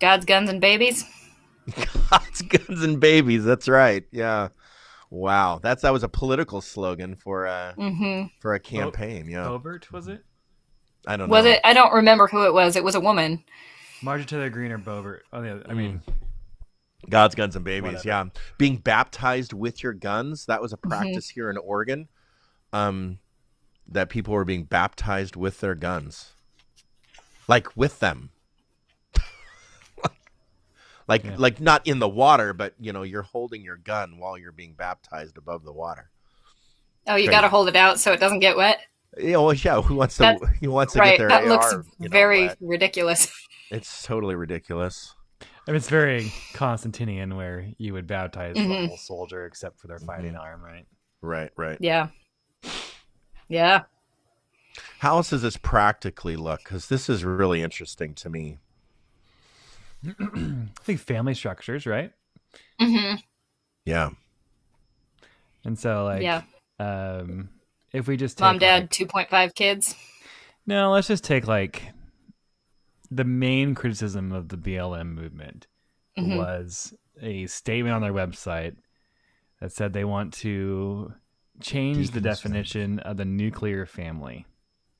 God's 0.00 0.24
guns 0.26 0.48
and 0.48 0.60
babies. 0.60 1.04
god's 2.10 2.42
guns 2.42 2.82
and 2.82 3.00
babies 3.00 3.44
that's 3.44 3.68
right 3.68 4.04
yeah 4.12 4.48
wow 5.10 5.58
that's 5.62 5.82
that 5.82 5.92
was 5.92 6.02
a 6.02 6.08
political 6.08 6.60
slogan 6.60 7.14
for 7.16 7.46
a 7.46 7.74
hmm 7.76 8.24
for 8.40 8.54
a 8.54 8.60
campaign 8.60 9.28
yeah 9.28 9.46
Boebert 9.46 9.90
was 9.92 10.08
it? 10.08 10.24
i 11.06 11.16
don't 11.16 11.28
know 11.28 11.34
Was 11.34 11.46
it? 11.46 11.60
I 11.64 11.72
don't 11.72 11.92
remember 11.92 12.26
who 12.28 12.46
it 12.46 12.54
was. 12.54 12.76
It 12.76 12.84
was 12.84 12.94
a 12.94 13.00
woman. 13.00 13.42
Marjorie 14.02 14.26
Taylor 14.26 14.50
Greene 14.50 14.72
or 14.72 14.78
Boebert? 14.78 15.20
Oh, 15.32 15.42
yeah. 15.42 15.58
I 15.68 15.74
mean, 15.74 16.02
God's 17.08 17.34
guns 17.34 17.56
and 17.56 17.64
babies. 17.64 18.04
Whatever. 18.04 18.08
Yeah, 18.08 18.24
being 18.58 18.76
baptized 18.78 19.52
with 19.52 19.82
your 19.82 19.92
guns. 19.92 20.46
That 20.46 20.60
was 20.62 20.72
a 20.72 20.76
Mm-hmm. 20.76 20.88
practice 20.90 21.28
here 21.30 21.50
in 21.50 21.56
Oregon. 21.56 22.08
Um, 22.72 23.18
that 23.88 24.08
people 24.08 24.32
were 24.32 24.44
being 24.44 24.64
baptized 24.64 25.36
with 25.36 25.60
their 25.60 25.74
guns, 25.74 26.32
like 27.48 27.76
with 27.76 27.98
them, 28.00 28.30
like 31.08 31.24
Yeah. 31.24 31.34
like 31.36 31.60
not 31.60 31.86
in 31.86 31.98
the 31.98 32.08
water, 32.08 32.52
but 32.54 32.74
you 32.80 32.92
know 32.92 33.02
you're 33.02 33.22
holding 33.22 33.62
your 33.62 33.76
gun 33.76 34.18
while 34.18 34.38
you're 34.38 34.52
being 34.52 34.72
baptized 34.74 35.36
above 35.36 35.64
the 35.64 35.72
water. 35.72 36.08
Oh, 37.06 37.16
you 37.16 37.24
Crazy. 37.26 37.30
got 37.32 37.40
to 37.42 37.48
hold 37.48 37.68
it 37.68 37.76
out 37.76 37.98
so 37.98 38.12
it 38.12 38.20
doesn't 38.20 38.38
get 38.38 38.56
wet. 38.56 38.78
You 39.18 39.32
know, 39.32 39.50
yeah. 39.50 39.82
Who 39.82 39.96
wants 39.96 40.16
to? 40.16 40.22
That- 40.22 40.40
Who 40.60 40.70
wants 40.70 40.92
to 40.94 41.00
right. 41.00 41.10
get 41.10 41.18
their 41.18 41.28
That 41.28 41.42
AR? 41.42 41.48
looks 41.48 41.72
you 41.98 42.08
know, 42.08 42.08
very 42.10 42.46
wet? 42.46 42.58
ridiculous. 42.60 43.30
It's 43.72 44.02
totally 44.02 44.34
ridiculous. 44.34 45.14
I 45.66 45.70
mean, 45.70 45.76
it's 45.76 45.88
very 45.88 46.30
Constantinian 46.52 47.34
where 47.36 47.68
you 47.78 47.94
would 47.94 48.06
baptize 48.06 48.54
the 48.54 48.60
Mhm. 48.60 48.86
whole 48.88 48.96
soldier 48.98 49.46
except 49.46 49.80
for 49.80 49.86
their 49.88 49.98
fighting 49.98 50.36
arm, 50.36 50.62
right? 50.62 50.86
Right, 51.22 51.50
right. 51.56 51.78
Yeah. 51.80 52.08
Yeah. 53.48 53.84
How 54.98 55.16
else 55.16 55.30
does 55.30 55.42
this 55.42 55.56
practically 55.56 56.36
look? 56.36 56.62
Because 56.64 56.88
this 56.88 57.08
is 57.08 57.24
really 57.24 57.62
interesting 57.62 58.14
to 58.16 58.28
me. 58.28 58.58
I 60.06 60.66
think 60.82 61.00
family 61.00 61.34
structures, 61.34 61.86
right? 61.86 62.12
hmm 62.78 63.14
Yeah. 63.86 64.10
And 65.64 65.78
so, 65.78 66.04
like, 66.04 66.22
yeah. 66.22 66.42
um, 66.78 67.48
if 67.92 68.06
we 68.06 68.16
just 68.16 68.36
take, 68.38 68.44
Mom, 68.44 68.58
dad, 68.58 68.82
like- 68.82 68.90
2.5 68.90 69.54
kids. 69.54 69.94
no, 70.66 70.90
let's 70.92 71.08
just 71.08 71.24
take 71.24 71.46
like 71.46 71.82
the 73.16 73.24
main 73.24 73.74
criticism 73.74 74.32
of 74.32 74.48
the 74.48 74.56
BLM 74.56 75.14
movement 75.14 75.66
Mhm. 76.18 76.36
was 76.36 76.94
a 77.20 77.46
statement 77.46 77.94
on 77.94 78.02
their 78.02 78.12
website 78.12 78.76
that 79.60 79.72
said 79.72 79.92
they 79.92 80.04
want 80.04 80.32
to 80.34 81.12
change 81.60 82.10
the 82.10 82.20
definition 82.20 82.98
of 83.00 83.16
the 83.16 83.24
nuclear 83.24 83.86
family 83.86 84.46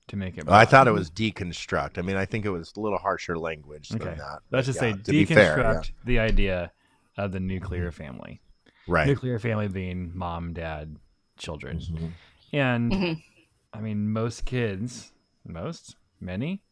to 0.08 0.16
make 0.16 0.36
it. 0.36 0.48
I 0.48 0.64
thought 0.64 0.86
it 0.86 0.92
was 0.92 1.10
deconstruct. 1.10 1.98
I 1.98 2.02
mean, 2.02 2.16
I 2.16 2.24
think 2.26 2.44
it 2.44 2.50
was 2.50 2.72
a 2.76 2.80
little 2.80 2.98
harsher 2.98 3.38
language 3.38 3.88
than 3.88 4.02
Okay. 4.02 4.14
that. 4.16 4.40
Let's 4.50 4.66
just 4.66 4.76
Yeah, 4.82 4.92
say 4.92 5.02
to 5.02 5.10
be 5.10 5.24
fair, 5.24 5.58
yeah. 5.58 5.72
deconstruct 5.74 5.92
the 6.04 6.18
idea 6.18 6.72
of 7.16 7.32
the 7.32 7.40
nuclear 7.40 7.90
family. 7.90 8.40
Right. 8.86 9.06
Nuclear 9.06 9.38
family 9.38 9.68
being 9.68 10.10
mom, 10.16 10.52
dad, 10.52 10.96
children. 11.38 11.78
Mhm. 11.78 12.12
And 12.52 12.92
Mhm. 12.92 13.22
I 13.72 13.80
mean, 13.80 14.10
most 14.12 14.44
kids, 14.44 15.12
most, 15.46 15.96
many, 16.20 16.62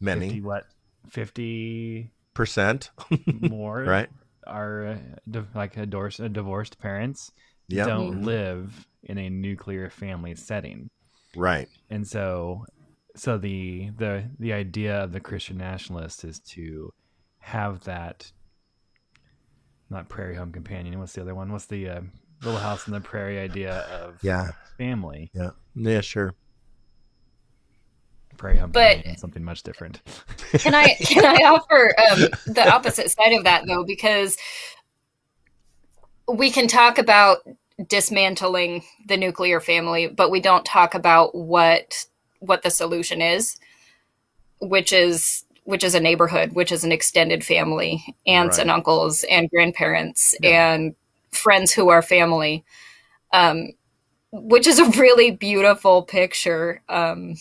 50, 0.00 0.04
Many 0.04 0.40
what, 0.40 0.64
50 1.10 2.10
percent. 2.34 2.90
more 3.40 3.82
Right. 3.84 4.08
are 4.46 4.86
uh, 4.86 4.98
di- 5.30 5.42
like 5.54 5.76
a 5.76 5.86
divorced, 5.86 6.20
uh, 6.20 6.28
divorced 6.28 6.78
parents 6.78 7.30
Yeah. 7.68 7.86
don't 7.86 8.22
live 8.22 8.86
in 9.02 9.18
a 9.18 9.28
nuclear 9.30 9.90
family 9.90 10.34
setting. 10.34 10.88
Right. 11.36 11.68
And 11.90 12.06
so 12.06 12.64
so 13.16 13.36
the 13.38 13.90
the 13.96 14.24
the 14.38 14.52
idea 14.52 15.02
of 15.04 15.12
the 15.12 15.20
Christian 15.20 15.58
nationalist 15.58 16.24
is 16.24 16.38
to 16.54 16.90
have 17.40 17.84
that 17.84 18.30
not 19.90 20.08
prairie 20.08 20.36
home 20.36 20.52
companion. 20.52 20.98
What's 20.98 21.14
the 21.14 21.22
other 21.22 21.34
one? 21.34 21.50
What's 21.52 21.66
the 21.66 21.88
uh, 21.88 22.00
little 22.42 22.60
house 22.60 22.86
on 22.86 22.92
the 22.94 23.00
prairie 23.00 23.38
idea 23.38 23.78
of 24.02 24.18
Yeah. 24.22 24.50
family? 24.76 25.30
Yeah. 25.34 25.50
Yeah. 25.74 26.00
Sure. 26.02 26.34
Prairie 28.38 28.56
home 28.56 28.70
But- 28.70 29.04
something 29.18 29.44
much 29.44 29.62
different. 29.62 30.00
Can 30.52 30.74
I 30.74 30.94
can 30.94 31.26
I 31.26 31.42
offer 31.44 31.94
um, 32.10 32.28
the 32.54 32.72
opposite 32.72 33.10
side 33.10 33.34
of 33.34 33.44
that 33.44 33.66
though? 33.66 33.84
Because 33.84 34.38
we 36.26 36.50
can 36.50 36.68
talk 36.68 36.98
about 36.98 37.38
dismantling 37.86 38.82
the 39.06 39.16
nuclear 39.16 39.60
family, 39.60 40.06
but 40.06 40.30
we 40.30 40.40
don't 40.40 40.64
talk 40.64 40.94
about 40.94 41.34
what 41.34 42.06
what 42.40 42.62
the 42.62 42.70
solution 42.70 43.20
is, 43.20 43.58
which 44.60 44.92
is 44.92 45.44
which 45.64 45.84
is 45.84 45.94
a 45.94 46.00
neighborhood, 46.00 46.54
which 46.54 46.72
is 46.72 46.82
an 46.82 46.92
extended 46.92 47.44
family, 47.44 48.02
aunts 48.26 48.56
right. 48.56 48.62
and 48.62 48.70
uncles 48.70 49.22
and 49.30 49.50
grandparents 49.50 50.34
yeah. 50.40 50.72
and 50.72 50.94
friends 51.30 51.72
who 51.72 51.90
are 51.90 52.00
family, 52.00 52.64
um, 53.34 53.68
which 54.32 54.66
is 54.66 54.78
a 54.78 54.88
really 54.98 55.30
beautiful 55.30 56.02
picture. 56.02 56.80
Um, 56.88 57.34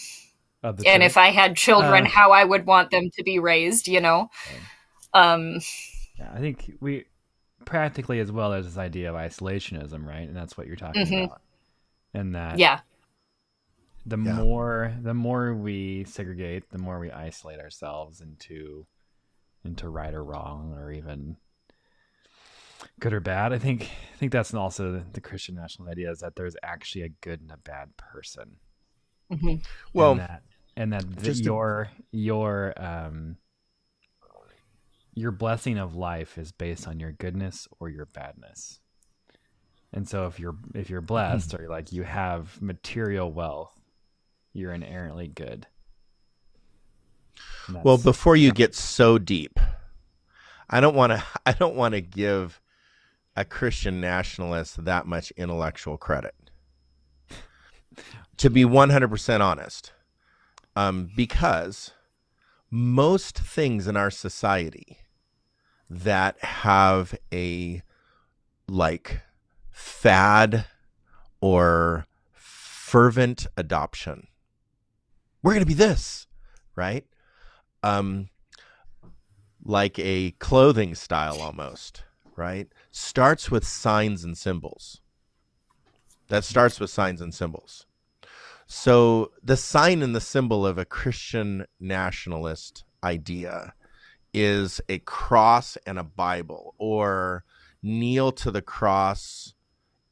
and 0.63 1.03
if 1.03 1.17
I 1.17 1.29
had 1.29 1.55
children, 1.55 2.05
uh, 2.05 2.09
how 2.09 2.31
I 2.31 2.43
would 2.43 2.65
want 2.65 2.91
them 2.91 3.09
to 3.11 3.23
be 3.23 3.39
raised, 3.39 3.87
you 3.87 4.01
know. 4.01 4.29
Um, 5.13 5.59
yeah, 6.17 6.31
I 6.33 6.39
think 6.39 6.73
we 6.79 7.05
practically 7.65 8.19
as 8.19 8.31
well 8.31 8.53
as 8.53 8.65
this 8.65 8.77
idea 8.77 9.09
of 9.09 9.15
isolationism, 9.15 10.05
right? 10.05 10.27
And 10.27 10.35
that's 10.35 10.57
what 10.57 10.67
you're 10.67 10.75
talking 10.75 11.05
mm-hmm. 11.05 11.25
about. 11.25 11.41
And 12.13 12.35
that 12.35 12.57
yeah, 12.57 12.79
the 14.05 14.17
yeah. 14.17 14.33
more 14.33 14.93
the 15.01 15.13
more 15.13 15.53
we 15.53 16.05
segregate, 16.05 16.69
the 16.71 16.77
more 16.77 16.99
we 16.99 17.11
isolate 17.11 17.59
ourselves 17.59 18.21
into 18.21 18.87
into 19.63 19.89
right 19.89 20.13
or 20.13 20.23
wrong, 20.23 20.73
or 20.77 20.91
even 20.91 21.37
good 22.99 23.13
or 23.13 23.19
bad. 23.19 23.53
I 23.53 23.59
think 23.59 23.83
I 23.83 24.17
think 24.17 24.31
that's 24.31 24.53
also 24.53 24.91
the, 24.93 25.03
the 25.13 25.21
Christian 25.21 25.55
national 25.55 25.89
idea 25.89 26.09
is 26.09 26.19
that 26.19 26.35
there's 26.35 26.55
actually 26.63 27.03
a 27.03 27.09
good 27.09 27.41
and 27.41 27.51
a 27.51 27.57
bad 27.57 27.97
person. 27.97 28.57
Mm-hmm. 29.31 29.55
Well, 29.93 30.11
and 30.11 30.19
that, 30.21 30.43
and 30.75 30.93
that 30.93 31.17
the, 31.17 31.33
your 31.33 31.89
your 32.11 32.73
um 32.77 33.37
your 35.13 35.31
blessing 35.31 35.77
of 35.77 35.95
life 35.95 36.37
is 36.37 36.51
based 36.51 36.87
on 36.87 36.99
your 36.99 37.11
goodness 37.11 37.67
or 37.79 37.89
your 37.89 38.05
badness. 38.05 38.79
And 39.91 40.07
so 40.07 40.27
if 40.27 40.39
you're 40.39 40.55
if 40.75 40.89
you're 40.89 41.01
blessed 41.01 41.51
mm-hmm. 41.51 41.63
or 41.65 41.69
like 41.69 41.91
you 41.91 42.03
have 42.03 42.61
material 42.61 43.31
wealth, 43.31 43.73
you're 44.53 44.73
inherently 44.73 45.27
good. 45.27 45.67
Well, 47.83 47.97
before 47.97 48.35
you 48.35 48.51
get 48.51 48.75
so 48.75 49.17
deep, 49.17 49.59
I 50.69 50.79
don't 50.79 50.95
want 50.95 51.13
to 51.13 51.23
I 51.45 51.53
don't 51.53 51.75
want 51.75 51.93
to 51.93 52.01
give 52.01 52.61
a 53.35 53.45
Christian 53.45 54.01
nationalist 54.01 54.83
that 54.85 55.05
much 55.05 55.31
intellectual 55.31 55.97
credit. 55.97 56.35
To 58.37 58.49
be 58.49 58.63
100% 58.63 59.41
honest. 59.41 59.91
Um, 60.75 61.09
because 61.15 61.91
most 62.69 63.37
things 63.39 63.87
in 63.87 63.97
our 63.97 64.11
society 64.11 64.99
that 65.89 66.37
have 66.43 67.17
a 67.33 67.81
like 68.67 69.21
fad 69.71 70.65
or 71.39 72.05
fervent 72.33 73.47
adoption. 73.55 74.27
We're 75.41 75.53
going 75.53 75.61
to 75.61 75.67
be 75.67 75.73
this, 75.73 76.27
right? 76.75 77.05
Um 77.83 78.29
like 79.63 79.99
a 79.99 80.31
clothing 80.31 80.95
style 80.95 81.41
almost, 81.41 82.03
right? 82.37 82.69
Starts 82.91 83.51
with 83.51 83.67
signs 83.67 84.23
and 84.23 84.37
symbols. 84.37 85.01
That 86.29 86.45
starts 86.45 86.79
with 86.79 86.89
signs 86.89 87.19
and 87.19 87.33
symbols. 87.33 87.86
So 88.67 89.31
the 89.41 89.57
sign 89.57 90.03
and 90.03 90.13
the 90.13 90.21
symbol 90.21 90.67
of 90.67 90.77
a 90.77 90.85
Christian 90.85 91.65
nationalist 91.79 92.83
idea 93.03 93.73
is 94.33 94.81
a 94.89 94.99
cross 94.99 95.77
and 95.85 95.97
a 95.97 96.03
Bible, 96.03 96.75
or 96.77 97.45
kneel 97.81 98.31
to 98.33 98.51
the 98.51 98.61
cross 98.61 99.53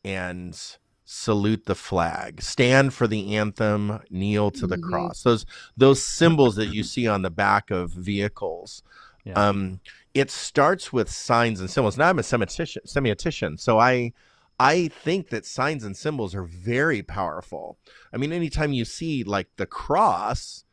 and 0.05 0.59
salute 1.03 1.65
the 1.65 1.75
flag, 1.75 2.41
stand 2.41 2.93
for 2.93 3.07
the 3.07 3.35
anthem, 3.35 3.99
kneel 4.09 4.51
to 4.51 4.65
the 4.65 4.77
mm-hmm. 4.77 4.89
cross. 4.89 5.23
Those 5.23 5.45
those 5.75 6.01
symbols 6.01 6.55
that 6.55 6.73
you 6.73 6.83
see 6.83 7.07
on 7.07 7.21
the 7.21 7.29
back 7.29 7.69
of 7.71 7.91
vehicles. 7.91 8.81
Yeah. 9.25 9.33
Um, 9.33 9.81
it 10.13 10.31
starts 10.31 10.93
with 10.93 11.09
signs 11.09 11.59
and 11.59 11.69
symbols. 11.69 11.97
Now 11.97 12.09
I'm 12.09 12.19
a 12.19 12.21
semiotician, 12.21 12.87
semiotician, 12.87 13.59
so 13.59 13.79
I 13.79 14.13
I 14.59 14.87
think 14.87 15.29
that 15.29 15.45
signs 15.45 15.83
and 15.83 15.97
symbols 15.97 16.33
are 16.33 16.43
very 16.43 17.01
powerful. 17.01 17.77
I 18.13 18.17
mean, 18.17 18.31
anytime 18.31 18.73
you 18.73 18.85
see 18.85 19.23
like 19.23 19.47
the 19.57 19.65
cross, 19.65 20.63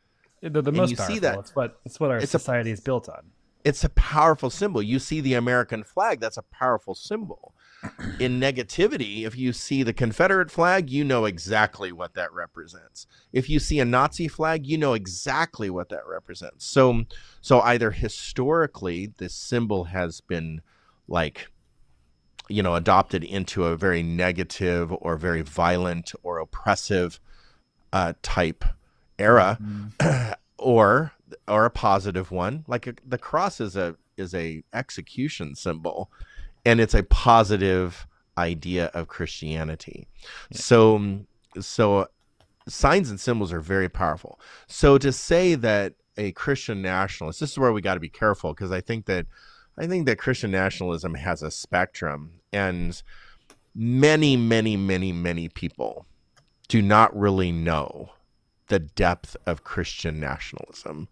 they're 0.41 0.61
the 0.61 0.71
most 0.71 0.95
powerful. 0.95 1.15
See 1.15 1.19
that, 1.19 1.39
it's 1.39 1.55
what 1.55 1.79
it's 1.85 1.99
what 1.99 2.11
our 2.11 2.17
it's 2.17 2.31
society 2.31 2.69
a, 2.69 2.73
is 2.73 2.79
built 2.79 3.09
on. 3.09 3.31
It's 3.63 3.83
a 3.83 3.89
powerful 3.89 4.49
symbol. 4.49 4.81
You 4.81 4.99
see 4.99 5.21
the 5.21 5.33
American 5.33 5.83
flag, 5.83 6.19
that's 6.19 6.37
a 6.37 6.43
powerful 6.43 6.95
symbol. 6.95 7.53
In 8.19 8.39
negativity, 8.39 9.25
if 9.25 9.37
you 9.37 9.51
see 9.51 9.83
the 9.83 9.91
Confederate 9.91 10.49
flag, 10.49 10.89
you 10.89 11.03
know 11.03 11.25
exactly 11.25 11.91
what 11.91 12.13
that 12.13 12.31
represents. 12.33 13.07
If 13.33 13.49
you 13.49 13.59
see 13.59 13.81
a 13.81 13.85
Nazi 13.85 14.29
flag, 14.29 14.65
you 14.65 14.77
know 14.77 14.93
exactly 14.93 15.69
what 15.69 15.89
that 15.89 16.07
represents. 16.07 16.65
So 16.65 17.03
so 17.41 17.59
either 17.61 17.91
historically 17.91 19.07
this 19.17 19.35
symbol 19.35 19.85
has 19.85 20.21
been 20.21 20.61
like 21.07 21.49
you 22.49 22.61
know 22.61 22.75
adopted 22.75 23.23
into 23.23 23.65
a 23.65 23.75
very 23.75 24.03
negative 24.03 24.91
or 24.91 25.17
very 25.17 25.41
violent 25.41 26.13
or 26.23 26.39
oppressive 26.39 27.19
uh, 27.91 28.13
type 28.21 28.65
era, 29.19 29.57
mm-hmm. 29.61 30.31
or 30.57 31.11
or 31.47 31.65
a 31.65 31.69
positive 31.69 32.31
one. 32.31 32.65
Like 32.67 32.87
a, 32.87 32.95
the 33.05 33.17
cross 33.17 33.61
is 33.61 33.75
a 33.75 33.95
is 34.17 34.33
a 34.33 34.63
execution 34.73 35.55
symbol, 35.55 36.11
and 36.65 36.79
it's 36.79 36.93
a 36.93 37.03
positive 37.03 38.07
idea 38.37 38.85
of 38.93 39.07
Christianity. 39.07 40.07
Yeah. 40.49 40.57
So 40.57 41.19
so 41.59 42.07
signs 42.67 43.09
and 43.09 43.19
symbols 43.19 43.53
are 43.53 43.59
very 43.59 43.89
powerful. 43.89 44.39
So 44.67 44.97
to 44.97 45.11
say 45.11 45.55
that 45.55 45.93
a 46.17 46.31
Christian 46.33 46.81
nationalist, 46.81 47.39
this 47.39 47.51
is 47.51 47.59
where 47.59 47.73
we 47.73 47.81
got 47.81 47.95
to 47.95 47.99
be 47.99 48.09
careful 48.09 48.53
because 48.53 48.71
I 48.71 48.81
think 48.81 49.05
that 49.05 49.25
I 49.77 49.87
think 49.87 50.05
that 50.05 50.17
Christian 50.17 50.51
nationalism 50.51 51.15
has 51.15 51.41
a 51.41 51.51
spectrum, 51.51 52.39
and 52.51 53.01
many, 53.73 54.37
many, 54.37 54.77
many, 54.77 55.11
many 55.11 55.49
people 55.49 56.05
do 56.67 56.81
not 56.81 57.15
really 57.17 57.51
know 57.51 58.11
the 58.67 58.79
depth 58.79 59.35
of 59.45 59.63
Christian 59.63 60.19
nationalism 60.19 61.07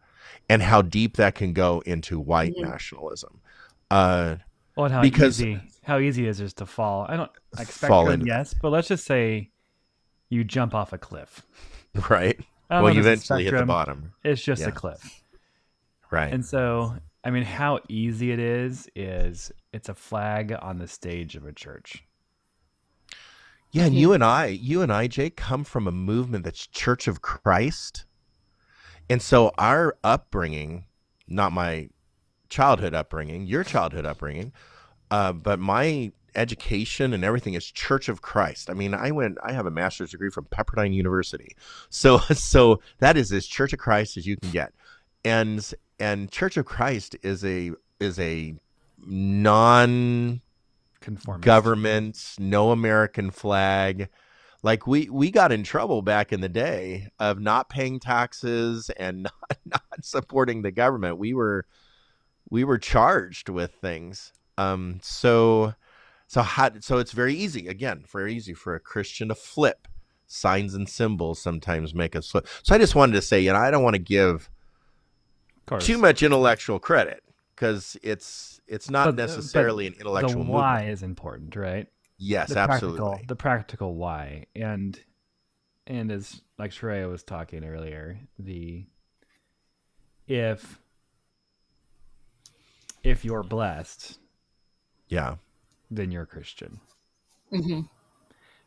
and 0.50 0.62
how 0.62 0.82
deep 0.82 1.18
that 1.18 1.36
can 1.36 1.54
go 1.54 1.82
into 1.86 2.20
white 2.20 2.54
mm-hmm. 2.54 2.70
nationalism. 2.70 3.42
Uh, 3.90 4.38
well, 4.76 4.90
how 4.90 5.02
because 5.02 5.42
easy, 5.42 5.62
how 5.84 6.00
easy 6.00 6.28
is 6.28 6.40
it 6.40 6.56
to 6.58 6.66
fall? 6.66 7.06
I 7.10 7.18
don't 7.18 7.32
I 7.58 7.64
expect 7.64 7.90
fall 7.90 8.06
good, 8.06 8.26
yes, 8.26 8.54
but 8.54 8.70
let's 8.70 8.88
just 8.88 9.06
say 9.06 9.50
you 10.30 10.44
jump 10.44 10.74
off 10.74 10.94
a 10.94 10.98
cliff, 10.98 11.46
right? 12.10 12.40
Well, 12.70 12.94
you 12.94 13.02
eventually 13.02 13.44
hit 13.44 13.54
the 13.54 13.66
bottom. 13.66 14.14
It's 14.24 14.42
just 14.42 14.62
yeah. 14.62 14.70
a 14.70 14.72
cliff, 14.72 15.24
right? 16.10 16.32
And 16.32 16.46
so 16.46 16.96
I 17.24 17.30
mean, 17.30 17.44
how 17.44 17.80
easy 17.88 18.32
it 18.32 18.40
is 18.40 18.90
is 18.96 19.52
it's 19.74 19.90
a 19.90 19.94
flag 19.94 20.56
on 20.60 20.80
the 20.80 20.88
stage 20.88 21.36
of 21.36 21.46
a 21.46 21.54
church. 21.54 22.04
Yeah, 23.72 23.86
and 23.86 23.96
you 23.96 24.12
and 24.12 24.24
I, 24.24 24.48
you 24.48 24.82
and 24.82 24.92
I, 24.92 25.08
Jake, 25.08 25.38
come 25.38 25.64
from 25.64 25.88
a 25.88 25.92
movement 25.92 26.44
that's 26.44 26.68
Church 26.68 27.08
of 27.08 27.22
Christ. 27.22 28.06
And 29.10 29.22
so 29.22 29.52
our 29.58 29.96
upbringing, 30.04 30.86
not 31.28 31.54
my 31.54 31.90
childhood 32.50 32.94
upbringing, 32.94 33.46
your 33.46 33.64
childhood 33.64 34.06
upbringing, 34.06 34.52
uh, 35.10 35.32
but 35.32 35.60
my 35.60 36.12
education 36.36 37.14
and 37.14 37.24
everything 37.24 37.54
is 37.54 37.66
Church 37.66 38.10
of 38.10 38.22
Christ. 38.22 38.70
I 38.70 38.74
mean, 38.74 38.94
I 38.94 39.12
went, 39.12 39.38
I 39.44 39.54
have 39.54 39.66
a 39.66 39.72
master's 39.72 40.12
degree 40.12 40.30
from 40.30 40.46
Pepperdine 40.46 40.94
University. 40.94 41.56
So, 41.90 42.18
so 42.34 42.82
that 43.00 43.16
is 43.16 43.32
as 43.32 43.46
Church 43.46 43.72
of 43.74 43.80
Christ 43.80 44.18
as 44.18 44.26
you 44.26 44.36
can 44.38 44.52
get. 44.52 44.74
And 45.24 45.74
and 46.02 46.32
Church 46.32 46.58
of 46.58 46.66
Christ 46.66 47.16
is 47.22 47.46
a 47.46 47.72
is 48.00 48.20
a 48.20 48.56
non 49.06 50.42
government, 51.42 52.36
no 52.40 52.72
American 52.72 53.30
flag. 53.30 54.10
Like 54.64 54.88
we 54.88 55.10
we 55.10 55.30
got 55.30 55.52
in 55.52 55.64
trouble 55.64 56.02
back 56.02 56.34
in 56.34 56.42
the 56.42 56.50
day 56.50 57.10
of 57.20 57.40
not 57.40 57.70
paying 57.70 58.00
taxes 58.00 58.90
and 58.98 59.24
not, 59.48 59.58
not 59.66 59.84
supporting 60.04 60.64
the 60.64 60.72
government. 60.72 61.20
We 61.20 61.36
were 61.36 61.68
we 62.50 62.64
were 62.64 62.80
charged 62.80 63.48
with 63.48 63.72
things. 63.76 64.34
Um, 64.58 65.00
so 65.04 65.76
so 66.26 66.42
how, 66.42 66.72
so 66.80 66.98
it's 66.98 67.12
very 67.12 67.36
easy 67.36 67.68
again, 67.68 68.06
very 68.12 68.34
easy 68.34 68.56
for 68.56 68.74
a 68.74 68.80
Christian 68.80 69.28
to 69.28 69.36
flip. 69.36 69.88
Signs 70.26 70.74
and 70.74 70.88
symbols 70.88 71.42
sometimes 71.42 71.94
make 71.94 72.16
us 72.16 72.32
flip. 72.32 72.48
So 72.64 72.74
I 72.74 72.78
just 72.78 72.96
wanted 72.96 73.14
to 73.14 73.22
say, 73.22 73.42
you 73.42 73.52
know, 73.52 73.60
I 73.60 73.70
don't 73.70 73.84
want 73.84 73.96
to 73.96 74.02
give 74.02 74.50
too 75.80 75.98
much 75.98 76.24
intellectual 76.24 76.80
credit 76.80 77.24
because 77.56 77.98
it's 78.02 78.60
it's 78.68 78.90
not 78.90 79.06
but, 79.06 79.16
necessarily 79.16 79.88
an 79.88 79.94
intellectual. 79.94 80.44
The 80.44 80.52
why 80.52 80.74
movement. 80.76 80.94
is 80.94 81.04
important, 81.04 81.56
right? 81.56 81.88
Yes, 82.18 82.50
the 82.50 82.60
absolutely. 82.60 83.00
Practical, 83.00 83.28
the 83.28 83.36
practical 83.36 83.96
why, 83.96 84.46
and 84.56 85.00
and 85.88 86.12
as 86.12 86.42
like 86.58 86.72
Sharayah 86.72 87.10
was 87.10 87.24
talking 87.24 87.64
earlier, 87.64 88.20
the 88.40 88.86
if 90.28 90.80
if 93.04 93.26
you're 93.26 93.44
blessed, 93.44 94.18
yeah, 95.08 95.36
then 95.90 96.12
you're 96.12 96.24
a 96.24 96.28
Christian. 96.28 96.80
Mm-hmm. 97.52 97.82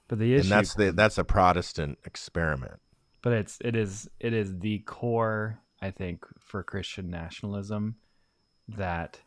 But 0.08 0.18
the 0.18 0.34
issue, 0.34 0.42
and 0.42 0.50
that's 0.50 0.74
the 0.74 0.92
that's 0.92 1.18
a 1.18 1.24
Protestant 1.24 1.98
experiment. 2.04 2.80
But 3.22 3.32
it's 3.32 3.58
it 3.64 3.74
is 3.74 4.08
it 4.20 4.34
is 4.34 4.58
the 4.58 4.80
core 4.80 5.58
I 5.84 5.90
think, 5.90 6.24
for 6.40 6.62
Christian 6.62 7.10
nationalism 7.10 7.96
that 8.68 9.20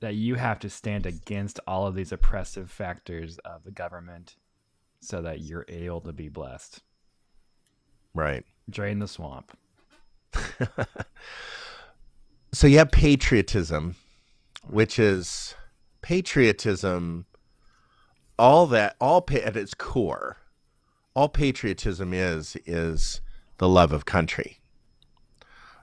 that 0.00 0.16
you 0.16 0.34
have 0.34 0.58
to 0.58 0.68
stand 0.68 1.06
against 1.06 1.60
all 1.64 1.86
of 1.86 1.94
these 1.94 2.10
oppressive 2.10 2.72
factors 2.72 3.38
of 3.44 3.62
the 3.62 3.70
government 3.70 4.34
so 4.98 5.22
that 5.22 5.42
you're 5.42 5.64
able 5.68 6.00
to 6.00 6.12
be 6.12 6.28
blessed. 6.28 6.82
Right. 8.14 8.44
Drain 8.68 8.98
the 8.98 9.06
swamp. 9.06 9.56
so 12.52 12.66
you 12.66 12.78
have 12.78 12.90
patriotism, 12.90 13.94
which 14.68 14.98
is 14.98 15.54
patriotism 16.02 17.26
all 18.38 18.66
that 18.66 18.96
all 19.00 19.24
at 19.32 19.56
its 19.56 19.72
core 19.72 20.38
all 21.14 21.28
patriotism 21.28 22.12
is 22.12 22.56
is 22.66 23.20
the 23.58 23.68
love 23.68 23.92
of 23.92 24.04
country 24.04 24.60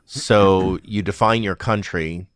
so 0.06 0.80
you 0.84 1.02
define 1.02 1.44
your 1.44 1.56
country 1.56 2.28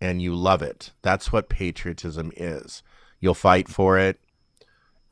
and 0.00 0.20
you 0.20 0.34
love 0.34 0.62
it. 0.62 0.92
That's 1.02 1.32
what 1.32 1.48
patriotism 1.48 2.32
is. 2.36 2.82
You'll 3.20 3.34
fight 3.34 3.68
for 3.68 3.98
it. 3.98 4.18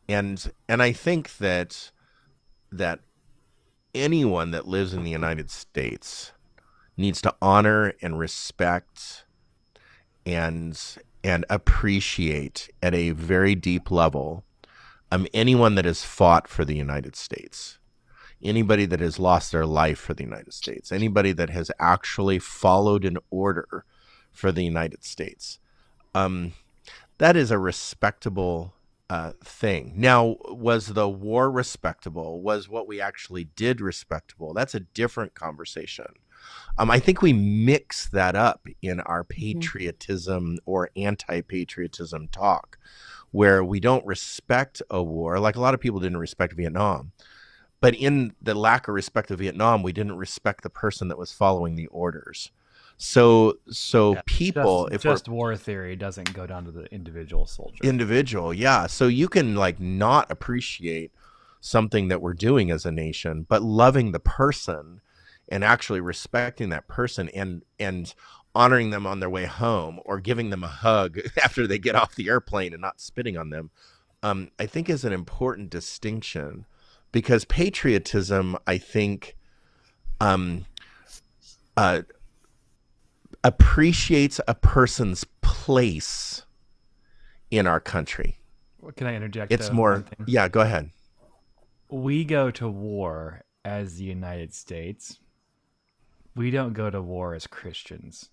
And 0.08 0.50
and 0.68 0.82
i 0.82 0.90
think 0.90 1.36
that 1.36 1.92
that 2.72 2.98
anyone 3.94 4.50
that 4.50 4.66
lives 4.66 4.92
in 4.92 5.04
the 5.04 5.11
united 5.11 5.50
states 5.50 6.32
needs 6.96 7.22
to 7.22 7.34
honor 7.40 7.92
and 8.02 8.18
respect 8.18 9.24
and 10.26 10.96
and 11.22 11.44
appreciate 11.48 12.70
at 12.82 12.92
a 12.92 13.11
very 13.11 13.54
deep 13.54 13.90
level 13.90 14.44
um, 15.12 15.26
anyone 15.34 15.74
that 15.74 15.84
has 15.84 16.04
fought 16.04 16.46
for 16.46 16.64
the 16.64 16.76
United 16.76 17.16
States, 17.16 17.78
anybody 18.43 18.86
that 18.86 19.01
has 19.01 19.18
lost 19.18 19.53
their 19.53 19.66
life 19.66 19.99
for 19.99 20.14
the 20.14 20.24
United 20.24 20.53
States, 20.53 20.93
anybody 20.93 21.32
that 21.32 21.51
has 21.51 21.70
actually 21.78 22.38
followed 22.38 23.05
an 23.05 23.18
order 23.30 23.84
for 24.32 24.53
the 24.53 24.64
United 24.64 25.05
States. 25.05 25.59
Um, 26.14 26.53
that 27.18 27.36
is 27.36 27.51
a 27.51 27.59
respectable 27.59 28.74
uh, 29.11 29.32
thing. 29.45 29.93
Now, 29.97 30.36
was 30.49 30.88
the 30.88 31.09
war 31.09 31.51
respectable? 31.51 32.41
Was 32.41 32.68
what 32.68 32.86
we 32.86 33.01
actually 33.01 33.45
did 33.45 33.80
respectable? 33.80 34.55
That's 34.55 34.74
a 34.74 34.80
different 34.80 35.34
conversation. 35.34 36.07
Um, 36.78 36.91
I 36.91 36.99
think 36.99 37.20
we 37.20 37.32
mix 37.32 38.09
that 38.09 38.34
up 38.34 38.66
in 38.80 39.01
our 39.01 39.24
patriotism 39.24 40.59
or 40.64 40.91
anti 40.97 41.43
patriotism 41.43 42.28
talk 42.28 42.78
where 43.32 43.62
we 43.62 43.80
don't 43.80 44.07
respect 44.07 44.82
a 44.91 45.03
war, 45.03 45.38
like 45.38 45.57
a 45.57 45.61
lot 45.61 45.74
of 45.74 45.80
people 45.80 46.01
didn't 46.01 46.18
respect 46.18 46.55
Vietnam. 46.55 47.12
But 47.81 47.95
in 47.95 48.35
the 48.43 48.55
lack 48.55 48.89
of 48.89 48.95
respect 48.95 49.31
of 49.31 49.39
Vietnam, 49.39 49.83
we 49.83 49.93
didn't 49.93 50.16
respect 50.16 50.62
the 50.62 50.70
person 50.70 51.09
that 51.09 51.18
was 51.18 51.33
following 51.33 51.76
the 51.76 51.87
orders. 51.87 52.51
So, 52.99 53.55
so 53.70 54.12
yeah, 54.12 54.22
people, 54.26 54.85
just, 54.85 54.95
if 54.95 55.03
just 55.03 55.28
war 55.28 55.57
theory 55.57 55.97
doesn't 55.97 56.35
go 56.35 56.47
down 56.47 56.66
to 56.66 56.70
the 56.70 56.85
individual 56.93 57.47
soldier. 57.47 57.78
Individual, 57.83 58.53
yeah. 58.53 58.87
So 58.87 59.07
you 59.07 59.26
can 59.26 59.55
like 59.55 59.81
not 59.81 60.31
appreciate 60.31 61.11
something 61.61 62.09
that 62.09 62.20
we're 62.20 62.35
doing 62.35 62.70
as 62.70 62.85
a 62.85 62.93
nation, 62.93 63.47
but 63.49 63.62
loving 63.62 64.12
the 64.12 64.20
person 64.20 65.01
and 65.49 65.64
actually 65.64 66.01
respecting 66.01 66.68
that 66.70 66.89
person 66.89 67.31
and 67.31 67.62
and 67.78 68.14
honoring 68.55 68.91
them 68.91 69.07
on 69.07 69.20
their 69.20 69.31
way 69.31 69.47
home 69.47 70.01
or 70.05 70.20
giving 70.20 70.51
them 70.51 70.64
a 70.64 70.68
hug 70.68 71.18
after 71.43 71.66
they 71.66 71.78
get 71.78 71.95
off 71.95 72.14
the 72.14 72.28
airplane 72.28 72.74
and 72.74 72.83
not 72.83 73.01
spitting 73.01 73.39
on 73.39 73.49
them, 73.49 73.70
um, 74.22 74.51
I 74.59 74.66
think 74.66 74.91
is 74.91 75.05
an 75.05 75.12
important 75.12 75.70
distinction 75.70 76.66
because 77.12 77.44
patriotism, 77.44 78.56
I 78.66 78.78
think, 78.78 79.36
um, 80.20 80.66
uh, 81.76 82.02
appreciates 83.42 84.40
a 84.46 84.54
person's 84.54 85.24
place 85.40 86.44
in 87.50 87.66
our 87.66 87.80
country. 87.80 88.38
What 88.78 88.96
can 88.96 89.06
I 89.06 89.14
interject? 89.14 89.52
It's 89.52 89.70
more, 89.70 90.04
yeah, 90.26 90.48
go 90.48 90.61
ahead. 90.61 90.90
We 91.88 92.24
go 92.24 92.50
to 92.52 92.68
war 92.68 93.42
as 93.64 93.96
the 93.96 94.04
United 94.04 94.54
States. 94.54 95.18
We 96.36 96.50
don't 96.50 96.72
go 96.72 96.90
to 96.90 97.02
war 97.02 97.34
as 97.34 97.46
Christians. 97.46 98.30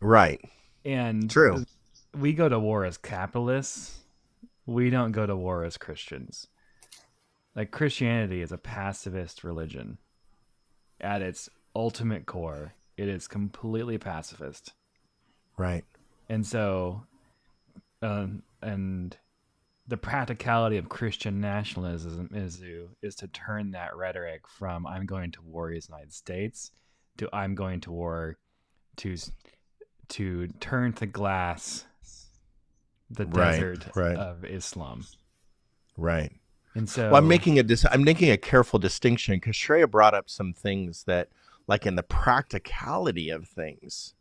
Right. 0.00 0.40
And 0.84 1.30
true. 1.30 1.64
We 2.14 2.32
go 2.32 2.48
to 2.48 2.58
war 2.58 2.84
as 2.84 2.98
capitalists. 2.98 3.98
We 4.66 4.90
don't 4.90 5.12
go 5.12 5.26
to 5.26 5.36
war 5.36 5.64
as 5.64 5.76
Christians. 5.76 6.46
Like 7.54 7.70
Christianity 7.70 8.42
is 8.42 8.52
a 8.52 8.58
pacifist 8.58 9.44
religion. 9.44 9.98
At 11.00 11.22
its 11.22 11.48
ultimate 11.74 12.26
core, 12.26 12.74
it 12.96 13.08
is 13.08 13.26
completely 13.26 13.98
pacifist. 13.98 14.72
Right. 15.56 15.84
And 16.28 16.46
so, 16.46 17.04
um, 18.02 18.42
and 18.62 19.16
the 19.88 19.96
practicality 19.96 20.76
of 20.76 20.88
Christian 20.88 21.40
nationalism 21.40 22.30
is 22.32 22.58
to, 22.58 22.90
is 23.02 23.16
to 23.16 23.28
turn 23.28 23.72
that 23.72 23.96
rhetoric 23.96 24.46
from 24.46 24.86
"I'm 24.86 25.06
going 25.06 25.32
to 25.32 25.42
war 25.42 25.72
as 25.72 25.88
United 25.88 26.12
States" 26.12 26.70
to 27.18 27.28
"I'm 27.32 27.54
going 27.54 27.80
to 27.82 27.90
war 27.90 28.38
to 28.98 29.16
to 30.10 30.48
turn 30.60 30.92
to 30.94 31.06
glass 31.06 31.86
the 33.10 33.26
right, 33.26 33.52
desert 33.52 33.88
right. 33.96 34.16
of 34.16 34.44
Islam. 34.44 35.04
Right. 35.96 36.32
And 36.74 36.88
so 36.88 37.10
well, 37.10 37.16
I'm 37.16 37.28
making 37.28 37.58
a 37.58 37.62
dis- 37.62 37.86
I'm 37.90 38.04
making 38.04 38.30
a 38.30 38.36
careful 38.36 38.78
distinction 38.78 39.36
because 39.36 39.56
Sharayah 39.56 39.90
brought 39.90 40.14
up 40.14 40.30
some 40.30 40.52
things 40.52 41.04
that, 41.04 41.28
like 41.66 41.86
in 41.86 41.96
the 41.96 42.02
practicality 42.02 43.30
of 43.30 43.48
things, 43.48 44.14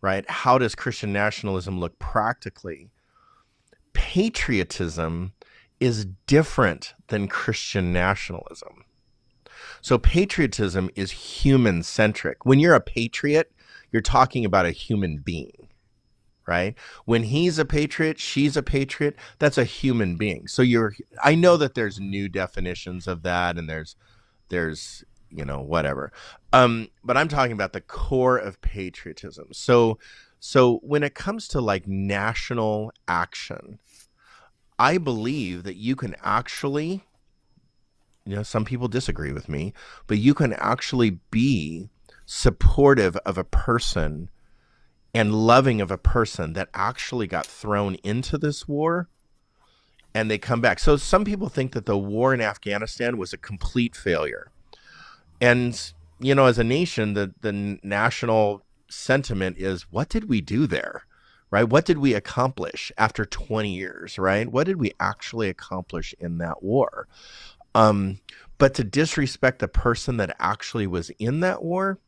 right? 0.00 0.28
How 0.28 0.58
does 0.58 0.74
Christian 0.74 1.12
nationalism 1.12 1.80
look 1.80 1.98
practically? 1.98 2.90
Patriotism 3.94 5.32
is 5.80 6.06
different 6.26 6.94
than 7.08 7.28
Christian 7.28 7.92
nationalism. 7.92 8.84
So 9.80 9.98
patriotism 9.98 10.90
is 10.94 11.10
human 11.10 11.82
centric. 11.82 12.44
When 12.44 12.58
you're 12.58 12.74
a 12.74 12.80
patriot, 12.80 13.52
you're 13.90 14.02
talking 14.02 14.44
about 14.44 14.66
a 14.66 14.70
human 14.70 15.18
being, 15.18 15.63
right? 16.46 16.74
When 17.04 17.24
he's 17.24 17.58
a 17.58 17.64
patriot, 17.64 18.18
she's 18.18 18.56
a 18.56 18.62
patriot, 18.62 19.16
that's 19.38 19.58
a 19.58 19.64
human 19.64 20.16
being. 20.16 20.46
So 20.46 20.62
you're 20.62 20.94
I 21.22 21.34
know 21.34 21.56
that 21.56 21.74
there's 21.74 22.00
new 22.00 22.28
definitions 22.28 23.06
of 23.06 23.22
that 23.22 23.56
and 23.56 23.68
there's 23.68 23.96
there's 24.48 25.04
you 25.30 25.44
know 25.44 25.60
whatever. 25.60 26.12
Um 26.52 26.88
but 27.02 27.16
I'm 27.16 27.28
talking 27.28 27.52
about 27.52 27.72
the 27.72 27.80
core 27.80 28.38
of 28.38 28.60
patriotism. 28.60 29.48
So 29.52 29.98
so 30.40 30.76
when 30.82 31.02
it 31.02 31.14
comes 31.14 31.48
to 31.48 31.60
like 31.60 31.86
national 31.86 32.92
action, 33.08 33.78
I 34.78 34.98
believe 34.98 35.62
that 35.62 35.76
you 35.76 35.96
can 35.96 36.14
actually 36.22 37.04
you 38.26 38.36
know 38.36 38.42
some 38.42 38.64
people 38.64 38.88
disagree 38.88 39.32
with 39.32 39.48
me, 39.48 39.72
but 40.06 40.18
you 40.18 40.34
can 40.34 40.52
actually 40.54 41.18
be 41.30 41.90
supportive 42.26 43.16
of 43.18 43.36
a 43.36 43.44
person 43.44 44.30
and 45.14 45.34
loving 45.34 45.80
of 45.80 45.90
a 45.90 45.98
person 45.98 46.54
that 46.54 46.68
actually 46.74 47.26
got 47.26 47.46
thrown 47.46 47.94
into 48.02 48.36
this 48.36 48.66
war 48.66 49.08
and 50.14 50.30
they 50.30 50.38
come 50.38 50.60
back. 50.60 50.78
So 50.78 50.96
some 50.96 51.24
people 51.24 51.48
think 51.48 51.72
that 51.72 51.86
the 51.86 51.98
war 51.98 52.34
in 52.34 52.40
Afghanistan 52.40 53.16
was 53.16 53.32
a 53.32 53.38
complete 53.38 53.96
failure. 53.96 54.50
And 55.40 55.92
you 56.20 56.34
know, 56.34 56.46
as 56.46 56.58
a 56.58 56.64
nation, 56.64 57.14
the 57.14 57.34
the 57.40 57.78
national 57.82 58.64
sentiment 58.88 59.58
is 59.58 59.82
what 59.90 60.08
did 60.08 60.28
we 60.28 60.40
do 60.40 60.66
there? 60.66 61.04
Right? 61.50 61.64
What 61.64 61.84
did 61.84 61.98
we 61.98 62.14
accomplish 62.14 62.90
after 62.98 63.24
20 63.24 63.72
years, 63.72 64.18
right? 64.18 64.50
What 64.50 64.66
did 64.66 64.76
we 64.76 64.92
actually 64.98 65.48
accomplish 65.48 66.12
in 66.18 66.38
that 66.38 66.64
war? 66.64 67.06
Um, 67.76 68.18
but 68.58 68.74
to 68.74 68.84
disrespect 68.84 69.60
the 69.60 69.68
person 69.68 70.16
that 70.16 70.34
actually 70.40 70.88
was 70.88 71.10
in 71.18 71.40
that 71.40 71.62
war, 71.62 71.98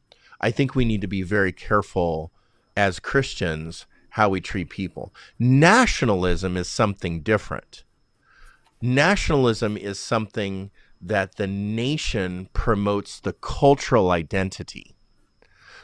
I 0.41 0.51
think 0.51 0.75
we 0.75 0.85
need 0.85 1.01
to 1.03 1.07
be 1.07 1.23
very 1.23 1.53
careful 1.53 2.33
as 2.77 3.01
Christians 3.01 3.87
how 4.11 4.29
we 4.29 4.41
treat 4.41 4.71
people. 4.71 5.15
Nationalism 5.39 6.57
is 6.57 6.69
something 6.69 7.21
different. 7.21 7.85
Nationalism 8.81 9.77
is 9.77 9.99
something 9.99 10.71
that 11.01 11.37
the 11.37 11.47
nation 11.47 12.49
promotes 12.53 13.21
the 13.21 13.33
cultural 13.33 14.11
identity. 14.11 14.95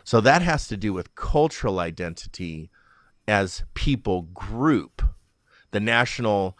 So 0.04 0.20
that 0.20 0.42
has 0.42 0.66
to 0.68 0.76
do 0.76 0.92
with 0.92 1.14
cultural 1.14 1.78
identity 1.78 2.70
as 3.28 3.62
people 3.74 4.22
group, 4.22 5.02
the 5.70 5.80
national 5.80 6.56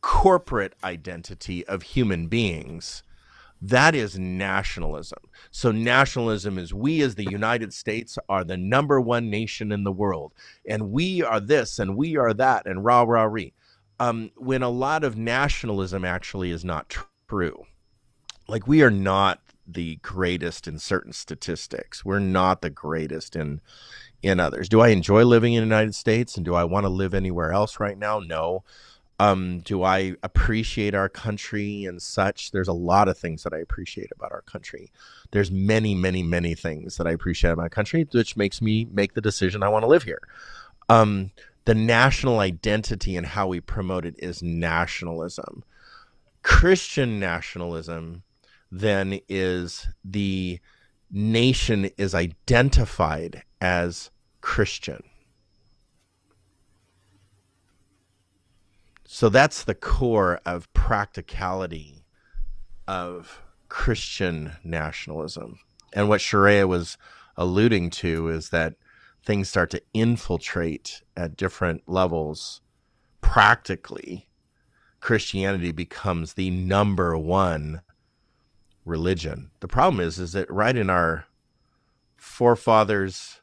corporate 0.00 0.74
identity 0.84 1.66
of 1.66 1.82
human 1.82 2.28
beings 2.28 3.02
that 3.62 3.94
is 3.94 4.18
nationalism. 4.18 5.18
So, 5.50 5.72
nationalism 5.72 6.58
is 6.58 6.74
we 6.74 7.00
as 7.02 7.14
the 7.14 7.30
United 7.30 7.72
States 7.72 8.18
are 8.28 8.44
the 8.44 8.56
number 8.56 9.00
one 9.00 9.30
nation 9.30 9.72
in 9.72 9.84
the 9.84 9.92
world, 9.92 10.34
and 10.68 10.90
we 10.90 11.22
are 11.22 11.40
this 11.40 11.78
and 11.78 11.96
we 11.96 12.16
are 12.16 12.34
that, 12.34 12.66
and 12.66 12.84
rah, 12.84 13.02
rah, 13.02 13.24
rah. 13.24 13.50
Um, 13.98 14.30
when 14.36 14.62
a 14.62 14.68
lot 14.68 15.04
of 15.04 15.16
nationalism 15.16 16.04
actually 16.04 16.50
is 16.50 16.64
not 16.64 16.94
true. 17.28 17.64
Like, 18.46 18.66
we 18.66 18.82
are 18.82 18.90
not 18.90 19.40
the 19.66 19.96
greatest 19.96 20.68
in 20.68 20.78
certain 20.78 21.12
statistics. 21.12 22.04
We're 22.04 22.18
not 22.18 22.60
the 22.60 22.70
greatest 22.70 23.34
in 23.34 23.60
in 24.22 24.40
others. 24.40 24.68
Do 24.68 24.80
I 24.80 24.88
enjoy 24.88 25.24
living 25.24 25.54
in 25.54 25.60
the 25.60 25.66
United 25.66 25.94
States 25.94 26.36
and 26.36 26.44
do 26.44 26.54
I 26.54 26.64
want 26.64 26.84
to 26.84 26.90
live 26.90 27.14
anywhere 27.14 27.52
else 27.52 27.78
right 27.78 27.98
now? 27.98 28.18
No. 28.18 28.64
Um, 29.18 29.60
do 29.60 29.82
I 29.82 30.14
appreciate 30.22 30.94
our 30.94 31.08
country 31.08 31.84
and 31.84 32.02
such? 32.02 32.50
There's 32.50 32.68
a 32.68 32.74
lot 32.74 33.08
of 33.08 33.16
things 33.16 33.42
that 33.44 33.54
I 33.54 33.58
appreciate 33.58 34.10
about 34.14 34.32
our 34.32 34.42
country. 34.42 34.90
There's 35.30 35.50
many, 35.50 35.94
many, 35.94 36.22
many 36.22 36.54
things 36.54 36.98
that 36.98 37.06
I 37.06 37.12
appreciate 37.12 37.52
about 37.52 37.62
my 37.62 37.68
country, 37.68 38.06
which 38.12 38.36
makes 38.36 38.60
me 38.60 38.86
make 38.92 39.14
the 39.14 39.22
decision 39.22 39.62
I 39.62 39.70
want 39.70 39.84
to 39.84 39.88
live 39.88 40.02
here. 40.02 40.20
Um, 40.88 41.30
the 41.64 41.74
national 41.74 42.40
identity 42.40 43.16
and 43.16 43.26
how 43.26 43.48
we 43.48 43.60
promote 43.60 44.04
it 44.04 44.14
is 44.18 44.42
nationalism. 44.42 45.64
Christian 46.42 47.18
nationalism 47.18 48.22
then 48.70 49.20
is 49.28 49.88
the 50.04 50.60
nation 51.10 51.90
is 51.96 52.14
identified 52.14 53.42
as 53.60 54.10
Christian. 54.40 55.02
So 59.16 59.30
that's 59.30 59.64
the 59.64 59.74
core 59.74 60.42
of 60.44 60.70
practicality 60.74 62.04
of 62.86 63.40
Christian 63.70 64.56
nationalism. 64.62 65.58
And 65.94 66.10
what 66.10 66.20
Sharayah 66.20 66.68
was 66.68 66.98
alluding 67.34 67.88
to 67.92 68.28
is 68.28 68.50
that 68.50 68.74
things 69.24 69.48
start 69.48 69.70
to 69.70 69.80
infiltrate 69.94 71.00
at 71.16 71.34
different 71.34 71.84
levels 71.86 72.60
practically. 73.22 74.28
Christianity 75.00 75.72
becomes 75.72 76.34
the 76.34 76.50
number 76.50 77.16
one 77.16 77.80
religion. 78.84 79.50
The 79.60 79.68
problem 79.68 79.98
is 79.98 80.18
is 80.18 80.32
that 80.32 80.50
right 80.50 80.76
in 80.76 80.90
our 80.90 81.24
forefathers 82.18 83.40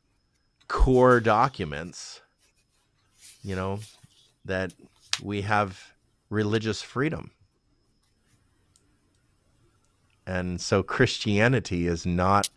core 0.67 1.19
documents, 1.19 2.21
you 3.41 3.55
know, 3.55 3.80
that 4.45 4.71
we 5.22 5.41
have 5.41 5.93
religious 6.30 6.82
freedom. 6.82 7.32
And 10.26 10.59
so 10.61 10.84
Christianity 10.84 11.88
is 11.88 12.05
not 12.05 12.49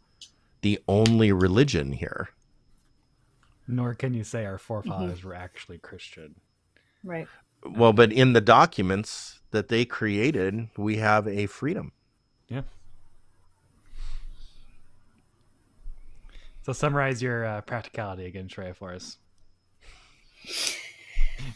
the 0.63 0.79
only 0.89 1.33
religion 1.33 1.93
here. 1.93 2.31
Nor 3.69 3.95
can 3.95 4.15
you 4.15 4.25
say 4.25 4.47
our 4.47 4.59
forefathers 4.59 5.19
mm-hmm. 5.19 5.29
were 5.29 5.35
actually 5.35 5.79
Christian. 5.79 6.37
Right. 7.03 7.27
Well, 7.65 7.93
but 7.93 8.13
in 8.13 8.33
the 8.33 8.41
documents 8.41 9.41
that 9.51 9.69
they 9.69 9.85
created, 9.85 10.69
we 10.77 10.97
have 10.97 11.27
a 11.27 11.47
freedom. 11.47 11.93
Yeah. 12.49 12.63
So 16.63 16.73
summarize 16.73 17.23
your 17.23 17.45
uh, 17.45 17.61
practicality 17.61 18.27
again, 18.27 18.49
Trey, 18.49 18.73
for 18.73 18.93
us. 18.93 19.19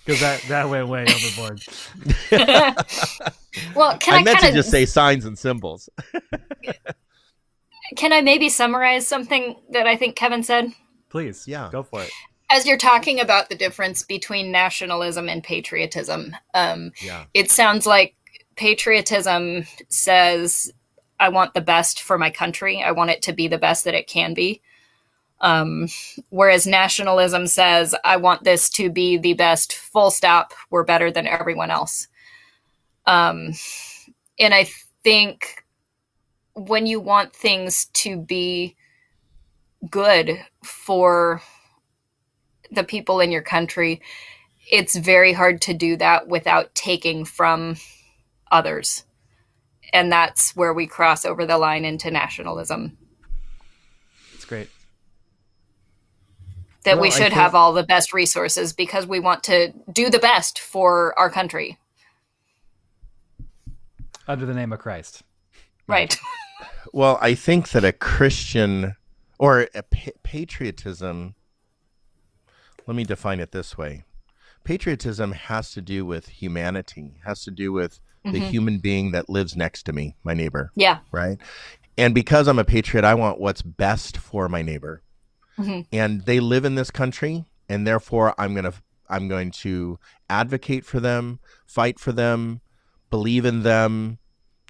Because 0.05 0.21
that, 0.21 0.43
that 0.49 0.69
went 0.69 0.89
way 0.89 1.03
overboard. 1.03 1.63
well, 3.75 3.97
can 3.99 4.15
I, 4.15 4.19
I 4.19 4.23
meant 4.23 4.39
kinda... 4.39 4.49
to 4.49 4.53
just 4.53 4.71
say 4.71 4.87
signs 4.87 5.25
and 5.25 5.39
symbols. 5.39 5.89
can 7.97 8.13
I 8.13 8.21
maybe 8.21 8.49
summarize 8.49 9.07
something 9.07 9.57
that 9.71 9.87
I 9.87 9.97
think 9.97 10.17
Kevin 10.17 10.43
said? 10.43 10.73
Please, 11.09 11.47
yeah, 11.47 11.69
go 11.73 11.83
for 11.83 12.03
it. 12.03 12.11
As 12.51 12.67
you're 12.67 12.79
talking 12.79 13.21
about 13.21 13.49
the 13.49 13.55
difference 13.55 14.03
between 14.03 14.51
nationalism 14.51 15.29
and 15.29 15.43
patriotism, 15.43 16.35
um, 16.55 16.93
yeah. 17.03 17.25
it 17.35 17.51
sounds 17.51 17.87
like 17.87 18.17
patriotism 18.57 19.65
says, 19.89 20.73
I 21.21 21.29
want 21.29 21.55
the 21.55 21.61
best 21.61 22.03
for 22.03 22.19
my 22.19 22.31
country. 22.31 22.83
I 22.83 22.93
want 22.93 23.11
it 23.11 23.23
to 23.23 23.33
be 23.33 23.47
the 23.47 23.59
best 23.59 23.85
that 23.85 23.95
it 23.95 24.07
can 24.07 24.35
be. 24.35 24.63
Um, 25.41 25.89
whereas 26.29 26.67
nationalism 26.67 27.47
says, 27.47 27.95
I 28.05 28.17
want 28.17 28.45
this 28.45 28.69
to 28.71 28.91
be 28.91 29.17
the 29.17 29.35
best, 29.35 29.73
full 29.73 30.11
stop. 30.11 30.53
We're 30.71 30.85
better 30.85 31.11
than 31.11 31.27
everyone 31.27 31.71
else. 31.71 32.09
Um, 33.07 33.53
and 34.39 34.53
I 34.53 34.69
think 35.03 35.65
when 36.55 36.87
you 36.87 37.01
want 37.01 37.35
things 37.35 37.87
to 37.87 38.19
be 38.19 38.77
good 39.91 40.39
for 40.63 41.41
the 42.71 42.85
people 42.85 43.21
in 43.21 43.33
your 43.33 43.43
country, 43.43 44.03
it's 44.71 44.95
very 44.95 45.33
hard 45.33 45.63
to 45.63 45.75
do 45.75 45.97
that 45.97 46.29
without 46.29 46.75
taking 46.75 47.25
from 47.25 47.77
others. 48.51 49.05
And 49.93 50.13
that's 50.13 50.55
where 50.55 50.75
we 50.75 50.87
cross 50.87 51.25
over 51.25 51.47
the 51.47 51.59
line 51.59 51.85
into 51.85 52.11
nationalism. 52.11 52.97
It's 54.35 54.45
great 54.45 54.69
that 56.85 56.95
well, 56.95 57.03
we 57.03 57.11
should 57.11 57.25
think... 57.25 57.35
have 57.35 57.55
all 57.55 57.73
the 57.73 57.83
best 57.83 58.13
resources 58.13 58.73
because 58.73 59.07
we 59.07 59.21
want 59.21 59.45
to 59.45 59.73
do 59.93 60.11
the 60.11 60.19
best 60.19 60.59
for 60.59 61.19
our 61.19 61.31
country. 61.31 61.79
Under 64.27 64.47
the 64.47 64.55
name 64.55 64.73
of 64.73 64.79
Christ. 64.79 65.23
Right. 65.87 66.17
well, 66.93 67.19
I 67.21 67.35
think 67.35 67.71
that 67.71 67.85
a 67.85 67.93
Christian 67.93 68.97
or 69.39 69.69
a 69.75 69.83
pa- 69.83 70.13
patriotism, 70.23 71.35
let 72.87 72.97
me 72.97 73.05
define 73.05 73.41
it 73.41 73.53
this 73.53 73.77
way 73.77 74.05
patriotism 74.65 75.33
has 75.33 75.73
to 75.73 75.81
do 75.81 76.05
with 76.05 76.29
humanity, 76.29 77.15
has 77.25 77.43
to 77.43 77.51
do 77.51 77.73
with 77.73 77.99
mm-hmm. 78.25 78.33
the 78.33 78.41
human 78.41 78.79
being 78.79 79.13
that 79.13 79.29
lives 79.29 79.57
next 79.57 79.85
to 79.85 79.93
me, 79.93 80.15
my 80.23 80.35
neighbor. 80.35 80.71
Yeah. 80.75 80.99
Right. 81.11 81.39
And 81.97 82.15
because 82.15 82.47
I'm 82.47 82.59
a 82.59 82.65
patriot, 82.65 83.05
I 83.05 83.15
want 83.15 83.41
what's 83.41 83.63
best 83.63 84.17
for 84.17 84.49
my 84.49 84.63
neighbor 84.63 85.03
mm-hmm. 85.61 85.81
and 85.93 86.23
they 86.23 86.41
live 86.41 86.65
in 86.65 86.75
this 86.75 86.91
country, 86.91 87.45
and 87.69 87.87
therefore 87.87 88.35
I'm 88.39 88.55
gonna 88.55 88.73
I'm 89.11 89.29
going 89.29 89.51
to 89.51 89.99
advocate 90.31 90.85
for 90.85 91.01
them, 91.01 91.41
fight 91.67 91.99
for 91.99 92.13
them, 92.13 92.61
believe 93.11 93.45
in 93.45 93.65
them, 93.65 94.19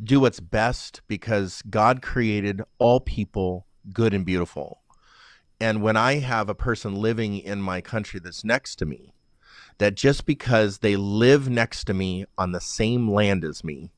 do 0.03 0.21
what's 0.21 0.41
best 0.41 1.03
because 1.07 1.63
God 1.69 2.01
created 2.01 2.63
all 2.79 3.01
people 3.01 3.67
good 3.93 4.15
and 4.15 4.25
beautiful. 4.25 4.81
And 5.61 5.83
when 5.83 5.97
I 5.97 6.21
have 6.21 6.49
a 6.49 6.55
person 6.55 6.95
living 6.95 7.39
in 7.39 7.61
my 7.61 7.83
country 7.83 8.19
that's 8.19 8.45
next 8.45 8.77
to 8.77 8.87
me, 8.87 9.13
that 9.77 9.95
just 9.95 10.25
because 10.25 10.79
they 10.79 10.97
live 10.97 11.51
next 11.51 11.85
to 11.85 11.95
me 11.95 12.25
on 12.39 12.53
the 12.53 12.61
same 12.61 13.11
land 13.11 13.45
as 13.45 13.63
me, 13.63 13.93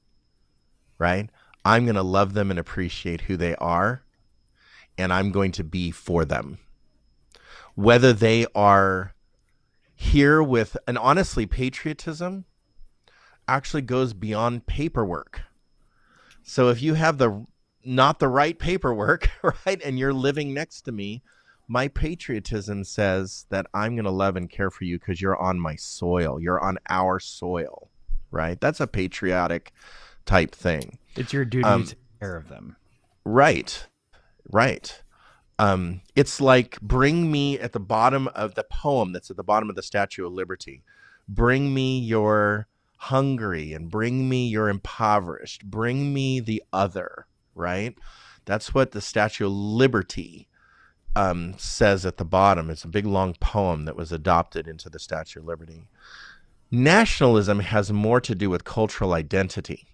right? 0.98 1.30
I'm 1.64 1.84
going 1.84 1.94
to 1.94 2.02
love 2.02 2.34
them 2.34 2.50
and 2.50 2.58
appreciate 2.58 3.22
who 3.22 3.36
they 3.36 3.54
are, 3.56 4.02
and 4.98 5.12
I'm 5.12 5.30
going 5.30 5.52
to 5.52 5.64
be 5.64 5.92
for 5.92 6.24
them 6.24 6.58
whether 7.74 8.12
they 8.12 8.46
are 8.54 9.14
here 9.94 10.42
with, 10.42 10.76
and 10.86 10.98
honestly, 10.98 11.46
patriotism 11.46 12.44
actually 13.48 13.82
goes 13.82 14.12
beyond 14.12 14.66
paperwork. 14.66 15.42
So 16.42 16.68
if 16.68 16.82
you 16.82 16.94
have 16.94 17.18
the 17.18 17.46
not 17.84 18.18
the 18.18 18.28
right 18.28 18.58
paperwork, 18.58 19.28
right, 19.66 19.80
and 19.82 19.98
you're 19.98 20.12
living 20.12 20.54
next 20.54 20.82
to 20.82 20.92
me, 20.92 21.22
my 21.68 21.88
patriotism 21.88 22.84
says 22.84 23.46
that 23.50 23.66
I'm 23.72 23.94
going 23.94 24.04
to 24.04 24.10
love 24.10 24.36
and 24.36 24.50
care 24.50 24.70
for 24.70 24.84
you 24.84 24.98
because 24.98 25.20
you're 25.20 25.40
on 25.40 25.58
my 25.58 25.76
soil. 25.76 26.40
You're 26.40 26.62
on 26.62 26.78
our 26.88 27.18
soil, 27.18 27.90
right? 28.30 28.60
That's 28.60 28.80
a 28.80 28.86
patriotic 28.86 29.72
type 30.26 30.54
thing. 30.54 30.98
It's 31.16 31.32
your 31.32 31.44
duty 31.44 31.64
um, 31.64 31.84
to 31.84 31.90
take 31.90 32.20
care 32.20 32.36
of 32.36 32.48
them. 32.48 32.76
Right, 33.24 33.86
right. 34.50 35.01
Um, 35.62 36.00
it's 36.16 36.40
like 36.40 36.80
bring 36.80 37.30
me 37.30 37.56
at 37.56 37.72
the 37.72 37.78
bottom 37.78 38.26
of 38.34 38.56
the 38.56 38.64
poem 38.64 39.12
that's 39.12 39.30
at 39.30 39.36
the 39.36 39.44
bottom 39.44 39.70
of 39.70 39.76
the 39.76 39.82
Statue 39.82 40.26
of 40.26 40.32
Liberty. 40.32 40.82
Bring 41.28 41.72
me 41.72 42.00
your 42.00 42.66
hungry 42.96 43.72
and 43.72 43.88
bring 43.88 44.28
me 44.28 44.48
your 44.48 44.68
impoverished. 44.68 45.64
Bring 45.64 46.12
me 46.12 46.40
the 46.40 46.64
other, 46.72 47.28
right? 47.54 47.96
That's 48.44 48.74
what 48.74 48.90
the 48.90 49.00
Statue 49.00 49.46
of 49.46 49.52
Liberty 49.52 50.48
um, 51.14 51.54
says 51.58 52.04
at 52.04 52.16
the 52.16 52.24
bottom. 52.24 52.68
It's 52.68 52.82
a 52.82 52.88
big 52.88 53.06
long 53.06 53.34
poem 53.34 53.84
that 53.84 53.94
was 53.94 54.10
adopted 54.10 54.66
into 54.66 54.90
the 54.90 54.98
Statue 54.98 55.38
of 55.38 55.46
Liberty. 55.46 55.84
Nationalism 56.72 57.60
has 57.60 57.92
more 57.92 58.20
to 58.20 58.34
do 58.34 58.50
with 58.50 58.64
cultural 58.64 59.12
identity. 59.12 59.86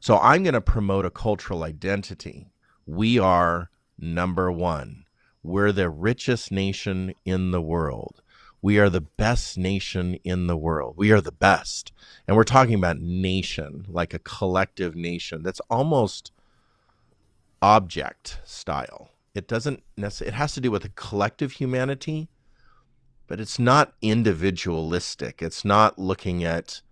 So 0.00 0.18
I'm 0.18 0.42
going 0.42 0.52
to 0.52 0.60
promote 0.60 1.06
a 1.06 1.10
cultural 1.10 1.62
identity 1.62 2.50
we 2.90 3.18
are 3.18 3.69
number 4.00 4.50
one. 4.50 5.04
We're 5.42 5.72
the 5.72 5.88
richest 5.88 6.52
nation 6.52 7.14
in 7.24 7.50
the 7.50 7.62
world. 7.62 8.22
We 8.62 8.78
are 8.78 8.90
the 8.90 9.00
best 9.00 9.56
nation 9.56 10.16
in 10.22 10.46
the 10.46 10.56
world. 10.56 10.94
We 10.96 11.12
are 11.12 11.20
the 11.20 11.32
best. 11.32 11.92
And 12.28 12.36
we're 12.36 12.44
talking 12.44 12.74
about 12.74 13.00
nation, 13.00 13.86
like 13.88 14.12
a 14.12 14.18
collective 14.18 14.94
nation 14.94 15.42
that's 15.42 15.60
almost 15.70 16.32
object 17.62 18.40
style. 18.44 19.12
It 19.34 19.48
doesn't 19.48 19.82
necessarily, 19.96 20.34
it 20.34 20.38
has 20.38 20.52
to 20.54 20.60
do 20.60 20.70
with 20.70 20.84
a 20.84 20.90
collective 20.90 21.52
humanity, 21.52 22.28
but 23.26 23.40
it's 23.40 23.58
not 23.58 23.94
individualistic. 24.02 25.40
It's 25.40 25.64
not 25.64 25.98
looking 25.98 26.44
at, 26.44 26.82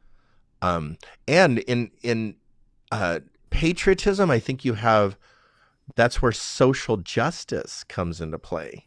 um, 0.62 0.96
and 1.26 1.58
in, 1.60 1.90
in, 2.02 2.36
uh, 2.90 3.20
patriotism, 3.50 4.30
I 4.30 4.38
think 4.38 4.64
you 4.64 4.74
have 4.74 5.16
that's 5.94 6.22
where 6.22 6.32
social 6.32 6.96
justice 6.96 7.84
comes 7.84 8.20
into 8.20 8.38
play. 8.38 8.86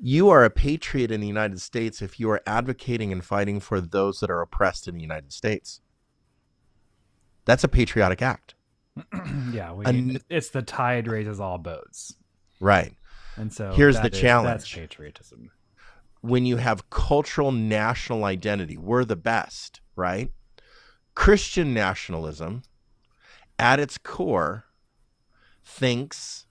You 0.00 0.28
are 0.28 0.44
a 0.44 0.50
patriot 0.50 1.10
in 1.10 1.20
the 1.20 1.26
United 1.26 1.60
States 1.60 2.02
if 2.02 2.20
you 2.20 2.30
are 2.30 2.42
advocating 2.46 3.12
and 3.12 3.24
fighting 3.24 3.60
for 3.60 3.80
those 3.80 4.20
that 4.20 4.30
are 4.30 4.42
oppressed 4.42 4.88
in 4.88 4.94
the 4.94 5.00
United 5.00 5.32
States. 5.32 5.80
That's 7.46 7.64
a 7.64 7.68
patriotic 7.68 8.20
act. 8.20 8.54
yeah, 9.52 9.72
we, 9.72 9.86
An- 9.86 10.20
it's 10.28 10.50
the 10.50 10.62
tide 10.62 11.08
raises 11.08 11.40
all 11.40 11.58
boats. 11.58 12.14
Right. 12.60 12.94
And 13.36 13.52
so 13.52 13.72
here's 13.72 14.00
the 14.00 14.12
is, 14.12 14.20
challenge. 14.20 14.62
That's 14.62 14.72
patriotism. 14.72 15.50
When 16.20 16.44
you 16.44 16.56
have 16.56 16.90
cultural 16.90 17.52
national 17.52 18.24
identity, 18.24 18.76
we're 18.76 19.04
the 19.04 19.16
best, 19.16 19.80
right? 19.94 20.30
Christian 21.14 21.72
nationalism 21.72 22.62
at 23.58 23.80
its 23.80 23.96
core 23.96 24.65
thinks 25.66 26.46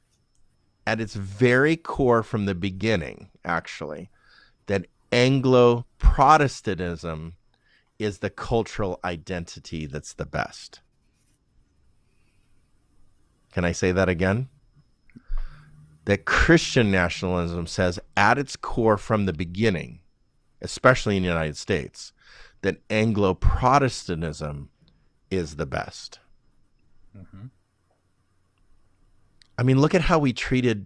at 0.85 1.01
its 1.01 1.15
very 1.15 1.75
core 1.77 2.21
from 2.21 2.45
the 2.45 2.53
beginning, 2.53 3.29
actually, 3.43 4.09
that 4.67 4.85
Anglo 5.11 5.85
Protestantism 5.97 7.33
is 7.97 8.19
the 8.19 8.29
cultural 8.29 8.99
identity 9.03 9.85
that's 9.85 10.13
the 10.13 10.25
best. 10.25 10.81
Can 13.53 13.63
I 13.63 13.71
say 13.71 13.93
that 13.93 14.09
again? 14.09 14.49
That 16.03 16.25
Christian 16.25 16.91
nationalism 16.91 17.65
says 17.67 17.99
at 18.17 18.37
its 18.37 18.55
core 18.55 18.97
from 18.97 19.25
the 19.25 19.33
beginning, 19.33 20.01
especially 20.61 21.17
in 21.17 21.23
the 21.23 21.29
United 21.29 21.57
States, 21.57 22.11
that 22.61 22.81
Anglo 22.89 23.33
Protestantism 23.33 24.69
is 25.31 25.55
the 25.55 25.65
best. 25.65 26.19
Mm-hmm. 27.17 27.47
I 29.57 29.63
mean, 29.63 29.79
look 29.79 29.95
at 29.95 30.01
how 30.01 30.19
we 30.19 30.33
treated, 30.33 30.85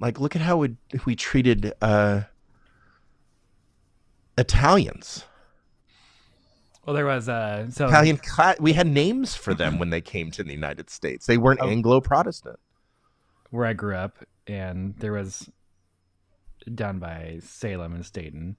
like, 0.00 0.20
look 0.20 0.36
at 0.36 0.42
how 0.42 0.58
we, 0.58 0.76
we 1.04 1.16
treated 1.16 1.72
uh, 1.82 2.22
Italians. 4.38 5.24
Well, 6.84 6.94
there 6.94 7.06
was 7.06 7.28
uh, 7.28 7.70
so 7.70 7.86
Italian. 7.86 8.20
We 8.60 8.74
had 8.74 8.86
names 8.86 9.34
for 9.34 9.54
them 9.54 9.78
when 9.78 9.88
they 9.90 10.02
came 10.02 10.30
to 10.32 10.44
the 10.44 10.52
United 10.52 10.90
States. 10.90 11.24
They 11.26 11.38
weren't 11.38 11.60
oh, 11.62 11.68
Anglo 11.68 12.00
Protestant. 12.00 12.58
Where 13.50 13.66
I 13.66 13.72
grew 13.72 13.96
up, 13.96 14.18
and 14.46 14.94
there 14.98 15.12
was 15.12 15.48
down 16.74 16.98
by 16.98 17.40
Salem 17.42 17.94
and 17.94 18.04
Stayton, 18.04 18.56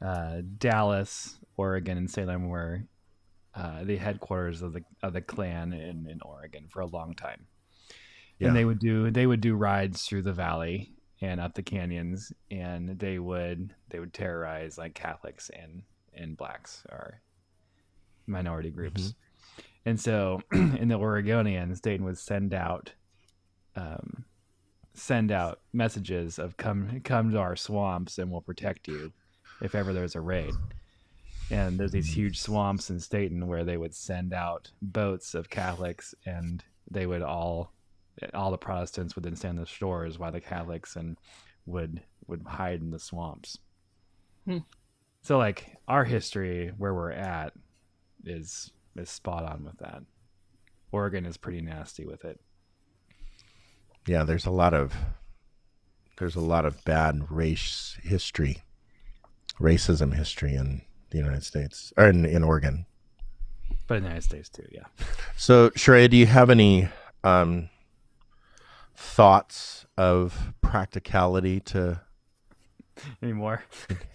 uh, 0.00 0.42
Dallas, 0.58 1.38
Oregon, 1.56 1.98
and 1.98 2.10
Salem 2.10 2.48
were 2.48 2.84
uh, 3.54 3.82
the 3.82 3.96
headquarters 3.96 4.62
of 4.62 4.72
the 4.72 4.84
of 5.02 5.12
the 5.12 5.20
Klan 5.20 5.72
in, 5.72 6.06
in 6.08 6.20
Oregon 6.22 6.66
for 6.68 6.80
a 6.80 6.86
long 6.86 7.14
time. 7.14 7.46
Yeah. 8.40 8.48
And 8.48 8.56
they 8.56 8.64
would 8.64 8.80
do 8.80 9.10
they 9.10 9.26
would 9.26 9.40
do 9.40 9.54
rides 9.54 10.04
through 10.04 10.22
the 10.22 10.32
valley 10.32 10.92
and 11.20 11.40
up 11.40 11.54
the 11.54 11.62
canyons, 11.62 12.32
and 12.50 12.98
they 12.98 13.18
would 13.18 13.74
they 13.90 14.00
would 14.00 14.12
terrorize 14.12 14.78
like 14.78 14.94
Catholics 14.94 15.50
and 15.50 15.82
and 16.14 16.36
blacks 16.36 16.82
or 16.90 17.20
minority 18.26 18.70
groups. 18.70 19.02
Mm-hmm. 19.02 19.60
And 19.86 20.00
so, 20.00 20.42
in 20.52 20.88
the 20.88 20.98
Oregonians, 20.98 21.80
Dayton 21.80 22.04
would 22.04 22.18
send 22.18 22.52
out 22.52 22.92
um, 23.76 24.24
send 24.94 25.30
out 25.30 25.60
messages 25.72 26.38
of 26.38 26.56
come 26.56 27.00
come 27.04 27.30
to 27.30 27.38
our 27.38 27.56
swamps 27.56 28.18
and 28.18 28.30
we'll 28.30 28.40
protect 28.40 28.88
you 28.88 29.12
if 29.62 29.74
ever 29.74 29.92
there's 29.92 30.16
a 30.16 30.20
raid 30.20 30.54
and 31.50 31.78
there's 31.78 31.92
these 31.92 32.12
huge 32.12 32.40
swamps 32.40 32.90
in 32.90 33.00
Stayton 33.00 33.46
where 33.46 33.64
they 33.64 33.76
would 33.76 33.94
send 33.94 34.32
out 34.32 34.70
boats 34.80 35.34
of 35.34 35.50
Catholics, 35.50 36.14
and 36.24 36.62
they 36.90 37.06
would 37.06 37.22
all 37.22 37.72
all 38.34 38.50
the 38.50 38.58
Protestants 38.58 39.14
would 39.14 39.24
then 39.24 39.36
stand 39.36 39.58
in 39.58 39.64
the 39.64 39.66
stores 39.66 40.18
while 40.18 40.32
the 40.32 40.40
Catholics 40.40 40.96
and 40.96 41.16
would 41.66 42.02
would 42.26 42.42
hide 42.46 42.80
in 42.80 42.90
the 42.90 42.98
swamps. 42.98 43.58
Hmm. 44.46 44.58
So 45.22 45.38
like 45.38 45.76
our 45.88 46.04
history 46.04 46.72
where 46.78 46.94
we're 46.94 47.12
at 47.12 47.52
is 48.24 48.72
is 48.96 49.10
spot 49.10 49.44
on 49.44 49.64
with 49.64 49.78
that. 49.78 50.02
Oregon 50.92 51.26
is 51.26 51.36
pretty 51.36 51.60
nasty 51.60 52.04
with 52.04 52.24
it. 52.24 52.40
Yeah, 54.06 54.24
there's 54.24 54.46
a 54.46 54.50
lot 54.50 54.74
of 54.74 54.94
there's 56.18 56.36
a 56.36 56.40
lot 56.40 56.64
of 56.64 56.84
bad 56.84 57.30
race 57.30 57.96
history, 58.02 58.62
racism 59.58 60.14
history 60.14 60.54
in 60.54 60.82
the 61.10 61.18
United 61.18 61.44
States 61.44 61.92
or 61.96 62.08
in, 62.08 62.24
in 62.24 62.42
Oregon. 62.42 62.86
But 63.86 63.98
in 63.98 64.02
the 64.04 64.08
United 64.08 64.24
States 64.24 64.48
too, 64.48 64.66
yeah. 64.70 64.84
So, 65.36 65.70
Sharayah, 65.70 66.10
do 66.10 66.16
you 66.16 66.26
have 66.26 66.50
any 66.50 66.88
um, 67.24 67.68
thoughts 69.00 69.86
of 69.96 70.52
practicality 70.60 71.60
to 71.60 72.00
anymore? 73.22 73.64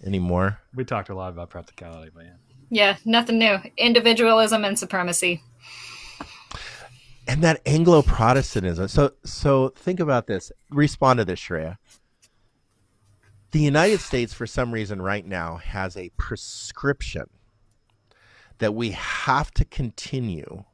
Anymore? 0.05 0.59
we 0.75 0.85
talked 0.85 1.09
a 1.09 1.15
lot 1.15 1.29
about 1.29 1.49
practicality, 1.49 2.11
but 2.13 2.25
yeah. 2.25 2.31
Yeah, 2.69 2.97
nothing 3.05 3.37
new. 3.37 3.57
Individualism 3.77 4.65
and 4.65 4.77
supremacy. 4.77 5.41
And 7.27 7.43
that 7.43 7.61
Anglo 7.65 8.01
Protestantism. 8.01 8.87
So, 8.87 9.13
so 9.23 9.69
think 9.69 9.99
about 9.99 10.27
this. 10.27 10.51
Respond 10.69 11.19
to 11.19 11.25
this, 11.25 11.39
Sharayah 11.39 11.77
the 13.55 13.61
United 13.61 14.01
States, 14.01 14.33
for 14.33 14.45
some 14.45 14.73
reason, 14.73 15.01
right 15.01 15.25
now, 15.25 15.55
has 15.55 15.95
a 15.95 16.11
prescription 16.17 17.29
that 18.57 18.75
we 18.75 18.91
have 18.91 19.49
to 19.51 19.63
continue 19.63 20.65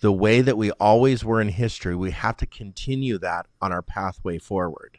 the 0.00 0.12
way 0.12 0.40
that 0.40 0.56
we 0.56 0.70
always 0.72 1.24
were 1.24 1.40
in 1.40 1.48
history. 1.48 1.94
We 1.94 2.10
have 2.10 2.36
to 2.38 2.46
continue 2.46 3.18
that 3.18 3.46
on 3.60 3.72
our 3.72 3.82
pathway 3.82 4.38
forward. 4.38 4.98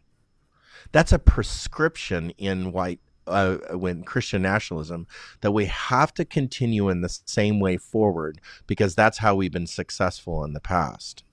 That's 0.91 1.11
a 1.11 1.19
prescription 1.19 2.31
in 2.37 2.71
white 2.71 2.99
uh, 3.27 3.57
when 3.73 4.03
Christian 4.03 4.41
nationalism 4.41 5.05
that 5.41 5.51
we 5.51 5.65
have 5.65 6.13
to 6.13 6.25
continue 6.25 6.89
in 6.89 7.01
the 7.01 7.09
same 7.25 7.59
way 7.59 7.77
forward 7.77 8.39
because 8.65 8.95
that's 8.95 9.17
how 9.17 9.35
we've 9.35 9.51
been 9.51 9.67
successful 9.67 10.43
in 10.43 10.53
the 10.53 10.61
past. 10.61 11.23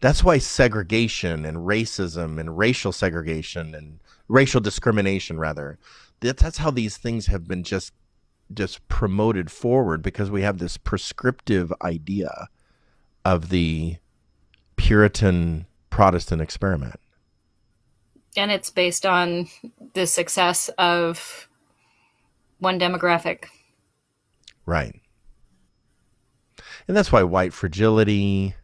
That's 0.00 0.24
why 0.24 0.38
segregation 0.38 1.44
and 1.44 1.58
racism 1.58 2.40
and 2.40 2.56
racial 2.56 2.92
segregation 2.92 3.74
and 3.74 4.00
racial 4.28 4.60
discrimination 4.60 5.38
rather 5.38 5.78
that, 6.20 6.36
that's 6.36 6.58
how 6.58 6.70
these 6.70 6.96
things 6.96 7.26
have 7.26 7.46
been 7.46 7.62
just 7.62 7.92
just 8.52 8.86
promoted 8.88 9.50
forward 9.50 10.02
because 10.02 10.30
we 10.30 10.42
have 10.42 10.58
this 10.58 10.78
prescriptive 10.78 11.72
idea 11.82 12.48
of 13.24 13.48
the 13.48 13.96
puritan 14.76 15.66
protestant 15.90 16.40
experiment 16.40 17.00
and 18.36 18.50
it's 18.50 18.70
based 18.70 19.04
on 19.04 19.48
the 19.94 20.06
success 20.06 20.68
of 20.78 21.48
one 22.58 22.78
demographic 22.78 23.46
right 24.66 25.00
and 26.86 26.96
that's 26.96 27.12
why 27.12 27.22
white 27.22 27.52
fragility 27.52 28.54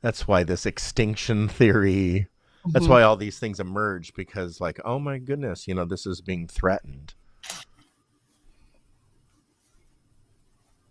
that's 0.00 0.28
why 0.28 0.44
this 0.44 0.66
extinction 0.66 1.48
theory 1.48 2.28
that's 2.72 2.84
mm-hmm. 2.84 2.92
why 2.92 3.02
all 3.02 3.16
these 3.16 3.38
things 3.38 3.60
emerge 3.60 4.14
because, 4.14 4.60
like, 4.60 4.80
oh 4.84 4.98
my 4.98 5.18
goodness, 5.18 5.68
you 5.68 5.74
know, 5.74 5.84
this 5.84 6.06
is 6.06 6.22
being 6.22 6.48
threatened. 6.48 7.14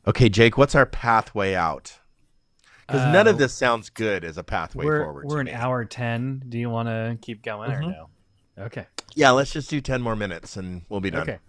Okay, 0.05 0.29
Jake, 0.29 0.57
what's 0.57 0.75
our 0.75 0.85
pathway 0.85 1.55
out? 1.55 1.99
Because 2.93 3.07
uh, 3.07 3.11
none 3.11 3.25
of 3.25 3.37
uh, 3.37 3.39
this 3.39 3.53
sounds 3.55 3.89
good 3.89 4.23
as 4.23 4.37
a 4.37 4.43
pathway 4.43 4.85
we're, 4.85 5.03
forward. 5.03 5.25
We're 5.25 5.39
an 5.39 5.47
hour 5.47 5.83
10. 5.83 6.43
Do 6.47 6.59
you 6.59 6.69
want 6.69 6.89
to 6.89 7.17
keep 7.23 7.41
going 7.41 7.71
mm-hmm. 7.71 7.85
or 7.85 7.91
no? 7.91 8.09
Okay. 8.65 8.85
Yeah, 9.15 9.31
let's 9.31 9.51
just 9.51 9.67
do 9.67 9.81
10 9.81 9.99
more 9.99 10.15
minutes 10.15 10.57
and 10.57 10.83
we'll 10.89 10.99
be 10.99 11.09
done. 11.09 11.23
Okay. 11.23 11.39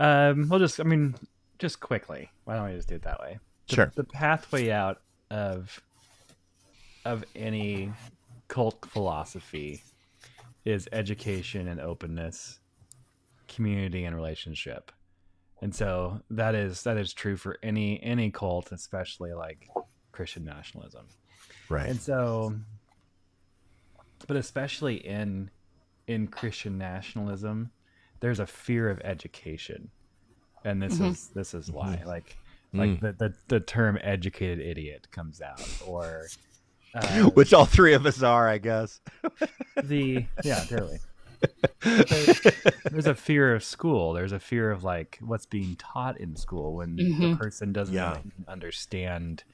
Um, 0.00 0.48
we'll 0.48 0.58
just, 0.58 0.80
I 0.80 0.82
mean, 0.82 1.14
just 1.60 1.78
quickly. 1.78 2.28
Why 2.42 2.56
don't 2.56 2.68
we 2.68 2.74
just 2.74 2.88
do 2.88 2.96
it 2.96 3.02
that 3.02 3.20
way? 3.20 3.38
The, 3.68 3.74
sure. 3.76 3.92
The 3.94 4.02
pathway 4.02 4.72
out 4.72 5.00
of 5.30 5.80
of 7.04 7.24
any 7.36 7.92
cult 8.48 8.84
philosophy 8.88 9.80
is 10.64 10.88
education 10.90 11.68
and 11.68 11.80
openness, 11.80 12.58
community 13.46 14.04
and 14.04 14.16
relationship. 14.16 14.90
And 15.62 15.72
so 15.72 16.20
that 16.30 16.56
is 16.56 16.82
that 16.82 16.96
is 16.96 17.12
true 17.12 17.36
for 17.36 17.58
any 17.62 18.02
any 18.02 18.32
cult, 18.32 18.72
especially 18.72 19.32
like 19.32 19.68
Christian 20.16 20.44
nationalism. 20.44 21.06
Right. 21.68 21.88
And 21.88 22.00
so 22.00 22.54
but 24.26 24.36
especially 24.36 24.96
in 24.96 25.50
in 26.06 26.28
Christian 26.28 26.78
nationalism, 26.78 27.70
there's 28.20 28.40
a 28.40 28.46
fear 28.46 28.88
of 28.88 29.00
education. 29.00 29.90
And 30.64 30.82
this 30.82 30.94
mm-hmm. 30.94 31.06
is 31.06 31.28
this 31.28 31.54
is 31.54 31.70
why. 31.70 31.96
Mm-hmm. 31.96 32.08
Like 32.08 32.36
like 32.72 32.90
mm. 32.90 33.00
the, 33.00 33.12
the 33.12 33.34
the 33.48 33.60
term 33.60 33.98
educated 34.02 34.60
idiot 34.60 35.08
comes 35.10 35.40
out 35.40 35.62
or 35.86 36.26
uh, 36.94 37.24
which 37.30 37.52
all 37.52 37.66
three 37.66 37.94
of 37.94 38.06
us 38.06 38.22
are, 38.22 38.48
I 38.48 38.58
guess. 38.58 39.00
the 39.82 40.24
yeah, 40.42 40.64
totally. 40.64 40.98
there's 42.90 43.06
a 43.06 43.14
fear 43.14 43.54
of 43.54 43.62
school. 43.62 44.14
There's 44.14 44.32
a 44.32 44.40
fear 44.40 44.70
of 44.70 44.82
like 44.82 45.18
what's 45.20 45.46
being 45.46 45.76
taught 45.76 46.18
in 46.18 46.34
school 46.34 46.74
when 46.74 46.96
mm-hmm. 46.96 47.30
the 47.30 47.36
person 47.36 47.72
doesn't 47.72 47.94
yeah. 47.94 48.18
understand 48.48 49.44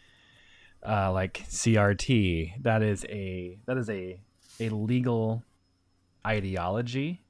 uh, 0.86 1.12
like 1.12 1.44
CRT. 1.48 2.62
That 2.62 2.82
is 2.82 3.04
a 3.08 3.58
that 3.66 3.76
is 3.76 3.88
a 3.88 4.18
a 4.60 4.68
legal 4.68 5.42
ideology 6.26 7.20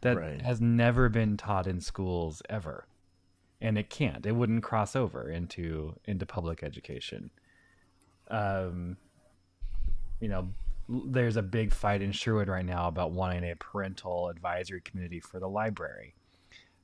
that 0.00 0.16
right. 0.16 0.42
has 0.42 0.60
never 0.60 1.08
been 1.08 1.36
taught 1.36 1.66
in 1.66 1.80
schools 1.80 2.42
ever, 2.48 2.86
and 3.60 3.78
it 3.78 3.90
can't. 3.90 4.24
It 4.26 4.32
wouldn't 4.32 4.62
cross 4.62 4.94
over 4.94 5.30
into 5.30 5.94
into 6.04 6.26
public 6.26 6.62
education. 6.62 7.30
Um, 8.28 8.96
you 10.20 10.28
know, 10.28 10.48
there's 10.88 11.36
a 11.36 11.42
big 11.42 11.72
fight 11.72 12.02
in 12.02 12.12
Sherwood 12.12 12.48
right 12.48 12.64
now 12.64 12.88
about 12.88 13.12
wanting 13.12 13.50
a 13.50 13.56
parental 13.56 14.28
advisory 14.28 14.80
committee 14.80 15.20
for 15.20 15.38
the 15.38 15.48
library. 15.48 16.14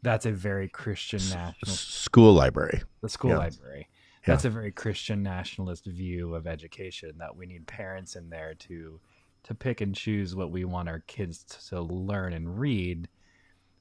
That's 0.02 0.24
a 0.24 0.32
very 0.32 0.68
Christian 0.68 1.20
national 1.28 1.72
school 1.72 2.32
library. 2.32 2.82
The 3.02 3.08
school 3.08 3.32
yeah. 3.32 3.38
library. 3.38 3.88
That's 4.26 4.44
a 4.44 4.50
very 4.50 4.70
Christian 4.70 5.22
nationalist 5.22 5.86
view 5.86 6.34
of 6.34 6.46
education 6.46 7.14
that 7.18 7.36
we 7.36 7.46
need 7.46 7.66
parents 7.66 8.16
in 8.16 8.30
there 8.30 8.54
to 8.60 9.00
to 9.44 9.54
pick 9.54 9.80
and 9.80 9.94
choose 9.94 10.36
what 10.36 10.50
we 10.50 10.64
want 10.64 10.88
our 10.88 11.00
kids 11.06 11.44
to 11.68 11.80
learn 11.80 12.34
and 12.34 12.60
read 12.60 13.08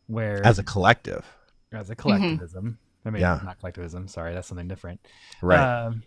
where 0.08 0.46
as 0.46 0.58
a 0.58 0.64
collective 0.64 1.26
as 1.74 1.90
a 1.90 1.96
collectivism 1.96 2.64
mm-hmm. 2.64 3.08
i 3.08 3.12
mean 3.12 3.22
yeah. 3.22 3.42
not 3.44 3.60
collectivism 3.60 4.08
sorry 4.08 4.34
that's 4.34 4.48
something 4.48 4.70
different 4.70 5.02
right 5.42 5.60
um, 5.60 6.02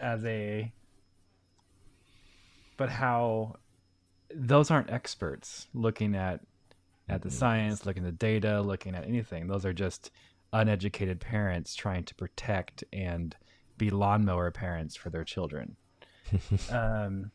as 0.00 0.24
a 0.24 0.72
but 2.76 2.90
how 2.90 3.56
those 4.32 4.70
aren't 4.70 4.88
experts 4.88 5.66
looking 5.74 6.14
at 6.14 6.40
at 7.08 7.22
the 7.22 7.28
mm-hmm. 7.28 7.38
science, 7.38 7.86
looking 7.86 8.04
at 8.04 8.18
the 8.18 8.26
data, 8.26 8.60
looking 8.60 8.94
at 8.94 9.04
anything. 9.04 9.46
Those 9.46 9.64
are 9.64 9.72
just 9.72 10.10
uneducated 10.52 11.20
parents 11.20 11.74
trying 11.74 12.04
to 12.04 12.14
protect 12.14 12.84
and 12.92 13.36
be 13.82 13.90
lawnmower 13.90 14.50
parents 14.50 14.96
for 14.96 15.10
their 15.10 15.24
children. 15.24 15.76
um, 16.70 17.30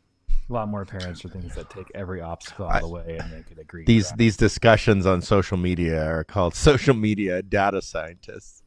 a 0.48 0.52
lot 0.52 0.68
more 0.68 0.84
parents 0.84 1.24
are 1.24 1.28
things 1.28 1.54
that 1.54 1.68
take 1.68 1.86
every 1.94 2.22
obstacle 2.22 2.66
out 2.66 2.76
of 2.76 2.82
the 2.82 2.88
way 2.88 3.18
and 3.20 3.30
make 3.30 3.50
it 3.50 3.58
agree. 3.58 3.84
These 3.84 4.12
these 4.12 4.36
discussions 4.36 5.04
on 5.04 5.20
social 5.20 5.58
media 5.58 6.04
are 6.04 6.24
called 6.24 6.54
social 6.68 6.94
media 6.94 7.42
data 7.42 7.82
scientists. 7.82 8.62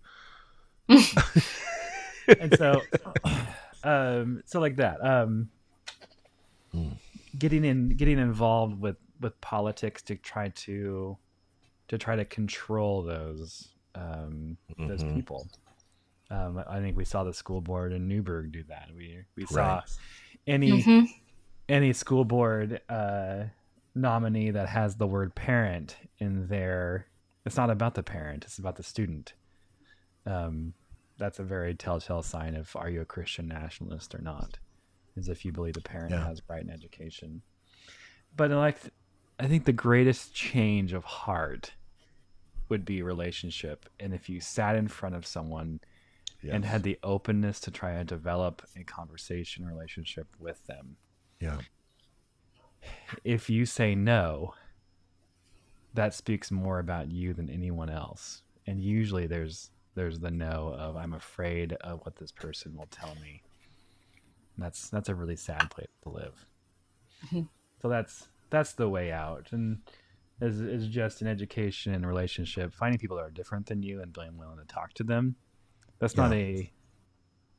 and 0.87 2.55
so, 2.57 2.81
um, 3.83 4.43
so 4.45 4.59
like 4.59 4.75
that. 4.75 5.03
Um, 5.03 5.49
getting 7.37 7.65
in 7.65 7.89
getting 7.89 8.19
involved 8.19 8.79
with 8.79 8.97
with 9.19 9.39
politics 9.41 10.01
to 10.03 10.15
try 10.15 10.49
to 10.49 11.17
to 11.87 11.97
try 11.97 12.15
to 12.15 12.25
control 12.25 13.01
those 13.01 13.69
um, 13.95 14.57
mm-hmm. 14.71 14.87
those 14.87 15.03
people. 15.03 15.47
Um, 16.31 16.63
I 16.67 16.79
think 16.79 16.95
we 16.95 17.03
saw 17.03 17.25
the 17.25 17.33
school 17.33 17.59
board 17.59 17.91
in 17.91 18.07
Newberg 18.07 18.53
do 18.53 18.63
that. 18.69 18.89
We 18.95 19.19
we 19.35 19.45
saw 19.45 19.75
right. 19.75 19.83
any 20.47 20.71
mm-hmm. 20.71 21.05
any 21.67 21.91
school 21.91 22.23
board 22.23 22.79
uh, 22.87 23.43
nominee 23.93 24.51
that 24.51 24.69
has 24.69 24.95
the 24.95 25.07
word 25.07 25.35
parent 25.35 25.97
in 26.19 26.47
there. 26.47 27.07
It's 27.45 27.57
not 27.57 27.69
about 27.69 27.95
the 27.95 28.03
parent; 28.03 28.45
it's 28.45 28.59
about 28.59 28.77
the 28.77 28.83
student. 28.83 29.33
Um, 30.25 30.73
that's 31.17 31.39
a 31.39 31.43
very 31.43 31.75
telltale 31.75 32.23
sign 32.23 32.55
of 32.55 32.73
are 32.75 32.89
you 32.89 33.01
a 33.01 33.05
Christian 33.05 33.47
nationalist 33.47 34.15
or 34.15 34.21
not 34.21 34.57
is 35.17 35.27
if 35.27 35.43
you 35.43 35.51
believe 35.51 35.73
the 35.73 35.81
parent 35.81 36.11
yeah. 36.11 36.25
has 36.25 36.41
right 36.47 36.63
in 36.63 36.69
education. 36.69 37.41
But 38.35 38.51
like, 38.51 38.77
I 39.37 39.47
think 39.47 39.65
the 39.65 39.73
greatest 39.73 40.33
change 40.33 40.93
of 40.93 41.03
heart 41.03 41.73
would 42.69 42.85
be 42.85 43.01
relationship, 43.01 43.89
and 43.99 44.13
if 44.13 44.29
you 44.29 44.39
sat 44.39 44.77
in 44.77 44.87
front 44.87 45.15
of 45.15 45.25
someone 45.25 45.81
yes. 46.41 46.53
and 46.53 46.65
had 46.65 46.83
the 46.83 46.97
openness 47.03 47.59
to 47.61 47.71
try 47.71 47.91
and 47.91 48.07
develop 48.07 48.61
a 48.75 48.83
conversation 48.83 49.65
relationship 49.65 50.27
with 50.39 50.65
them. 50.67 50.97
Yeah. 51.39 51.59
If 53.23 53.49
you 53.49 53.65
say 53.65 53.95
no, 53.95 54.53
that 55.93 56.13
speaks 56.13 56.51
more 56.51 56.79
about 56.79 57.11
you 57.11 57.33
than 57.33 57.49
anyone 57.49 57.89
else. 57.89 58.43
And 58.67 58.79
usually 58.79 59.27
there's 59.27 59.71
there's 59.93 60.19
the 60.19 60.31
no 60.31 60.73
of 60.77 60.95
I'm 60.95 61.13
afraid 61.13 61.73
of 61.73 61.99
what 62.03 62.15
this 62.15 62.31
person 62.31 62.75
will 62.75 62.87
tell 62.87 63.13
me 63.21 63.41
that's 64.61 64.89
that's 64.89 65.09
a 65.09 65.15
really 65.15 65.35
sad 65.35 65.69
place 65.69 65.87
to 66.03 66.09
live. 66.09 66.45
Mm-hmm. 67.25 67.41
so 67.81 67.89
that's 67.89 68.29
that's 68.49 68.73
the 68.73 68.89
way 68.89 69.11
out, 69.11 69.49
and 69.51 69.79
is 70.41 70.61
is 70.61 70.87
just 70.87 71.21
an 71.21 71.27
education 71.27 71.93
and 71.93 72.05
relationship, 72.05 72.73
finding 72.73 72.99
people 72.99 73.17
that 73.17 73.23
are 73.23 73.31
different 73.31 73.67
than 73.67 73.83
you 73.83 74.01
and 74.01 74.13
being 74.13 74.37
willing 74.37 74.57
to 74.57 74.65
talk 74.65 74.93
to 74.95 75.03
them. 75.03 75.35
That's 76.01 76.17
yeah. 76.17 76.23
not 76.23 76.33
a 76.33 76.71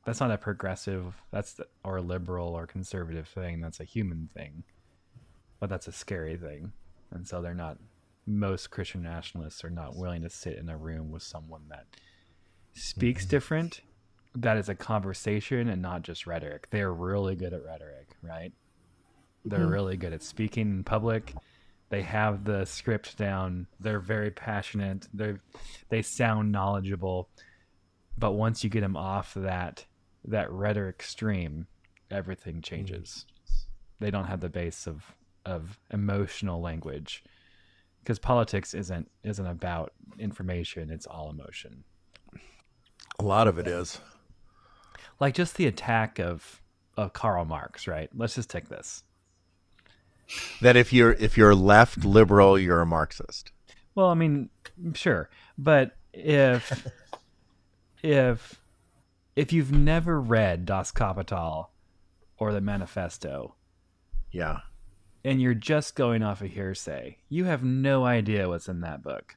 that's 0.04 0.20
not 0.20 0.32
a 0.32 0.36
progressive 0.36 1.14
that's 1.30 1.54
the, 1.54 1.66
or 1.84 2.02
liberal 2.02 2.48
or 2.54 2.66
conservative 2.66 3.28
thing. 3.28 3.60
That's 3.60 3.80
a 3.80 3.84
human 3.84 4.28
thing, 4.36 4.64
but 5.60 5.70
that's 5.70 5.86
a 5.88 5.92
scary 5.92 6.36
thing, 6.36 6.72
and 7.10 7.26
so 7.26 7.40
they're 7.40 7.54
not. 7.54 7.78
Most 8.24 8.70
Christian 8.70 9.02
nationalists 9.02 9.64
are 9.64 9.70
not 9.70 9.96
willing 9.96 10.22
to 10.22 10.30
sit 10.30 10.56
in 10.56 10.68
a 10.68 10.76
room 10.76 11.10
with 11.10 11.24
someone 11.24 11.62
that 11.70 11.86
speaks 12.74 13.22
mm-hmm. 13.22 13.30
different 13.30 13.80
that 14.34 14.56
is 14.56 14.68
a 14.68 14.74
conversation 14.74 15.68
and 15.68 15.82
not 15.82 16.02
just 16.02 16.26
rhetoric. 16.26 16.68
They're 16.70 16.92
really 16.92 17.34
good 17.34 17.52
at 17.52 17.64
rhetoric, 17.64 18.08
right? 18.22 18.52
They're 19.44 19.60
mm-hmm. 19.60 19.68
really 19.68 19.96
good 19.96 20.12
at 20.12 20.22
speaking 20.22 20.70
in 20.70 20.84
public. 20.84 21.34
They 21.90 22.02
have 22.02 22.44
the 22.44 22.64
script 22.64 23.18
down. 23.18 23.66
They're 23.80 24.00
very 24.00 24.30
passionate. 24.30 25.06
They 25.12 25.34
they 25.90 26.02
sound 26.02 26.50
knowledgeable. 26.50 27.28
But 28.16 28.32
once 28.32 28.62
you 28.62 28.70
get 28.70 28.80
them 28.80 28.96
off 28.96 29.34
that 29.34 29.86
that 30.24 30.50
rhetoric 30.50 31.02
stream, 31.02 31.66
everything 32.10 32.62
changes. 32.62 33.26
Mm-hmm. 33.28 34.04
They 34.04 34.10
don't 34.10 34.26
have 34.26 34.40
the 34.40 34.48
base 34.48 34.86
of 34.86 35.14
of 35.44 35.78
emotional 35.90 36.60
language 36.60 37.24
because 38.00 38.18
politics 38.18 38.74
isn't 38.74 39.10
isn't 39.24 39.46
about 39.46 39.92
information. 40.18 40.90
It's 40.90 41.06
all 41.06 41.30
emotion. 41.30 41.84
A 43.18 43.24
lot 43.24 43.48
of 43.48 43.58
it 43.58 43.66
is 43.66 44.00
like 45.20 45.34
just 45.34 45.56
the 45.56 45.66
attack 45.66 46.18
of 46.18 46.60
of 46.96 47.12
Karl 47.12 47.44
Marx, 47.44 47.86
right? 47.86 48.10
Let's 48.14 48.34
just 48.34 48.50
take 48.50 48.68
this. 48.68 49.02
That 50.60 50.76
if 50.76 50.92
you're 50.92 51.12
if 51.12 51.36
you're 51.36 51.54
left 51.54 52.04
liberal, 52.04 52.58
you're 52.58 52.80
a 52.80 52.86
Marxist. 52.86 53.52
Well, 53.94 54.08
I 54.08 54.14
mean, 54.14 54.48
sure, 54.94 55.28
but 55.58 55.96
if 56.12 56.86
if 58.02 58.60
if 59.36 59.52
you've 59.52 59.72
never 59.72 60.20
read 60.20 60.66
Das 60.66 60.90
Kapital 60.90 61.70
or 62.38 62.52
the 62.52 62.60
Manifesto, 62.60 63.54
yeah, 64.30 64.60
and 65.24 65.40
you're 65.40 65.54
just 65.54 65.94
going 65.94 66.22
off 66.22 66.42
a 66.42 66.44
of 66.46 66.50
hearsay, 66.50 67.18
you 67.28 67.44
have 67.44 67.62
no 67.62 68.04
idea 68.04 68.48
what's 68.48 68.68
in 68.68 68.80
that 68.80 69.02
book. 69.02 69.36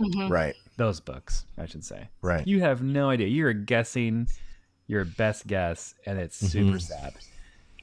Mm-hmm. 0.00 0.28
Right. 0.28 0.54
Those 0.76 1.00
books, 1.00 1.46
I 1.56 1.66
should 1.66 1.84
say. 1.84 2.08
Right. 2.20 2.46
You 2.46 2.60
have 2.60 2.82
no 2.82 3.10
idea. 3.10 3.28
You're 3.28 3.52
guessing 3.52 4.26
your 4.86 5.04
best 5.04 5.46
guess, 5.46 5.94
and 6.04 6.18
it's 6.18 6.36
super 6.36 6.76
mm-hmm. 6.76 6.78
sad. 6.78 7.14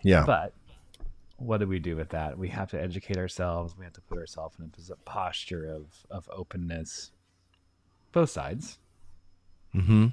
Yeah. 0.03 0.25
But 0.25 0.53
what 1.37 1.59
do 1.59 1.67
we 1.67 1.79
do 1.79 1.95
with 1.95 2.09
that? 2.09 2.37
We 2.37 2.49
have 2.49 2.69
to 2.71 2.81
educate 2.81 3.17
ourselves. 3.17 3.77
We 3.77 3.85
have 3.85 3.93
to 3.93 4.01
put 4.01 4.17
ourselves 4.17 4.57
in 4.59 4.71
a 4.91 4.95
posture 5.09 5.65
of 5.65 5.85
of 6.09 6.29
openness. 6.31 7.11
Both 8.11 8.29
sides. 8.29 8.77
Mm-hmm. 9.75 10.07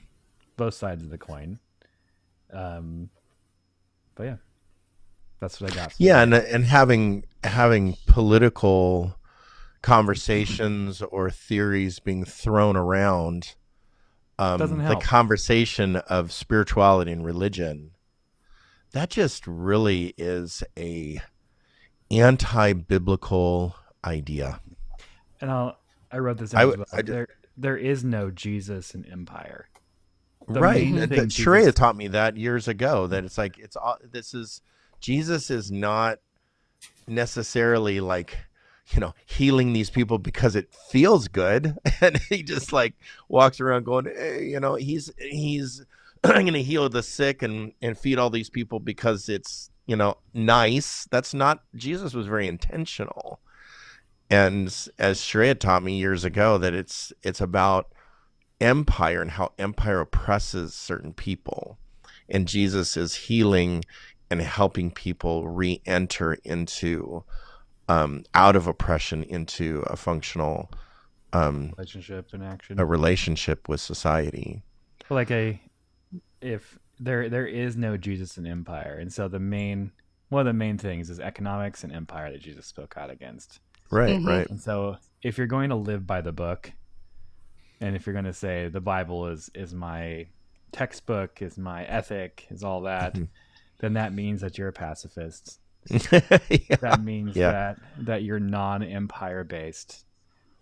Both 0.57 0.75
sides 0.75 1.03
of 1.03 1.11
the 1.11 1.19
coin. 1.19 1.59
Um, 2.53 3.11
but 4.15 4.25
yeah, 4.25 4.37
that's 5.41 5.61
what 5.61 5.73
I 5.73 5.75
got. 5.75 5.95
Yeah, 5.99 6.23
and 6.23 6.35
and 6.35 6.65
having 6.65 7.25
having 7.45 7.97
political 8.07 9.17
conversations 9.83 11.03
or 11.03 11.31
theories 11.31 12.01
being 12.01 12.25
thrown 12.25 12.77
around 12.77 13.55
um, 14.39 14.59
the 14.59 14.99
conversation 15.01 15.97
of 15.97 16.33
spirituality 16.33 17.13
and 17.13 17.25
religion, 17.25 17.93
that 18.93 19.11
just 19.11 19.47
really 19.47 20.15
is 20.17 20.65
a 20.77 21.21
anti-biblical 22.11 23.77
idea. 24.05 24.61
And 25.41 25.51
I'll, 25.51 25.79
I 26.11 26.19
wrote 26.19 26.39
this. 26.39 26.55
I, 26.55 26.65
well. 26.65 26.85
I, 26.93 27.03
there, 27.03 27.29
there 27.59 27.77
is 27.77 28.05
no 28.05 28.31
Jesus 28.31 28.95
in 28.95 29.05
empire. 29.07 29.69
The 30.49 30.61
right. 30.61 30.87
Sharayah 30.87 31.75
taught 31.75 31.97
me 31.97 32.09
that 32.09 32.37
years 32.37 32.69
ago. 32.69 33.07
That 33.07 33.25
it's 33.25 33.37
like 33.37 33.59
it's 33.59 33.77
all. 33.77 33.99
This 34.03 34.33
is 34.33 34.63
Jesus 35.01 35.51
is 35.51 35.71
not 35.71 36.21
necessarily 37.07 38.01
like 38.01 38.39
you 38.91 39.01
know, 39.01 39.15
healing 39.27 39.73
these 39.73 39.91
people 39.91 40.19
because 40.19 40.57
it 40.57 40.73
feels 40.73 41.29
good. 41.29 41.77
And 42.01 42.17
he 42.29 42.45
just 42.45 42.73
like 42.73 42.95
walks 43.29 43.61
around 43.61 43.85
going, 43.85 44.05
hey, 44.05 44.45
you 44.45 44.61
know, 44.61 44.77
he's, 44.77 45.11
he's 45.19 45.85
I'm 46.23 46.43
going 46.43 46.53
to 46.53 46.63
heal 46.63 46.89
the 46.89 47.03
sick 47.03 47.43
and, 47.43 47.73
and 47.83 47.99
feed 47.99 48.19
all 48.19 48.31
these 48.31 48.51
people 48.51 48.79
because 48.79 49.29
it's, 49.29 49.71
you 49.87 49.97
know, 49.97 50.19
nice. 50.33 51.09
That's 51.11 51.35
not, 51.35 51.65
Jesus 51.75 52.15
was 52.15 52.29
very 52.29 52.47
intentional. 52.47 53.41
And 54.31 54.67
as 54.99 55.21
Sharayah 55.21 55.59
taught 55.59 55.83
me 55.83 55.97
years 55.97 56.25
ago, 56.25 56.59
that 56.59 56.75
it's 56.75 57.13
it's 57.23 57.41
about 57.41 57.93
empire 58.61 59.23
and 59.23 59.31
how 59.31 59.53
empire 59.59 60.01
oppresses 60.01 60.75
certain 60.75 61.13
people, 61.13 61.79
and 62.29 62.47
Jesus 62.47 62.97
is 62.97 63.15
healing 63.15 63.85
and 64.31 64.43
helping 64.43 64.91
people 64.91 65.49
re-enter 65.49 66.35
into 66.45 67.25
um, 67.89 68.25
out 68.35 68.55
of 68.55 68.67
oppression 68.67 69.23
into 69.25 69.83
a 69.87 69.97
functional 69.97 70.71
um, 71.33 71.73
relationship 71.77 72.29
and 72.33 72.45
action, 72.45 72.79
a 72.79 72.85
relationship 72.85 73.69
with 73.69 73.81
society. 73.81 74.63
Like 75.09 75.31
a 75.31 75.61
if 76.43 76.79
there 77.01 77.29
there 77.29 77.47
is 77.47 77.77
no 77.77 77.97
Jesus 77.97 78.37
in 78.37 78.47
empire, 78.47 78.99
and 79.01 79.13
so 79.13 79.29
the 79.29 79.39
main 79.39 79.93
one 80.29 80.41
of 80.41 80.47
the 80.47 80.53
main 80.53 80.77
things 80.77 81.09
is 81.09 81.19
economics 81.19 81.85
and 81.85 81.93
empire 81.93 82.31
that 82.31 82.43
Jesus 82.43 82.67
spoke 82.67 82.95
out 82.99 83.11
against. 83.11 83.61
Right, 83.91 84.11
mm-hmm. 84.11 84.29
right. 84.29 84.49
And 84.49 84.61
so 84.61 84.99
if 85.23 85.39
you're 85.39 85.47
going 85.47 85.71
to 85.71 85.77
live 85.77 86.07
by 86.07 86.21
the 86.21 86.33
book, 86.33 86.73
and 87.81 87.97
if 87.97 88.07
you're 88.07 88.13
going 88.13 88.25
to 88.25 88.33
say 88.33 88.69
the 88.69 88.81
Bible 88.81 89.29
is 89.29 89.51
is 89.55 89.75
my 89.75 90.27
textbook, 90.73 91.43
is 91.43 91.57
my 91.59 91.85
ethic, 91.85 92.47
is 92.51 92.63
all 92.63 92.83
that, 92.83 93.15
mm-hmm. 93.15 93.25
then 93.81 93.95
that 93.95 94.13
means 94.13 94.41
that 94.41 94.59
you're 94.59 94.69
a 94.69 94.73
pacifist. 94.73 95.61
yeah. 95.89 96.21
That 96.81 97.01
means 97.03 97.37
yeah. 97.37 97.51
that 97.51 97.79
that 97.99 98.23
you're 98.23 98.41
non-empire 98.41 99.45
based. 99.45 100.05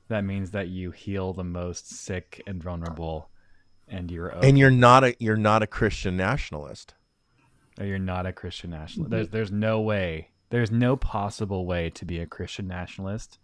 That 0.09 0.25
means 0.25 0.53
that 0.53 0.69
you 0.69 0.93
heal 0.93 1.33
the 1.33 1.45
most 1.45 1.91
sick 1.91 2.41
and 2.47 2.63
vulnerable, 2.63 3.29
and 3.89 4.11
you're 4.11 4.33
okay. 4.37 4.49
and 4.49 4.59
you're 4.59 4.71
not 4.71 5.03
a 5.03 5.17
you're 5.19 5.37
not 5.37 5.63
a 5.63 5.67
Christian 5.67 6.17
nationalist. 6.17 6.95
Or 7.79 7.85
you're 7.85 7.99
not 7.99 8.25
a 8.25 8.33
Christian 8.33 8.71
nationalist. 8.71 9.11
There's 9.11 9.29
there's 9.31 9.53
no 9.53 9.81
way. 9.81 10.31
There's 10.51 10.71
no 10.71 10.97
possible 10.97 11.67
way 11.67 11.91
to 11.91 12.05
be 12.05 12.19
a 12.19 12.27
Christian 12.27 12.69
nationalist. 12.69 13.39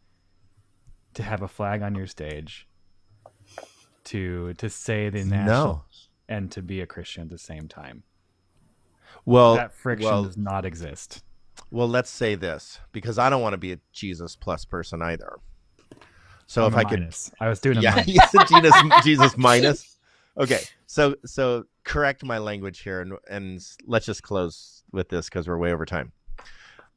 To 1.15 1.23
have 1.23 1.43
a 1.43 1.49
flag 1.49 1.83
on 1.83 1.95
your 1.95 2.07
stage. 2.07 2.67
To 4.05 4.55
to 4.55 4.71
say 4.71 5.09
the 5.11 5.25
national 5.25 5.47
no. 5.47 5.85
and 6.29 6.51
to 6.53 6.63
be 6.63 6.81
a 6.81 6.87
Christian 6.87 7.25
at 7.25 7.31
the 7.31 7.39
same 7.39 7.69
time. 7.69 8.03
Well, 9.25 9.57
that 9.57 9.75
friction 9.75 10.11
well, 10.11 10.25
does 10.25 10.37
not 10.37 10.65
exist. 10.65 11.23
Well, 11.71 11.89
let's 11.89 12.11
say 12.11 12.35
this 12.35 12.81
because 12.93 13.19
I 13.19 13.31
don't 13.31 13.43
want 13.43 13.53
to 13.53 13.59
be 13.59 13.73
a 13.73 13.79
Jesus 13.93 14.37
plus 14.37 14.65
person 14.65 15.03
either. 15.03 15.39
So 16.47 16.65
I'm 16.65 16.73
if 16.73 16.79
I 16.79 16.83
minus. 16.83 17.31
could, 17.31 17.45
I 17.45 17.49
was 17.49 17.61
doing 17.61 17.79
a 17.79 17.81
yeah, 17.81 18.03
Jesus, 18.05 18.75
Jesus 19.05 19.37
minus. 19.37 19.89
Okay, 20.35 20.61
so 20.87 21.15
so 21.27 21.65
correct 21.85 22.25
my 22.25 22.39
language 22.39 22.81
here, 22.81 23.03
and 23.03 23.13
and 23.29 23.63
let's 23.87 24.07
just 24.07 24.23
close 24.23 24.83
with 24.91 25.11
this 25.11 25.29
because 25.29 25.47
we're 25.47 25.59
way 25.59 25.75
over 25.75 25.85
time. 25.85 26.11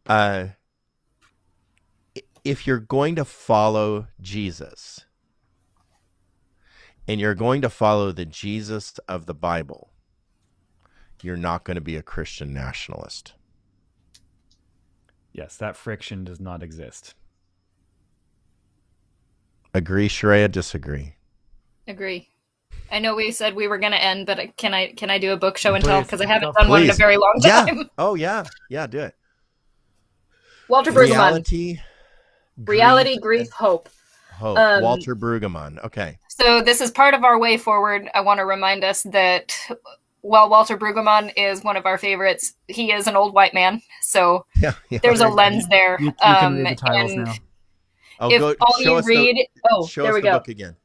Uh, 0.06 0.48
if 2.44 2.68
you're 2.68 2.80
going 2.80 3.16
to 3.16 3.26
follow 3.26 4.08
Jesus, 4.22 5.06
and 7.08 7.20
you're 7.20 7.36
going 7.36 7.62
to 7.62 7.70
follow 7.70 8.12
the 8.12 8.26
Jesus 8.26 9.00
of 9.08 9.26
the 9.26 9.34
Bible, 9.34 9.92
you're 11.22 11.38
not 11.38 11.64
going 11.64 11.76
to 11.76 11.82
be 11.82 11.96
a 11.96 12.04
Christian 12.04 12.54
nationalist. 12.54 13.34
Yes, 15.34 15.58
that 15.58 15.76
friction 15.76 16.24
does 16.24 16.40
not 16.40 16.64
exist. 16.64 17.14
Agree, 19.74 20.08
Sharayah? 20.08 20.52
Disagree? 20.52 21.16
Agree. 21.88 22.30
I 22.92 23.00
know 23.00 23.16
we 23.16 23.32
said 23.32 23.56
we 23.56 23.68
were 23.68 23.78
going 23.78 23.92
to 23.92 24.02
end, 24.02 24.26
but 24.28 24.56
can 24.56 24.74
I 24.74 24.94
can 24.94 25.10
I 25.10 25.18
do 25.18 25.34
a 25.34 25.38
book 25.38 25.58
show 25.58 25.74
and 25.74 25.84
tell 25.84 26.02
because 26.02 26.22
I 26.22 26.28
haven't 26.28 26.54
done 26.54 26.68
Please. 26.68 26.70
one 26.70 26.84
in 26.84 26.90
a 26.92 26.94
very 26.94 27.18
long 27.18 27.40
time. 27.42 27.78
Yeah. 27.78 27.84
Oh 27.98 28.16
yeah, 28.16 28.46
yeah. 28.70 28.88
Do 28.88 29.00
it. 29.00 29.16
Walter 30.68 30.92
Brueggemann. 30.92 31.10
Reality, 31.10 31.80
Reality, 32.58 33.18
grief, 33.18 33.22
grief 33.22 33.52
hope. 33.52 33.90
Hope. 34.32 34.58
Um, 34.58 34.84
Walter 34.84 35.16
Brueggemann. 35.16 35.84
Okay. 35.86 36.18
So 36.28 36.62
this 36.62 36.82
is 36.82 36.92
part 36.92 37.14
of 37.14 37.24
our 37.24 37.40
way 37.40 37.58
forward. 37.58 38.10
I 38.14 38.22
want 38.22 38.40
to 38.40 38.46
remind 38.46 38.84
us 38.84 39.04
that 39.04 39.58
while 40.22 40.50
Walter 40.50 40.78
Brueggemann 40.78 41.32
is 41.38 41.64
one 41.64 41.78
of 41.78 41.86
our 41.86 41.98
favorites, 41.98 42.54
he 42.68 42.92
is 42.92 43.08
an 43.08 43.16
old 43.16 43.34
white 43.34 43.54
man. 43.54 43.82
So 44.02 44.46
yeah, 44.62 44.74
yeah, 44.90 45.00
there's 45.02 45.22
a 45.22 45.30
lens 45.30 45.68
there. 45.70 45.98
You, 46.00 46.08
you 46.08 46.14
um, 46.24 46.64
the 46.64 46.78
and 46.86 47.26
now. 47.26 47.34
Oh, 48.20 48.32
if 48.32 48.40
go, 48.40 48.56
all 48.62 48.82
you 48.82 49.02
read, 49.02 49.36
the, 49.36 49.48
oh, 49.72 49.90
there 49.96 50.14
we 50.14 50.22
the 50.22 50.30
go. 50.30 50.44
again. 50.48 50.76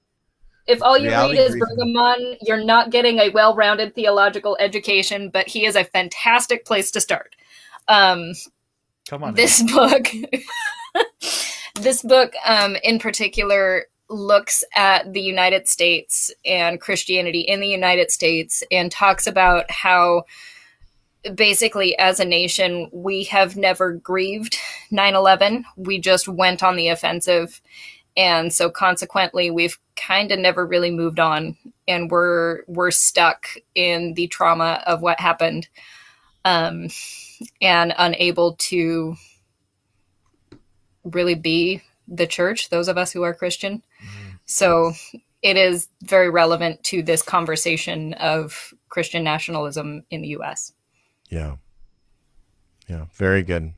If 0.66 0.82
all 0.82 0.98
you 0.98 1.08
Reality 1.08 1.38
read 1.38 1.50
is 1.50 1.56
Brueggemann, 1.56 2.36
you're 2.42 2.62
not 2.62 2.90
getting 2.90 3.18
a 3.18 3.30
well-rounded 3.30 3.94
theological 3.94 4.56
education, 4.60 5.30
but 5.30 5.48
he 5.48 5.64
is 5.64 5.74
a 5.74 5.84
fantastic 5.84 6.64
place 6.64 6.90
to 6.92 7.00
start. 7.00 7.34
Um, 7.88 8.34
Come 9.08 9.24
on. 9.24 9.34
This 9.34 9.62
now. 9.62 9.88
book, 9.88 10.08
this 11.76 12.02
book, 12.02 12.32
um, 12.46 12.76
in 12.82 12.98
particular, 12.98 13.86
looks 14.08 14.64
at 14.74 15.12
the 15.12 15.20
United 15.20 15.68
States 15.68 16.32
and 16.44 16.80
Christianity 16.80 17.40
in 17.40 17.60
the 17.60 17.68
United 17.68 18.10
States 18.10 18.62
and 18.70 18.90
talks 18.90 19.26
about 19.26 19.70
how 19.70 20.24
basically 21.34 21.96
as 21.98 22.18
a 22.18 22.24
nation 22.24 22.88
we 22.92 23.24
have 23.24 23.56
never 23.56 23.92
grieved 23.92 24.56
9/11 24.90 25.64
we 25.76 25.98
just 25.98 26.26
went 26.26 26.62
on 26.62 26.76
the 26.76 26.88
offensive 26.88 27.60
and 28.16 28.52
so 28.52 28.70
consequently 28.70 29.50
we've 29.50 29.78
kind 29.96 30.32
of 30.32 30.38
never 30.38 30.66
really 30.66 30.90
moved 30.90 31.20
on 31.20 31.56
and 31.86 32.10
we're 32.10 32.62
we're 32.68 32.90
stuck 32.90 33.48
in 33.74 34.14
the 34.14 34.28
trauma 34.28 34.82
of 34.86 35.02
what 35.02 35.20
happened 35.20 35.68
um 36.46 36.88
and 37.60 37.94
unable 37.98 38.54
to 38.56 39.14
really 41.04 41.34
be 41.34 41.82
the 42.08 42.26
church, 42.26 42.70
those 42.70 42.88
of 42.88 42.98
us 42.98 43.12
who 43.12 43.22
are 43.22 43.32
Christian. 43.32 43.82
Mm-hmm. 44.02 44.28
So 44.46 44.92
it 45.42 45.56
is 45.56 45.88
very 46.02 46.28
relevant 46.28 46.82
to 46.84 47.02
this 47.02 47.22
conversation 47.22 48.14
of 48.14 48.74
Christian 48.88 49.24
nationalism 49.24 50.04
in 50.10 50.22
the 50.22 50.28
US. 50.28 50.72
Yeah. 51.28 51.56
Yeah. 52.88 53.06
Very 53.14 53.42
good. 53.42 53.72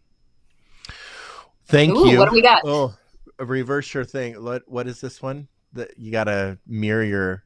Thank 1.67 1.95
Ooh, 1.95 2.09
you. 2.09 2.19
What 2.19 2.31
do 2.31 2.35
we 2.35 2.43
got? 2.43 2.63
Oh, 2.65 2.95
reverse 3.39 3.93
your 3.95 4.05
thing. 4.05 4.43
What 4.43 4.63
what 4.67 4.87
is 4.87 5.01
this 5.01 5.23
one? 5.23 5.49
That 5.75 5.99
you 5.99 6.11
gotta 6.11 6.59
mirror 6.67 7.05
your 7.05 7.45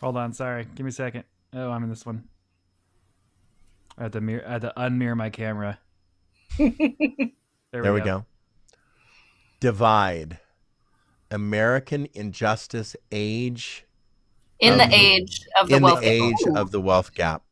Hold 0.00 0.16
on, 0.16 0.32
sorry. 0.32 0.66
Give 0.74 0.84
me 0.84 0.90
a 0.90 0.92
second. 0.92 1.24
Oh, 1.52 1.70
I'm 1.70 1.82
in 1.82 1.88
this 1.88 2.06
one. 2.06 2.24
I 3.98 4.04
had 4.04 4.12
to 4.12 4.20
mirror 4.20 4.44
I 4.46 4.52
had 4.52 4.62
to 4.62 4.72
unmirror 4.76 5.16
my 5.16 5.30
camera. 5.30 5.78
there, 6.58 6.72
there 7.72 7.92
we, 7.92 8.00
go. 8.00 8.04
go 8.04 8.24
divide 9.60 10.38
American 11.30 12.08
injustice 12.14 12.96
age 13.12 13.84
in 14.60 14.78
the 14.78 14.88
age 14.92 15.46
of 15.60 15.68
the 15.68 15.76
in 15.76 15.82
wealth 15.82 16.00
the 16.00 16.08
age 16.08 16.36
Ooh. 16.46 16.56
of 16.56 16.70
the 16.70 16.80
wealth 16.80 17.14
gap. 17.14 17.42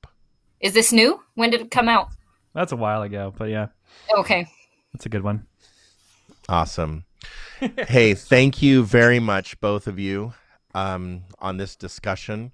Is 0.61 0.73
this 0.73 0.93
new? 0.93 1.21
When 1.35 1.51
did 1.51 1.61
it 1.61 1.71
come 1.71 1.89
out? 1.89 2.09
That's 2.55 2.73
a 2.73 2.77
while 2.77 3.03
ago, 3.03 3.35
but 3.37 3.51
yeah. 3.51 3.69
Okay. 4.17 4.47
That's 4.93 5.07
a 5.07 5.09
good 5.09 5.23
one. 5.23 5.47
Awesome. 6.49 7.05
hey, 7.89 8.15
thank 8.15 8.63
you 8.63 8.85
very 8.85 9.21
much, 9.21 9.61
both 9.61 9.87
of 9.87 9.99
you, 9.99 10.33
um, 10.75 11.25
on 11.39 11.59
this 11.59 11.77
discussion. 11.77 12.53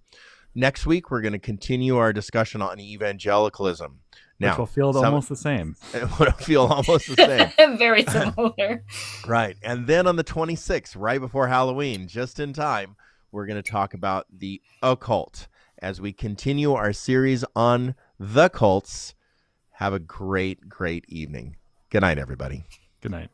Next 0.54 0.86
week, 0.86 1.10
we're 1.10 1.22
going 1.22 1.32
to 1.32 1.38
continue 1.38 1.96
our 1.96 2.12
discussion 2.12 2.60
on 2.60 2.78
evangelicalism. 2.78 4.00
Now, 4.38 4.50
Which 4.50 4.58
will 4.58 4.66
feel 4.66 4.92
some, 4.92 5.04
almost 5.06 5.28
the 5.28 5.36
same. 5.36 5.76
It 5.94 6.18
will 6.18 6.32
feel 6.32 6.62
almost 6.62 7.14
the 7.14 7.52
same. 7.56 7.76
Very 7.78 8.04
similar. 8.04 8.84
right. 9.26 9.56
And 9.62 9.86
then 9.86 10.06
on 10.06 10.16
the 10.16 10.24
26th, 10.24 10.94
right 10.96 11.20
before 11.20 11.48
Halloween, 11.48 12.08
just 12.08 12.40
in 12.40 12.52
time, 12.52 12.96
we're 13.30 13.46
going 13.46 13.62
to 13.62 13.70
talk 13.70 13.94
about 13.94 14.26
the 14.36 14.60
occult 14.82 15.46
as 15.78 16.00
we 16.00 16.12
continue 16.12 16.72
our 16.72 16.92
series 16.92 17.44
on 17.56 17.94
the 18.18 18.48
cults. 18.48 19.14
Have 19.76 19.94
a 19.94 19.98
great, 19.98 20.68
great 20.68 21.04
evening. 21.08 21.56
Good 21.90 22.02
night, 22.02 22.18
everybody. 22.18 22.64
Good 23.00 23.12
night. 23.12 23.30